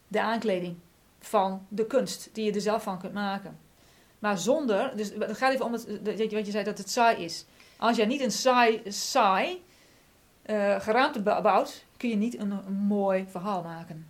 de 0.07 0.21
aankleding 0.21 0.75
van 1.19 1.65
de 1.67 1.85
kunst 1.85 2.29
die 2.33 2.45
je 2.45 2.51
er 2.51 2.61
zelf 2.61 2.83
van 2.83 2.99
kunt 2.99 3.13
maken. 3.13 3.57
Maar 4.19 4.37
zonder, 4.37 4.91
dus 4.97 5.11
het 5.19 5.37
gaat 5.37 5.53
even 5.53 5.65
om 5.65 5.73
het, 5.73 5.87
wat 6.31 6.45
je 6.45 6.51
zei 6.51 6.63
dat 6.63 6.77
het 6.77 6.89
saai 6.89 7.23
is. 7.23 7.45
Als 7.77 7.97
jij 7.97 8.05
niet 8.05 8.21
een 8.21 8.31
saai, 8.31 8.81
saai 8.87 9.63
geraamte 10.79 11.21
bou- 11.21 11.41
bouwt, 11.41 11.85
kun 11.97 12.09
je 12.09 12.15
niet 12.15 12.39
een, 12.39 12.51
een 12.51 12.73
mooi 12.73 13.25
verhaal 13.29 13.61
maken. 13.63 14.07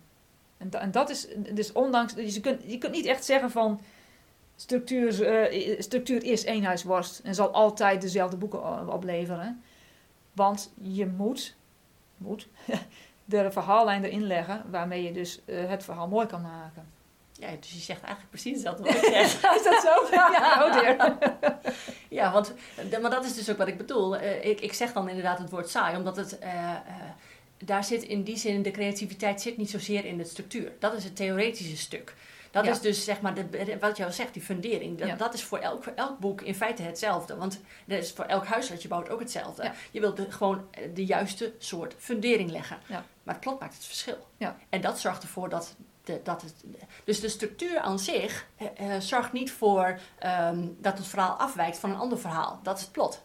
En, 0.56 0.70
da- 0.70 0.78
en 0.80 0.90
dat 0.90 1.10
is, 1.10 1.26
dus 1.52 1.72
ondanks, 1.72 2.14
dus 2.14 2.34
je 2.34 2.40
kunt, 2.40 2.62
je 2.66 2.78
kunt 2.78 2.92
niet 2.92 3.06
echt 3.06 3.24
zeggen 3.24 3.50
van 3.50 3.80
structuur, 4.60 5.22
eh, 5.26 5.80
structuur 5.80 6.24
is 6.24 6.44
eenhuisworst 6.44 7.18
en 7.18 7.34
zal 7.34 7.50
altijd 7.50 8.00
dezelfde 8.00 8.36
boeken 8.36 8.92
opleveren. 8.92 9.62
Want 10.32 10.72
je 10.82 11.06
moet, 11.06 11.54
moet 12.16 12.48
de 13.24 13.50
verhaallijn 13.50 14.04
erin 14.04 14.26
leggen 14.26 14.64
waarmee 14.70 15.02
je 15.02 15.12
dus 15.12 15.40
eh, 15.44 15.68
het 15.68 15.84
verhaal 15.84 16.08
mooi 16.08 16.26
kan 16.26 16.42
maken. 16.42 16.86
Ja, 17.32 17.48
dus 17.60 17.72
je 17.72 17.78
zegt 17.78 18.02
eigenlijk 18.02 18.30
precies 18.30 18.52
hetzelfde 18.52 18.82
wat 18.82 18.94
ik 18.94 19.04
zeg. 19.14 19.54
Is 19.54 19.62
dat 19.62 19.82
zo? 19.82 20.06
ja, 20.16 20.64
oh 20.66 20.72
dear. 20.72 21.16
Ja, 22.08 22.32
want 22.32 22.54
d- 22.90 23.00
maar 23.00 23.10
dat 23.10 23.24
is 23.24 23.34
dus 23.34 23.50
ook 23.50 23.56
wat 23.56 23.68
ik 23.68 23.76
bedoel. 23.76 24.16
Eh, 24.16 24.44
ik, 24.44 24.60
ik 24.60 24.72
zeg 24.72 24.92
dan 24.92 25.08
inderdaad 25.08 25.38
het 25.38 25.50
woord 25.50 25.68
saai, 25.68 25.96
omdat 25.96 26.16
het, 26.16 26.38
eh, 26.38 26.70
eh, 26.70 26.80
daar 27.64 27.84
zit 27.84 28.02
in 28.02 28.22
die 28.22 28.36
zin, 28.36 28.62
de 28.62 28.70
creativiteit 28.70 29.40
zit 29.40 29.56
niet 29.56 29.70
zozeer 29.70 30.04
in 30.04 30.16
de 30.16 30.24
structuur. 30.24 30.72
Dat 30.78 30.92
is 30.94 31.04
het 31.04 31.16
theoretische 31.16 31.76
stuk. 31.76 32.14
Dat 32.50 32.64
Ja. 32.64 32.70
is 32.70 32.80
dus 32.80 33.04
zeg 33.04 33.20
maar, 33.20 33.34
de, 33.34 33.76
wat 33.80 34.00
al 34.00 34.12
zegt, 34.12 34.32
die 34.32 34.42
fundering. 34.42 34.98
Dat, 34.98 35.08
Ja. 35.08 35.16
dat 35.16 35.34
is 35.34 35.42
voor 35.44 35.58
elk, 35.58 35.82
voor 35.84 35.92
elk 35.96 36.18
boek 36.18 36.40
in 36.40 36.54
feite 36.54 36.82
hetzelfde. 36.82 37.36
Want 37.36 37.60
dat 37.84 37.98
is 37.98 38.12
voor 38.12 38.24
elk 38.24 38.44
huis 38.46 38.68
dat 38.68 38.82
je 38.82 38.88
bouwt 38.88 39.08
ook 39.08 39.20
hetzelfde. 39.20 39.62
Ja. 39.62 39.72
Je 39.90 40.00
wilt 40.00 40.16
de, 40.16 40.30
gewoon 40.30 40.66
eh, 40.70 40.88
de 40.94 41.04
juiste 41.04 41.52
soort 41.58 41.94
fundering 41.98 42.50
leggen. 42.50 42.78
Ja. 42.86 43.04
Maar 43.22 43.34
het 43.34 43.44
plot 43.44 43.60
maakt 43.60 43.74
het 43.74 43.84
verschil. 43.84 44.26
Ja. 44.36 44.56
En 44.68 44.80
dat 44.80 45.00
zorgt 45.00 45.22
ervoor 45.22 45.48
dat, 45.48 45.74
de, 46.04 46.20
dat 46.24 46.42
het... 46.42 46.54
Dus 47.04 47.20
de 47.20 47.28
structuur 47.28 47.78
aan 47.78 47.98
zich 47.98 48.46
eh, 48.56 48.94
eh, 48.94 49.00
zorgt 49.00 49.32
niet 49.32 49.52
voor 49.52 49.98
ehm, 50.18 50.66
dat 50.78 50.98
het 50.98 51.06
verhaal 51.06 51.34
afwijkt 51.36 51.78
van 51.78 51.90
een 51.90 51.98
ander 51.98 52.18
verhaal. 52.18 52.60
Dat 52.62 52.76
is 52.76 52.82
het 52.82 52.92
plot. 52.92 53.22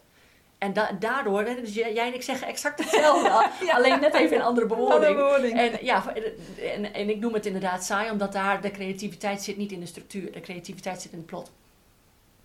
En 0.66 0.74
da- 0.74 0.92
daardoor, 1.00 1.44
dus 1.46 1.74
jij 1.74 1.98
en 2.08 2.14
ik 2.14 2.22
zeggen 2.22 2.48
exact 2.48 2.80
hetzelfde. 2.80 3.50
Alleen 3.76 4.00
net 4.00 4.14
even 4.14 4.36
in 4.36 4.42
andere 4.42 4.66
bewoording. 4.68 5.16
bewoording. 5.16 5.58
En, 5.60 5.86
ja, 5.86 6.14
en, 6.76 6.94
en 6.94 7.10
ik 7.10 7.20
noem 7.20 7.34
het 7.34 7.46
inderdaad 7.46 7.84
saai, 7.84 8.12
omdat 8.12 8.32
daar 8.34 8.62
de 8.62 8.72
creativiteit 8.72 9.42
zit 9.44 9.58
niet 9.58 9.72
in 9.72 9.80
de 9.80 9.86
structuur. 9.86 10.32
De 10.32 10.40
creativiteit 10.40 11.02
zit 11.02 11.12
in 11.12 11.18
het 11.18 11.28
plot. 11.28 11.52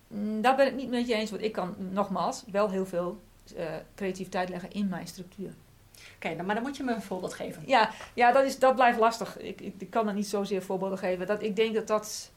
Mm, 0.08 0.40
Daar 0.40 0.56
ben 0.56 0.66
ik 0.66 0.74
niet 0.74 0.90
met 0.90 1.08
je 1.08 1.14
eens, 1.14 1.30
want 1.30 1.42
ik 1.42 1.52
kan 1.52 1.74
nogmaals 1.78 2.44
wel 2.52 2.70
heel 2.70 2.86
veel 2.86 3.20
eh, 3.56 3.64
creativiteit 3.94 4.48
leggen 4.48 4.70
in 4.72 4.88
mijn 4.88 5.06
structuur. 5.06 5.50
Oké, 6.16 6.42
maar 6.42 6.54
dan 6.54 6.64
moet 6.64 6.76
je 6.76 6.82
me 6.82 6.92
een 6.94 7.02
voorbeeld 7.02 7.34
geven. 7.34 7.62
Ja, 7.66 7.90
ja 8.14 8.32
dat, 8.32 8.44
is, 8.44 8.58
dat 8.58 8.74
blijft 8.74 8.98
lastig. 8.98 9.38
Ik, 9.38 9.60
ik, 9.60 9.74
ik 9.78 9.90
kan 9.90 10.08
er 10.08 10.14
niet 10.14 10.26
zozeer 10.28 10.62
voorbeelden 10.62 10.98
geven. 10.98 11.26
Dat, 11.26 11.42
ik 11.42 11.56
denk 11.56 11.74
dat 11.74 11.86
dat... 11.86 12.30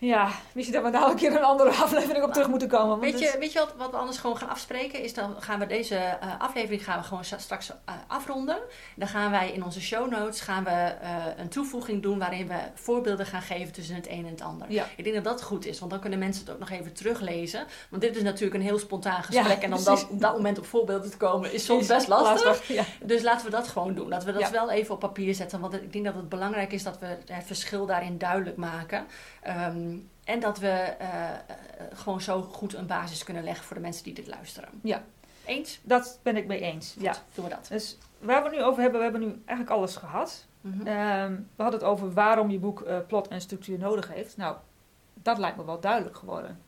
Ja, 0.00 0.30
misschien 0.52 0.76
dat 0.76 0.84
we 0.84 0.98
daar 0.98 1.10
een 1.10 1.16
keer 1.16 1.36
een 1.36 1.44
andere 1.44 1.70
aflevering 1.70 2.24
op 2.24 2.32
terug 2.32 2.48
moeten 2.48 2.68
komen. 2.68 2.98
Weet 2.98 3.18
je, 3.18 3.36
weet 3.38 3.52
je 3.52 3.58
wat, 3.58 3.74
wat 3.76 3.90
we 3.90 3.96
anders 3.96 4.18
gewoon 4.18 4.36
gaan 4.36 4.48
afspreken? 4.48 5.02
Is 5.02 5.14
dan 5.14 5.34
gaan 5.38 5.58
we 5.58 5.66
deze 5.66 5.96
eh, 5.96 6.28
aflevering 6.38 6.84
gaan 6.84 6.98
we 6.98 7.04
gewoon 7.04 7.24
straks 7.24 7.70
eh, 7.70 7.94
afronden. 8.06 8.58
Dan 8.96 9.08
gaan 9.08 9.30
wij 9.30 9.52
in 9.52 9.64
onze 9.64 9.80
show 9.80 10.10
notes 10.10 10.40
gaan 10.40 10.64
we, 10.64 10.70
eh, 10.70 11.16
een 11.36 11.48
toevoeging 11.48 12.02
doen 12.02 12.18
waarin 12.18 12.48
we 12.48 12.58
voorbeelden 12.74 13.26
gaan 13.26 13.42
geven 13.42 13.72
tussen 13.72 13.94
het 13.94 14.08
een 14.08 14.24
en 14.24 14.30
het 14.30 14.40
ander. 14.40 14.66
Ja, 14.70 14.86
Ik 14.96 15.04
denk 15.04 15.16
dat 15.16 15.24
dat 15.24 15.42
goed 15.42 15.66
is, 15.66 15.78
want 15.78 15.90
dan 15.90 16.00
kunnen 16.00 16.18
mensen 16.18 16.44
het 16.44 16.54
ook 16.54 16.58
nog 16.58 16.70
even 16.70 16.92
teruglezen. 16.92 17.66
Want 17.90 18.02
dit 18.02 18.16
is 18.16 18.22
natuurlijk 18.22 18.54
een 18.54 18.66
heel 18.66 18.78
spontaan 18.78 19.22
gesprek. 19.22 19.46
Ja, 19.46 19.60
en 19.60 19.74
om 19.74 19.84
dan 19.84 19.98
op 20.10 20.20
dat 20.20 20.32
moment 20.32 20.58
op 20.58 20.66
voorbeelden 20.66 21.10
te 21.10 21.16
komen 21.16 21.52
is 21.52 21.64
soms 21.64 21.82
Is 21.82 21.88
best 21.88 22.08
lastig. 22.08 22.68
Ja. 22.68 22.84
Dus 23.02 23.22
laten 23.22 23.44
we 23.44 23.50
dat 23.50 23.68
gewoon 23.68 23.94
doen. 23.94 24.10
Dat 24.10 24.24
we 24.24 24.32
dat 24.32 24.50
wel 24.50 24.70
even 24.70 24.94
op 24.94 25.00
papier 25.00 25.34
zetten. 25.34 25.60
Want 25.60 25.74
ik 25.74 25.92
denk 25.92 26.04
dat 26.04 26.14
het 26.14 26.28
belangrijk 26.28 26.72
is 26.72 26.82
dat 26.82 26.98
we 26.98 27.06
het 27.06 27.44
verschil 27.46 27.86
daarin 27.86 28.18
duidelijk 28.18 28.56
maken. 28.56 29.06
Ehm, 29.88 29.98
en 30.24 30.40
dat 30.40 30.58
we 30.58 30.68
eh, 30.68 31.30
eh, 31.30 31.38
gewoon 31.94 32.20
zo 32.20 32.42
goed 32.42 32.74
een 32.74 32.86
basis 32.86 33.24
kunnen 33.24 33.44
leggen 33.44 33.64
voor 33.64 33.76
de 33.76 33.82
mensen 33.82 34.04
die 34.04 34.14
dit 34.14 34.26
luisteren. 34.26 34.68
Ja. 34.82 35.02
Eens? 35.44 35.80
Dat 35.82 36.18
ben 36.22 36.36
ik 36.36 36.46
mee 36.46 36.60
eens. 36.60 36.94
Ja. 36.98 37.14
Doen 37.34 37.44
we 37.44 37.50
dat. 37.50 37.66
Dus 37.68 37.98
waar 38.18 38.42
we 38.42 38.48
het 38.48 38.58
nu 38.58 38.62
over 38.64 38.80
hebben, 38.82 38.98
we 38.98 39.04
hebben 39.10 39.28
nu 39.28 39.42
eigenlijk 39.44 39.70
alles 39.78 39.96
gehad. 39.96 40.46
Mhm. 40.60 40.86
Ehm, 40.86 41.32
we 41.32 41.62
hadden 41.62 41.80
het 41.80 41.88
over 41.88 42.12
waarom 42.12 42.50
je 42.50 42.58
boek 42.58 42.80
eh, 42.82 42.98
plot 43.06 43.28
en 43.28 43.40
structuur 43.40 43.78
nodig 43.78 44.08
heeft. 44.12 44.36
Nou, 44.36 44.56
dat 45.14 45.38
lijkt 45.38 45.56
me 45.56 45.64
wel 45.64 45.80
duidelijk 45.80 46.16
geworden. 46.16 46.60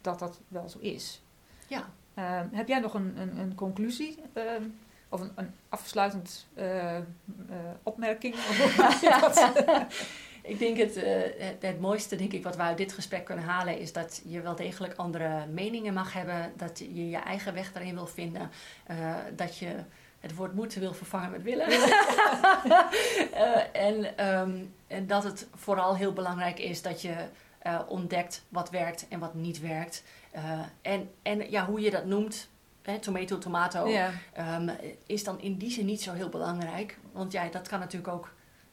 Dat 0.00 0.18
dat 0.18 0.40
wel 0.48 0.68
zo 0.68 0.78
is. 0.78 1.22
Ja. 1.66 1.88
Ehm, 2.14 2.46
heb 2.52 2.68
jij 2.68 2.78
nog 2.80 2.94
een, 2.94 3.14
een, 3.20 3.38
een 3.38 3.54
conclusie? 3.54 4.22
of 5.08 5.20
een, 5.20 5.32
een 5.34 5.54
afsluitend 5.68 6.46
opmerking? 7.82 8.34
Of 8.50 9.00
dat- 9.20 9.52
Ik 10.42 10.58
denk 10.58 10.76
het, 10.76 10.96
eh, 10.96 11.12
het, 11.38 11.56
het 11.60 11.80
mooiste 11.80 12.16
denk 12.16 12.32
ik, 12.32 12.44
wat 12.44 12.56
we 12.56 12.62
uit 12.62 12.76
dit 12.76 12.92
gesprek 12.92 13.24
kunnen 13.24 13.44
halen 13.44 13.78
is 13.78 13.92
dat 13.92 14.22
je 14.24 14.40
wel 14.40 14.56
degelijk 14.56 14.94
andere 14.96 15.46
meningen 15.46 15.94
mag 15.94 16.12
hebben. 16.12 16.52
Dat 16.56 16.78
je 16.78 17.08
je 17.08 17.16
eigen 17.16 17.54
weg 17.54 17.72
daarin 17.72 17.94
wil 17.94 18.06
vinden. 18.06 18.50
eh, 18.86 19.14
dat 19.36 19.58
je 19.58 19.74
het 20.20 20.34
woord 20.34 20.54
moeten 20.54 20.80
wil 20.80 20.94
vervangen 20.94 21.30
met 21.30 21.42
willen. 21.42 21.66
Eh, 23.32 23.82
en, 23.86 24.16
ehm, 24.16 24.56
en 24.86 25.06
dat 25.06 25.24
het 25.24 25.48
vooral 25.54 25.96
heel 25.96 26.12
belangrijk 26.12 26.58
is 26.58 26.82
dat 26.82 27.02
je 27.02 27.14
ontdekt 27.88 28.42
wat 28.48 28.70
werkt 28.70 29.06
en 29.08 29.18
wat 29.18 29.34
niet 29.34 29.60
werkt. 29.60 30.02
En 30.82 31.10
en 31.22 31.50
ja, 31.50 31.66
hoe 31.66 31.80
je 31.80 31.90
dat 31.90 32.04
noemt, 32.04 32.48
tomato, 33.00 33.38
tomato, 33.38 33.88
ja. 33.88 34.10
ehm, 34.32 34.68
is 35.06 35.24
dan 35.24 35.40
in 35.40 35.56
die 35.56 35.70
zin 35.70 35.84
niet 35.84 36.02
zo 36.02 36.12
heel 36.12 36.28
belangrijk. 36.28 36.98
Want 37.12 37.32
ja, 37.32 37.48
dat 37.48 37.68
kan 37.68 37.78
natuurlijk 37.78 38.12
ook 38.12 38.32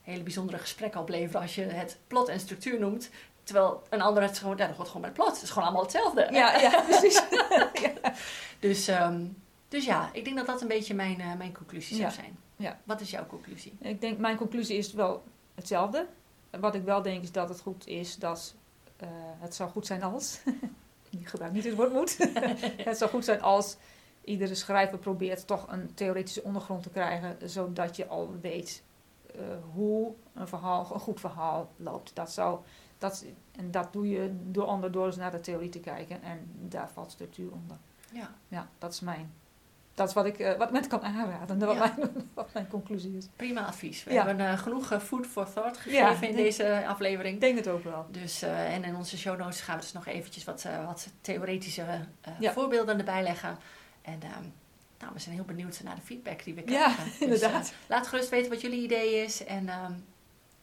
hele 0.09 0.23
bijzondere 0.23 0.57
gesprekken 0.57 1.01
opleveren 1.01 1.41
als 1.41 1.55
je 1.55 1.63
het 1.63 1.97
plot 2.07 2.27
en 2.27 2.39
structuur 2.39 2.79
noemt. 2.79 3.09
Terwijl 3.43 3.83
een 3.89 4.01
ander 4.01 4.23
het 4.23 4.37
gewoon, 4.37 4.57
ja, 4.57 4.67
dat 4.67 4.75
hoort 4.75 4.87
gewoon 4.87 5.01
bij 5.01 5.09
het 5.09 5.19
plot. 5.19 5.33
Het 5.33 5.43
is 5.43 5.49
gewoon 5.49 5.63
allemaal 5.63 5.83
hetzelfde. 5.83 6.27
Ja, 6.31 6.59
ja, 6.59 6.81
precies. 6.89 7.21
Dus, 8.59 8.87
ehm, 8.87 9.25
dus 9.67 9.85
ja, 9.85 10.09
ik 10.13 10.23
denk 10.23 10.37
dat 10.37 10.45
dat 10.45 10.61
een 10.61 10.67
beetje 10.67 10.93
mijn, 10.93 11.19
eh, 11.19 11.33
mijn 11.37 11.53
conclusie 11.53 11.97
zou 11.97 12.11
zijn. 12.11 12.37
Ja. 12.55 12.79
Wat 12.83 13.01
is 13.01 13.09
jouw 13.09 13.25
conclusie? 13.25 13.77
Ik 13.79 14.01
denk, 14.01 14.17
mijn 14.17 14.37
conclusie 14.37 14.77
is 14.77 14.93
wel 14.93 15.23
hetzelfde. 15.55 16.07
Wat 16.59 16.75
ik 16.75 16.83
wel 16.83 17.01
denk 17.01 17.23
is 17.23 17.31
dat 17.31 17.49
het 17.49 17.61
goed 17.61 17.87
is 17.87 18.15
dat 18.15 18.55
eh, 18.97 19.07
het 19.39 19.55
zou 19.55 19.69
goed 19.69 19.85
zijn 19.85 20.03
als. 20.03 20.39
ik 21.19 21.27
gebruik 21.27 21.53
niet 21.53 21.63
het 21.63 21.75
woord 21.75 21.93
moet. 21.93 22.17
het 22.89 22.97
zou 22.97 23.09
goed 23.09 23.25
zijn 23.25 23.41
als 23.41 23.77
iedere 24.23 24.55
schrijver 24.55 24.97
probeert 24.97 25.47
toch 25.47 25.71
een 25.71 25.93
theoretische 25.93 26.43
ondergrond 26.43 26.83
te 26.83 26.89
krijgen, 26.89 27.37
zodat 27.49 27.95
je 27.95 28.07
al 28.07 28.35
weet 28.41 28.83
eh, 29.39 29.45
hoe 29.73 30.13
een 30.33 30.47
verhaal, 30.47 30.87
een 30.93 30.99
goed 30.99 31.19
verhaal 31.19 31.69
loopt. 31.75 32.11
Dat 32.15 32.31
zou, 32.31 32.59
dat, 32.97 33.25
en 33.55 33.71
dat 33.71 33.93
doe 33.93 34.09
je 34.09 34.31
door 34.43 34.67
onder 34.67 34.91
door 34.91 35.05
eens 35.05 35.15
naar 35.15 35.31
de 35.31 35.39
theorie 35.39 35.69
te 35.69 35.79
kijken 35.79 36.21
en 36.23 36.51
daar 36.59 36.89
valt 36.89 37.11
structuur 37.11 37.51
onder. 37.51 37.77
Ja. 38.13 38.31
Ja, 38.47 38.67
dat 38.77 38.91
is 38.93 38.99
mijn. 38.99 39.33
Dat 39.93 40.07
is 40.07 40.13
wat 40.13 40.25
ik 40.25 40.39
eh, 40.39 40.57
wat 40.57 40.71
mensen 40.71 40.89
kan 40.91 41.01
aanraden, 41.01 41.59
wat, 41.59 41.75
Ja. 41.75 41.93
mijn, 41.97 42.11
wat 42.33 42.53
mijn 42.53 42.67
conclusie 42.67 43.17
is. 43.17 43.27
Prima 43.35 43.65
advies. 43.65 44.03
We 44.03 44.13
Ja. 44.13 44.25
hebben 44.25 44.47
eh, 44.47 44.57
genoeg 44.57 45.03
food 45.03 45.27
for 45.27 45.53
thought 45.53 45.77
gegeven 45.77 46.05
Ja, 46.05 46.13
in 46.13 46.19
denk- 46.19 46.35
deze 46.35 46.63
Ik 46.63 46.85
aflevering. 46.87 47.39
denk 47.39 47.57
het 47.57 47.67
ook 47.67 47.83
wel. 47.83 48.05
Dus, 48.11 48.41
en 48.41 48.83
in 48.83 48.95
onze 48.95 49.17
show 49.17 49.37
notes 49.39 49.61
gaan 49.61 49.75
we 49.75 49.81
dus 49.81 49.91
nog 49.93 50.05
eventjes 50.05 50.43
wat, 50.43 50.65
wat 50.85 51.07
theoretische 51.21 51.85
voorbeelden 52.41 52.97
erbij 52.97 53.23
leggen. 53.23 53.57
En 54.01 54.21
ehm, 54.21 54.43
nou, 54.99 55.13
we 55.13 55.19
zijn 55.19 55.35
heel 55.35 55.43
benieuwd 55.43 55.81
naar 55.83 55.95
de 55.95 56.01
feedback 56.01 56.43
die 56.43 56.53
we 56.53 56.61
Ja, 56.65 56.65
krijgen. 56.65 57.03
Dus, 57.05 57.19
inderdaad. 57.19 57.67
eh, 57.69 57.89
laat 57.89 58.07
gerust 58.07 58.29
weten 58.29 58.49
wat 58.51 58.61
jullie 58.61 58.83
idee 58.83 59.23
is. 59.23 59.43
En 59.45 59.69
ehm, 59.69 59.91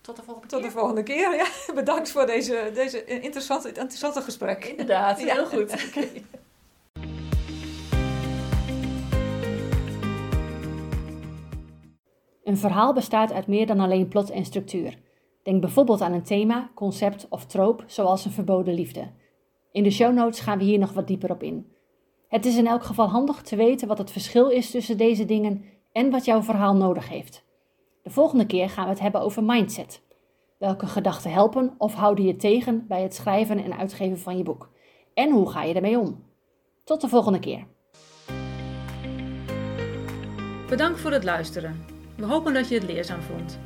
tot 0.01 0.17
de 0.17 0.23
volgende 0.23 0.49
Tot 0.49 0.61
keer. 0.61 0.69
de 0.71 0.77
volgende 0.77 1.03
keer. 1.03 1.35
Ja, 1.37 1.47
bedankt 1.75 2.11
voor 2.11 2.27
deze, 2.27 2.71
deze 2.75 3.05
interessante, 3.05 3.69
interessante 3.69 4.21
gesprek. 4.21 4.65
Inderdaad, 4.65 5.21
Ja. 5.21 5.35
heel 5.35 5.47
goed. 5.47 5.75
Een 12.45 12.57
verhaal 12.57 12.93
bestaat 12.93 13.33
uit 13.33 13.47
meer 13.47 13.67
dan 13.67 13.81
alleen 13.81 14.09
plot 14.09 14.31
en 14.31 14.45
structuur. 14.45 14.99
Denk 15.43 15.61
bijvoorbeeld 15.61 16.01
aan 16.01 16.13
een 16.13 16.23
thema, 16.23 16.71
concept 16.75 17.27
of 17.29 17.47
troop, 17.47 17.85
zoals 17.87 18.25
een 18.25 18.31
verboden 18.33 18.75
liefde. 18.75 19.09
In 19.73 19.83
de 19.83 19.91
show 19.91 20.15
notes 20.15 20.41
gaan 20.41 20.59
we 20.59 20.65
hier 20.65 20.79
nog 20.79 20.93
wat 20.93 21.07
dieper 21.07 21.31
op 21.31 21.43
in. 21.43 21.73
Het 22.37 22.45
is 22.47 22.57
in 22.57 22.67
elk 22.67 22.85
geval 22.85 23.09
handig 23.09 23.43
te 23.43 23.57
weten 23.57 23.89
wat 23.89 23.99
het 23.99 24.11
verschil 24.11 24.49
is 24.49 24.71
tussen 24.71 24.97
deze 24.97 25.25
dingen 25.25 25.65
en 25.93 26.11
wat 26.11 26.25
jouw 26.25 26.43
verhaal 26.43 26.75
nodig 26.75 27.09
heeft. 27.09 27.45
De 28.03 28.11
volgende 28.11 28.47
keer 28.47 28.71
gaan 28.71 28.85
we 28.85 28.91
het 28.91 29.01
hebben 29.01 29.21
over 29.21 29.45
mindset. 29.45 30.03
Welke 30.59 30.87
gedachten 30.87 31.33
helpen 31.33 31.75
of 31.79 31.95
houden 31.95 32.25
je 32.25 32.37
tegen 32.37 32.85
bij 32.89 33.03
het 33.03 33.15
schrijven 33.15 33.65
en 33.65 33.79
uitgeven 33.79 34.19
van 34.19 34.37
je 34.37 34.43
boek? 34.43 34.71
En 35.15 35.31
hoe 35.31 35.51
ga 35.51 35.63
je 35.63 35.75
ermee 35.75 35.99
om? 35.99 36.25
Tot 36.85 37.01
de 37.01 37.09
volgende 37.09 37.39
keer. 37.39 37.67
Bedankt 40.69 41.01
voor 41.01 41.13
het 41.13 41.25
luisteren. 41.25 41.85
We 42.17 42.27
hopen 42.27 42.55
dat 42.55 42.69
je 42.69 42.75
het 42.75 42.85
leerzaam 42.85 43.21
vond. 43.21 43.59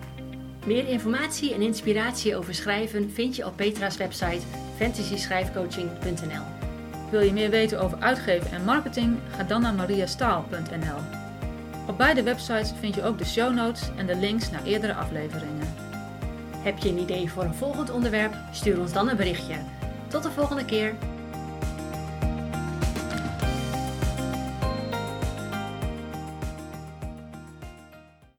Meer 0.67 0.89
informatie 0.89 1.55
en 1.55 1.63
inspiratie 1.63 2.37
over 2.37 2.55
schrijven 2.55 3.11
vind 3.11 3.37
je 3.37 3.47
op 3.47 3.57
Petra's 3.57 3.97
website 3.97 4.47
fantasyschrijfcoaching.nl. 4.77 6.60
Wil 7.11 7.21
je 7.21 7.33
meer 7.33 7.51
weten 7.51 7.81
over 7.81 7.99
uitgeven 8.01 8.51
en 8.51 8.65
marketing? 8.65 9.19
Ga 9.37 9.43
dan 9.43 9.63
naar 9.63 9.75
mariastaal.nl. 9.75 11.19
Op 11.87 11.99
beide 11.99 12.23
websites 12.23 12.73
vind 12.81 12.95
je 12.95 13.05
ook 13.05 13.19
de 13.19 13.25
show 13.25 13.55
notes 13.55 13.91
en 13.97 14.07
de 14.07 14.17
links 14.17 14.51
naar 14.51 14.65
eerdere 14.65 14.95
afleveringen. 14.95 15.75
Heb 16.57 16.79
je 16.79 16.89
een 16.89 16.99
idee 16.99 17.31
voor 17.31 17.43
een 17.45 17.55
volgend 17.55 17.91
onderwerp? 17.91 18.35
Stuur 18.51 18.81
ons 18.81 18.93
dan 18.93 19.09
een 19.09 19.17
berichtje. 19.17 19.55
Tot 20.09 20.23
de 20.23 20.31
volgende 20.31 20.65
keer. 20.65 20.95